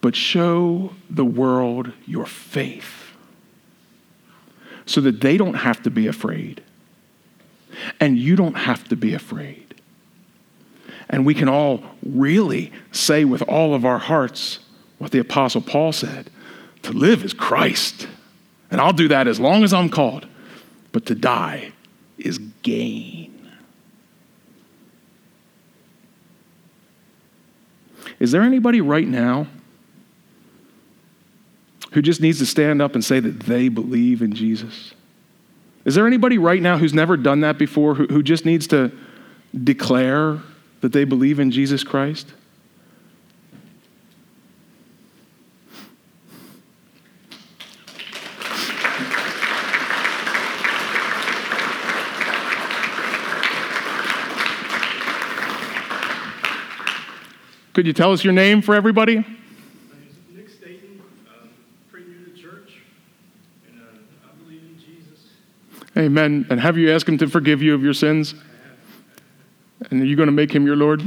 But 0.00 0.14
show 0.14 0.94
the 1.10 1.24
world 1.24 1.92
your 2.06 2.26
faith 2.26 3.10
so 4.86 5.00
that 5.00 5.20
they 5.20 5.36
don't 5.36 5.54
have 5.54 5.82
to 5.82 5.90
be 5.90 6.06
afraid. 6.06 6.62
And 7.98 8.18
you 8.18 8.36
don't 8.36 8.56
have 8.56 8.88
to 8.88 8.96
be 8.96 9.14
afraid. 9.14 9.74
And 11.08 11.26
we 11.26 11.34
can 11.34 11.48
all 11.48 11.82
really 12.04 12.72
say 12.92 13.24
with 13.24 13.42
all 13.42 13.74
of 13.74 13.84
our 13.84 13.98
hearts 13.98 14.60
what 14.98 15.10
the 15.10 15.18
Apostle 15.18 15.60
Paul 15.60 15.92
said 15.92 16.30
to 16.82 16.92
live 16.92 17.24
is 17.24 17.32
Christ. 17.32 18.06
And 18.70 18.80
I'll 18.80 18.92
do 18.92 19.08
that 19.08 19.26
as 19.26 19.40
long 19.40 19.64
as 19.64 19.72
I'm 19.72 19.88
called. 19.88 20.26
But 20.92 21.06
to 21.06 21.14
die 21.14 21.72
is 22.18 22.38
gain. 22.62 23.30
Is 28.20 28.30
there 28.30 28.42
anybody 28.42 28.80
right 28.80 29.08
now 29.08 29.48
who 31.92 32.02
just 32.02 32.20
needs 32.20 32.38
to 32.38 32.46
stand 32.46 32.80
up 32.80 32.94
and 32.94 33.04
say 33.04 33.20
that 33.20 33.40
they 33.40 33.68
believe 33.68 34.22
in 34.22 34.34
Jesus? 34.34 34.94
Is 35.84 35.94
there 35.94 36.06
anybody 36.06 36.38
right 36.38 36.62
now 36.62 36.78
who's 36.78 36.94
never 36.94 37.16
done 37.16 37.40
that 37.40 37.58
before, 37.58 37.94
who, 37.94 38.06
who 38.06 38.22
just 38.22 38.44
needs 38.44 38.66
to 38.68 38.92
declare 39.64 40.38
that 40.80 40.92
they 40.92 41.04
believe 41.04 41.40
in 41.40 41.50
Jesus 41.50 41.82
Christ? 41.82 42.32
Could 57.72 57.86
you 57.86 57.94
tell 57.94 58.12
us 58.12 58.22
your 58.22 58.34
name 58.34 58.60
for 58.60 58.74
everybody? 58.74 59.16
Nick 59.16 59.26
Staten, 60.50 61.02
um, 61.26 61.48
new 61.94 62.26
to 62.26 62.38
church, 62.38 62.82
and 63.66 63.80
uh, 63.80 64.28
I 64.28 64.42
believe 64.44 64.60
in 64.62 64.78
Jesus. 64.78 65.30
Amen. 65.96 66.46
And 66.50 66.60
have 66.60 66.76
you 66.76 66.92
asked 66.92 67.08
him 67.08 67.16
to 67.16 67.26
forgive 67.28 67.62
you 67.62 67.74
of 67.74 67.82
your 67.82 67.94
sins? 67.94 68.34
And 69.90 70.02
are 70.02 70.04
you 70.04 70.16
going 70.16 70.26
to 70.26 70.32
make 70.32 70.52
him 70.52 70.66
your 70.66 70.76
Lord? 70.76 71.02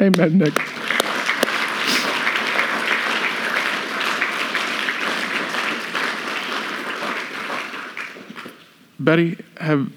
Amen, 0.00 0.38
Nick. 0.38 0.54
Betty, 8.98 9.38
have, 9.60 9.92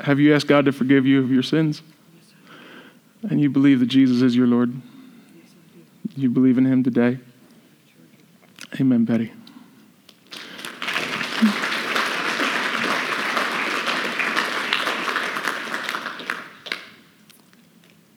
have 0.00 0.18
you 0.18 0.34
asked 0.34 0.48
God 0.48 0.64
to 0.64 0.72
forgive 0.72 1.06
you 1.06 1.22
of 1.22 1.30
your 1.30 1.44
sins? 1.44 1.82
And 3.28 3.40
you 3.40 3.50
believe 3.50 3.80
that 3.80 3.86
Jesus 3.86 4.22
is 4.22 4.36
your 4.36 4.46
Lord? 4.46 4.74
You 6.16 6.30
believe 6.30 6.58
in 6.58 6.66
him 6.66 6.82
today? 6.82 7.18
Amen, 8.80 9.04
Betty. 9.04 9.32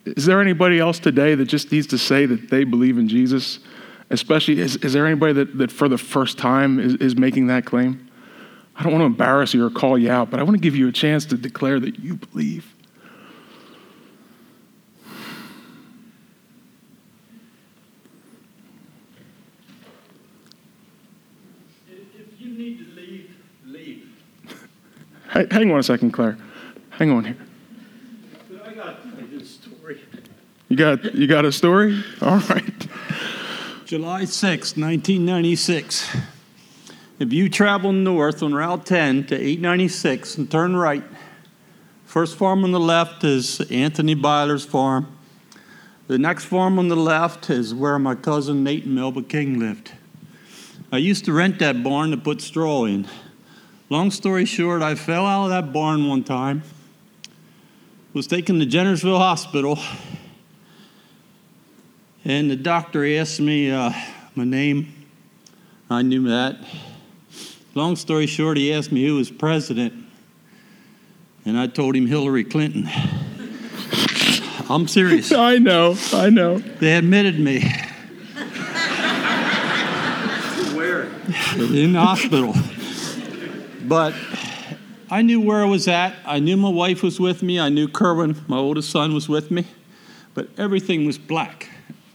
Is 0.05 0.25
there 0.25 0.39
anybody 0.39 0.79
else 0.79 0.99
today 0.99 1.35
that 1.35 1.45
just 1.45 1.71
needs 1.71 1.87
to 1.87 1.97
say 1.97 2.25
that 2.25 2.49
they 2.49 2.63
believe 2.63 2.97
in 2.97 3.07
Jesus? 3.07 3.59
Especially, 4.09 4.59
is, 4.59 4.75
is 4.77 4.93
there 4.93 5.05
anybody 5.05 5.33
that, 5.33 5.57
that 5.57 5.71
for 5.71 5.89
the 5.89 5.97
first 5.97 6.37
time 6.37 6.79
is, 6.79 6.95
is 6.95 7.17
making 7.17 7.47
that 7.47 7.65
claim? 7.65 8.09
I 8.75 8.83
don't 8.83 8.91
want 8.91 9.01
to 9.01 9.07
embarrass 9.07 9.53
you 9.53 9.65
or 9.65 9.69
call 9.69 9.97
you 9.97 10.11
out, 10.11 10.29
but 10.29 10.39
I 10.39 10.43
want 10.43 10.55
to 10.55 10.61
give 10.61 10.75
you 10.75 10.87
a 10.87 10.91
chance 10.91 11.25
to 11.27 11.37
declare 11.37 11.79
that 11.79 11.97
you 11.99 12.15
believe. 12.15 12.73
If 21.87 21.99
if 22.15 22.39
you 22.39 22.53
need 22.53 22.77
to 22.79 22.85
leave, 22.95 23.35
leave. 23.65 24.07
Hey, 25.23 25.24
hang 25.36 25.71
on 25.71 25.79
a 25.79 25.83
second, 25.83 26.11
Claire. 26.11 26.38
Hang 26.91 27.11
on 27.11 27.25
here. 27.25 27.38
I 28.65 28.73
got 28.73 28.97
a 29.33 29.45
story. 29.45 30.01
You 30.69 30.77
got 30.77 31.15
you 31.15 31.27
got 31.27 31.45
a 31.45 31.51
story? 31.51 32.03
All 32.21 32.39
right. 32.39 32.88
July 33.86 34.25
6, 34.25 34.77
1996. 34.77 36.17
If 37.19 37.31
you 37.31 37.49
travel 37.49 37.91
north 37.91 38.41
on 38.41 38.53
Route 38.53 38.86
10 38.86 39.27
to 39.27 39.36
896 39.36 40.38
and 40.38 40.49
turn 40.49 40.75
right, 40.75 41.03
first 42.05 42.36
farm 42.36 42.63
on 42.63 42.71
the 42.71 42.79
left 42.79 43.23
is 43.23 43.61
Anthony 43.69 44.15
Byler's 44.15 44.65
farm. 44.65 45.15
The 46.07 46.17
next 46.17 46.45
farm 46.45 46.79
on 46.79 46.88
the 46.88 46.95
left 46.95 47.49
is 47.49 47.73
where 47.73 47.99
my 47.99 48.15
cousin 48.15 48.63
Nate 48.63 48.86
and 48.86 48.95
Melba 48.95 49.21
King 49.21 49.59
lived. 49.59 49.91
I 50.91 50.97
used 50.97 51.25
to 51.25 51.33
rent 51.33 51.59
that 51.59 51.83
barn 51.83 52.11
to 52.11 52.17
put 52.17 52.41
straw 52.41 52.86
in. 52.86 53.07
Long 53.88 54.09
story 54.09 54.45
short, 54.45 54.81
I 54.81 54.95
fell 54.95 55.27
out 55.27 55.43
of 55.43 55.49
that 55.51 55.71
barn 55.71 56.07
one 56.07 56.23
time, 56.23 56.63
was 58.13 58.25
taken 58.25 58.57
to 58.59 58.65
Jennersville 58.65 59.19
Hospital, 59.19 59.77
and 62.23 62.49
the 62.49 62.55
doctor 62.55 63.05
asked 63.05 63.39
me 63.39 63.69
uh, 63.69 63.91
my 64.33 64.43
name. 64.43 64.91
I 65.88 66.01
knew 66.01 66.27
that. 66.29 66.57
Long 67.75 67.95
story 67.95 68.25
short, 68.25 68.57
he 68.57 68.73
asked 68.73 68.91
me 68.91 69.05
who 69.05 69.17
was 69.17 69.29
president, 69.29 69.93
and 71.45 71.55
I 71.55 71.67
told 71.67 71.95
him 71.95 72.07
Hillary 72.07 72.43
Clinton. 72.43 72.89
I'm 74.67 74.88
serious. 74.88 75.31
I 75.31 75.59
know. 75.59 75.95
I 76.11 76.31
know. 76.31 76.57
They 76.57 76.97
admitted 76.97 77.39
me. 77.39 77.59
Where? 80.73 81.03
in 81.59 81.93
the 81.93 82.01
hospital. 82.01 82.55
But 83.88 84.15
I 85.11 85.21
knew 85.21 85.39
where 85.39 85.61
I 85.61 85.65
was 85.65 85.88
at. 85.88 86.15
I 86.25 86.39
knew 86.39 86.57
my 86.57 86.69
wife 86.69 87.03
was 87.03 87.19
with 87.19 87.43
me. 87.43 87.59
I 87.59 87.69
knew 87.69 87.88
Kerwin, 87.88 88.43
my 88.47 88.57
oldest 88.57 88.89
son, 88.89 89.13
was 89.13 89.29
with 89.29 89.51
me. 89.51 89.65
But 90.33 90.49
everything 90.57 91.05
was 91.05 91.19
black. 91.19 91.69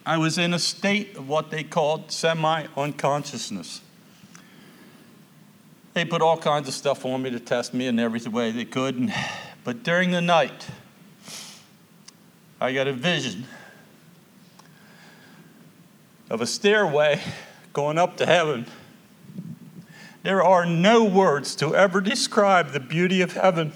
I 0.05 0.16
was 0.16 0.37
in 0.37 0.53
a 0.53 0.59
state 0.59 1.16
of 1.16 1.29
what 1.29 1.51
they 1.51 1.62
called 1.62 2.11
semi 2.11 2.66
unconsciousness. 2.77 3.83
They 5.95 6.05
put 6.05 6.23
all 6.23 6.37
kinds 6.37 6.66
of 6.66 6.75
stuff 6.75 7.05
on 7.05 7.23
me 7.23 7.31
to 7.31 7.39
test 7.39 7.73
me 7.73 7.87
in 7.87 8.01
every 8.01 8.21
way 8.29 8.51
they 8.51 8.64
could. 8.64 8.97
And, 8.97 9.14
but 9.62 9.85
during 9.85 10.11
the 10.11 10.21
night, 10.21 10.66
I 12.61 12.73
got 12.73 12.89
a 12.89 12.93
vision 12.93 13.47
of 16.29 16.41
a 16.41 16.47
stairway 16.47 17.21
going 17.73 17.99
up 17.99 18.16
to 18.16 18.27
heaven. 18.27 18.66
There 20.23 20.43
are 20.43 20.66
no 20.66 21.05
words 21.05 21.55
to 21.57 21.75
ever 21.75 22.01
describe 22.01 22.73
the 22.73 22.81
beauty 22.81 23.23
of 23.23 23.33
heaven. 23.33 23.73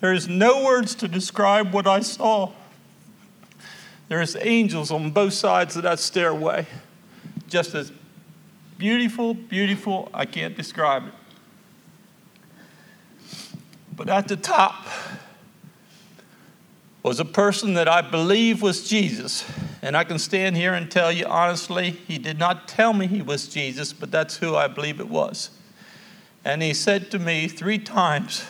There 0.00 0.12
is 0.12 0.28
no 0.28 0.64
words 0.64 0.94
to 0.96 1.08
describe 1.08 1.72
what 1.72 1.86
I 1.86 2.00
saw. 2.00 2.52
There's 4.08 4.36
angels 4.36 4.90
on 4.90 5.12
both 5.12 5.32
sides 5.32 5.76
of 5.76 5.84
that 5.84 5.98
stairway. 5.98 6.66
Just 7.48 7.74
as 7.74 7.92
beautiful, 8.76 9.34
beautiful, 9.34 10.10
I 10.12 10.26
can't 10.26 10.56
describe 10.56 11.04
it. 11.06 11.14
But 13.96 14.08
at 14.08 14.28
the 14.28 14.36
top 14.36 14.86
was 17.04 17.20
a 17.20 17.24
person 17.24 17.74
that 17.74 17.86
I 17.86 18.00
believe 18.00 18.62
was 18.62 18.88
Jesus. 18.88 19.44
And 19.82 19.94
I 19.94 20.04
can 20.04 20.18
stand 20.18 20.56
here 20.56 20.72
and 20.72 20.90
tell 20.90 21.12
you 21.12 21.26
honestly, 21.26 21.90
he 21.90 22.16
did 22.16 22.38
not 22.38 22.66
tell 22.66 22.94
me 22.94 23.06
he 23.06 23.20
was 23.20 23.46
Jesus, 23.46 23.92
but 23.92 24.10
that's 24.10 24.38
who 24.38 24.56
I 24.56 24.68
believe 24.68 24.98
it 24.98 25.08
was. 25.08 25.50
And 26.46 26.62
he 26.62 26.72
said 26.72 27.10
to 27.10 27.18
me 27.18 27.46
three 27.46 27.78
times, 27.78 28.46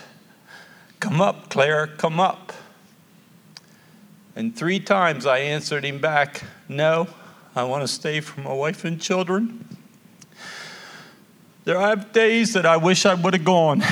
Come 1.01 1.21
up, 1.21 1.51
Claire, 1.51 1.89
come 1.89 2.21
up. 2.21 2.53
And 4.37 4.57
three 4.57 4.79
times 4.79 5.27
I 5.27 5.39
answered 5.39 5.85
him 5.85 6.01
back, 6.01 6.45
No, 6.69 7.09
I 7.57 7.65
want 7.65 7.83
to 7.83 7.89
stay 7.89 8.21
for 8.21 8.41
my 8.41 8.53
wife 8.53 8.85
and 8.85 9.01
children. 9.01 9.77
There 11.65 11.79
are 11.79 11.97
days 11.97 12.53
that 12.53 12.67
I 12.67 12.77
wish 12.77 13.05
I 13.05 13.15
would 13.15 13.35
have 13.35 13.45
gone. 13.45 13.83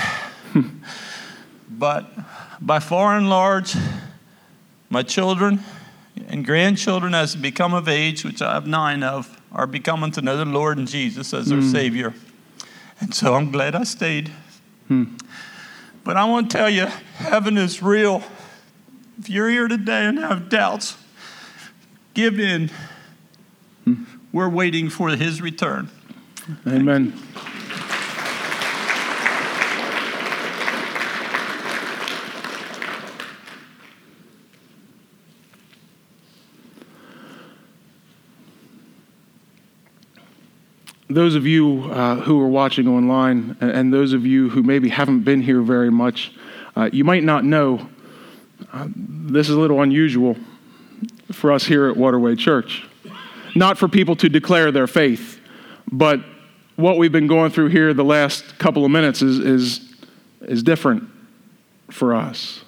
but 1.69 2.09
by 2.61 2.79
far 2.79 3.17
and 3.17 3.29
large, 3.29 3.75
my 4.93 5.03
children 5.03 5.61
and 6.28 6.45
grandchildren, 6.45 7.14
as 7.14 7.34
they 7.34 7.40
become 7.40 7.72
of 7.72 7.88
age, 7.88 8.26
which 8.26 8.43
I 8.43 8.53
have 8.53 8.66
nine 8.66 9.03
of, 9.03 9.40
are 9.51 9.66
becoming 9.66 10.11
to 10.12 10.20
know 10.20 10.36
the 10.36 10.45
Lord 10.45 10.76
and 10.76 10.86
Jesus 10.86 11.32
as 11.32 11.47
their 11.47 11.61
Mm. 11.61 11.72
Savior. 11.72 12.14
And 13.01 13.14
so 13.14 13.34
I'm 13.34 13.51
glad 13.51 13.74
I 13.74 13.84
stayed. 13.84 14.30
Hmm. 14.88 15.05
But 16.05 16.18
I 16.18 16.26
want 16.26 16.51
to 16.51 16.57
tell 16.59 16.68
you, 16.68 16.86
heaven 17.16 17.57
is 17.57 17.82
real. 17.82 18.22
If 19.18 19.30
you're 19.30 19.49
here 19.49 19.66
today 19.66 20.05
and 20.05 20.18
have 20.18 20.51
doubts, 20.51 20.99
give 22.12 22.38
in. 22.38 22.70
Hmm. 23.84 24.05
We're 24.30 24.51
waiting 24.51 24.90
for 24.90 25.09
his 25.09 25.40
return. 25.40 25.88
Amen. 26.66 27.14
Those 41.15 41.35
of 41.35 41.47
you 41.47 41.91
uh, 41.91 42.17
who 42.17 42.41
are 42.41 42.49
watching 42.49 42.89
online, 42.89 43.57
and, 43.61 43.93
those 43.93 44.15
of 44.15 44.25
you 44.25 44.49
who 44.49 44.63
maybe 44.63 44.89
haven't 44.89 45.25
been 45.25 45.43
here 45.43 45.61
very 45.61 45.91
much, 45.91 46.33
uh, 46.75 46.89
you 46.91 47.05
might 47.05 47.23
not 47.23 47.45
know 47.45 47.87
uh, 48.73 48.89
this 48.95 49.51
is 49.51 49.55
a 49.55 49.61
little 49.61 49.83
unusual 49.83 50.37
for 51.31 51.53
us 51.53 51.65
here 51.65 51.87
at 51.89 51.99
Waterway 51.99 52.35
Church. 52.35 52.87
Not 53.55 53.77
for 53.77 53.89
people 53.89 54.17
to 54.17 54.31
declare 54.31 54.73
their 54.73 54.87
faith, 54.87 55.39
but 55.91 56.21
what 56.77 56.97
we've 56.97 57.13
been 57.13 57.27
going 57.27 57.51
through 57.51 57.69
here 57.69 57.93
the 57.93 58.05
last 58.05 58.59
couple 58.59 58.83
of 58.85 58.91
minutes 58.91 59.21
is, 59.21 59.39
is, 59.39 59.95
is 60.41 60.63
different 60.63 61.05
for 61.91 62.15
us. 62.15 62.65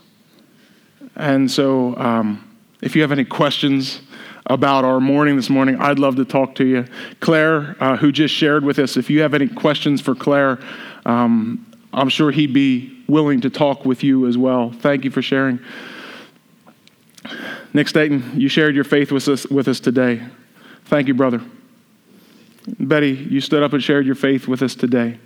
And 1.17 1.51
so, 1.51 1.97
um, 1.97 2.57
if 2.83 2.95
you 2.95 3.01
have 3.01 3.13
any 3.13 3.25
questions 3.25 4.03
about 4.47 4.85
our 4.85 5.01
morning 5.01 5.37
this 5.37 5.49
morning, 5.49 5.77
I'd 5.81 5.99
love 5.99 6.17
to 6.17 6.25
talk 6.25 6.55
to 6.57 6.67
you. 6.67 6.85
Claire, 7.21 7.77
uh, 7.81 7.97
who 7.97 8.13
just 8.13 8.35
shared 8.35 8.65
with 8.65 8.79
us, 8.79 8.97
if 8.97 9.09
you 9.09 9.23
have 9.23 9.35
any 9.35 9.49
questions 9.49 10.01
for 10.01 10.15
Claire, 10.15 10.59
um, 11.07 11.67
I'm 11.93 12.09
sure 12.09 12.31
he'd 12.31 12.53
be 12.53 13.03
willing 13.09 13.41
to 13.43 13.51
talk 13.51 13.85
with 13.85 14.03
you 14.03 14.27
as 14.27 14.37
well. 14.37 14.71
Thank 14.71 15.05
you 15.05 15.11
for 15.11 15.23
sharing. 15.23 15.61
Nick 17.73 17.89
Staten, 17.89 18.33
you 18.35 18.49
shared 18.49 18.75
your 18.75 18.85
faith 18.85 19.11
with 19.11 19.27
us, 19.29 19.47
with 19.47 19.69
us 19.69 19.81
today. 19.81 20.23
Thank 20.85 21.09
you, 21.09 21.15
brother. 21.15 21.41
Betty, 22.79 23.13
you 23.13 23.41
stood 23.41 23.63
up 23.63 23.73
and 23.73 23.83
shared 23.83 24.07
your 24.07 24.15
faith 24.15 24.47
with 24.47 24.63
us 24.63 24.75
today. 24.75 25.19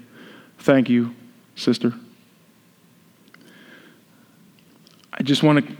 Thank 0.58 0.88
you, 0.88 1.14
sister. 1.56 1.92
I 5.12 5.22
just 5.22 5.42
want 5.42 5.66
to 5.66 5.76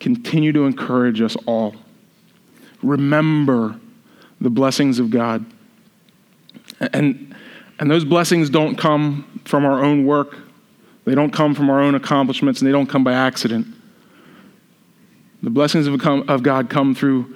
continue 0.00 0.52
to 0.52 0.64
encourage 0.64 1.20
us 1.20 1.36
all. 1.46 1.74
Remember 2.84 3.80
the 4.40 4.50
blessings 4.50 4.98
of 4.98 5.10
God. 5.10 5.44
And, 6.80 7.34
and 7.78 7.90
those 7.90 8.04
blessings 8.04 8.50
don't 8.50 8.76
come 8.76 9.40
from 9.44 9.64
our 9.64 9.82
own 9.84 10.04
work, 10.06 10.36
they 11.04 11.14
don't 11.14 11.32
come 11.32 11.54
from 11.54 11.70
our 11.70 11.80
own 11.80 11.94
accomplishments, 11.94 12.60
and 12.60 12.68
they 12.68 12.72
don't 12.72 12.86
come 12.86 13.04
by 13.04 13.12
accident. 13.12 13.66
The 15.42 15.50
blessings 15.50 15.86
of, 15.86 16.42
God 16.42 16.70
come 16.70 16.94
through 16.94 17.34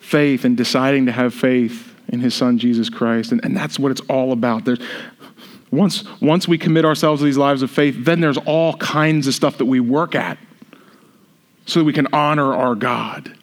faith 0.00 0.44
and 0.44 0.56
deciding 0.56 1.06
to 1.06 1.12
have 1.12 1.32
faith 1.32 1.94
in 2.08 2.20
his 2.20 2.34
son 2.34 2.58
Jesus 2.58 2.90
Christ. 2.90 3.32
And, 3.32 3.42
and 3.44 3.56
that's 3.56 3.78
what 3.78 3.90
it's 3.90 4.02
all 4.02 4.32
about. 4.32 4.66
There's, 4.66 4.80
once, 5.70 6.04
once 6.20 6.46
we 6.46 6.58
commit 6.58 6.84
ourselves 6.84 7.22
to 7.22 7.24
these 7.24 7.38
lives 7.38 7.62
of 7.62 7.70
faith, 7.70 7.96
then 8.04 8.20
there's 8.20 8.36
all 8.36 8.74
kinds 8.74 9.26
of 9.26 9.34
stuff 9.34 9.56
that 9.58 9.64
we 9.64 9.80
work 9.80 10.14
at 10.14 10.36
so 11.64 11.80
that 11.80 11.84
we 11.84 11.94
can 11.94 12.08
honor 12.12 12.52
our 12.54 12.74
God 12.74 13.34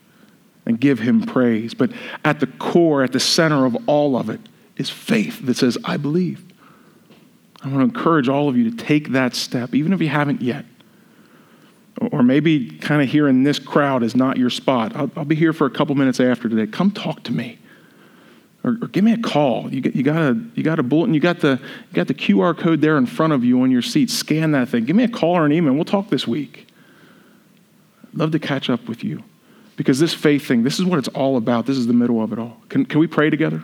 and 0.69 0.79
give 0.79 0.99
him 0.99 1.23
praise. 1.23 1.73
But 1.73 1.91
at 2.23 2.39
the 2.39 2.45
core, 2.45 3.03
at 3.03 3.11
the 3.11 3.19
center 3.19 3.65
of 3.65 3.75
all 3.87 4.15
of 4.15 4.29
it, 4.29 4.39
is 4.77 4.87
faith 4.87 5.43
that 5.47 5.57
says, 5.57 5.79
I 5.83 5.97
believe. 5.97 6.45
I 7.63 7.67
want 7.69 7.79
to 7.79 7.97
encourage 7.97 8.29
all 8.29 8.47
of 8.47 8.55
you 8.55 8.69
to 8.69 8.77
take 8.77 9.09
that 9.09 9.33
step, 9.33 9.73
even 9.73 9.93
if 9.93 9.99
you 9.99 10.09
haven't 10.09 10.43
yet. 10.43 10.65
Or 12.11 12.21
maybe 12.21 12.69
kind 12.77 13.01
of 13.01 13.09
here 13.09 13.27
in 13.27 13.43
this 13.43 13.57
crowd 13.57 14.03
is 14.03 14.15
not 14.15 14.37
your 14.37 14.51
spot. 14.51 14.95
I'll, 14.95 15.09
I'll 15.17 15.25
be 15.25 15.35
here 15.35 15.53
for 15.53 15.65
a 15.65 15.71
couple 15.71 15.95
minutes 15.95 16.19
after 16.19 16.47
today. 16.47 16.67
Come 16.67 16.91
talk 16.91 17.23
to 17.23 17.33
me. 17.33 17.57
Or, 18.63 18.77
or 18.79 18.87
give 18.89 19.03
me 19.03 19.13
a 19.13 19.17
call. 19.17 19.73
You, 19.73 19.81
got- 19.81 19.95
you, 19.95 20.03
got 20.03 20.21
a, 20.21 20.39
you 20.53 20.61
got 20.61 20.77
a 20.77 20.83
bulletin, 20.83 21.15
you 21.15 21.19
got, 21.19 21.39
the, 21.39 21.59
you 21.89 21.95
got 21.95 22.07
the 22.07 22.13
QR 22.13 22.55
code 22.55 22.79
there 22.79 22.97
in 22.99 23.07
front 23.07 23.33
of 23.33 23.43
you 23.43 23.59
on 23.63 23.71
your 23.71 23.81
seat. 23.81 24.11
Scan 24.11 24.51
that 24.51 24.69
thing. 24.69 24.85
Give 24.85 24.95
me 24.95 25.03
a 25.03 25.09
call 25.09 25.35
or 25.35 25.47
an 25.47 25.51
email. 25.51 25.73
We'll 25.73 25.83
talk 25.83 26.09
this 26.09 26.27
week. 26.27 26.67
I'd 28.03 28.19
love 28.19 28.31
to 28.33 28.39
catch 28.39 28.69
up 28.69 28.87
with 28.87 29.03
you. 29.03 29.23
Because 29.79 29.97
this 29.97 30.13
faith 30.13 30.45
thing, 30.45 30.63
this 30.63 30.77
is 30.77 30.83
what 30.83 30.99
it's 30.99 31.07
all 31.07 31.37
about. 31.37 31.65
This 31.65 31.77
is 31.77 31.87
the 31.87 31.93
middle 31.93 32.21
of 32.21 32.33
it 32.33 32.37
all. 32.37 32.57
Can, 32.67 32.85
can 32.85 32.99
we 32.99 33.07
pray 33.07 33.29
together? 33.29 33.63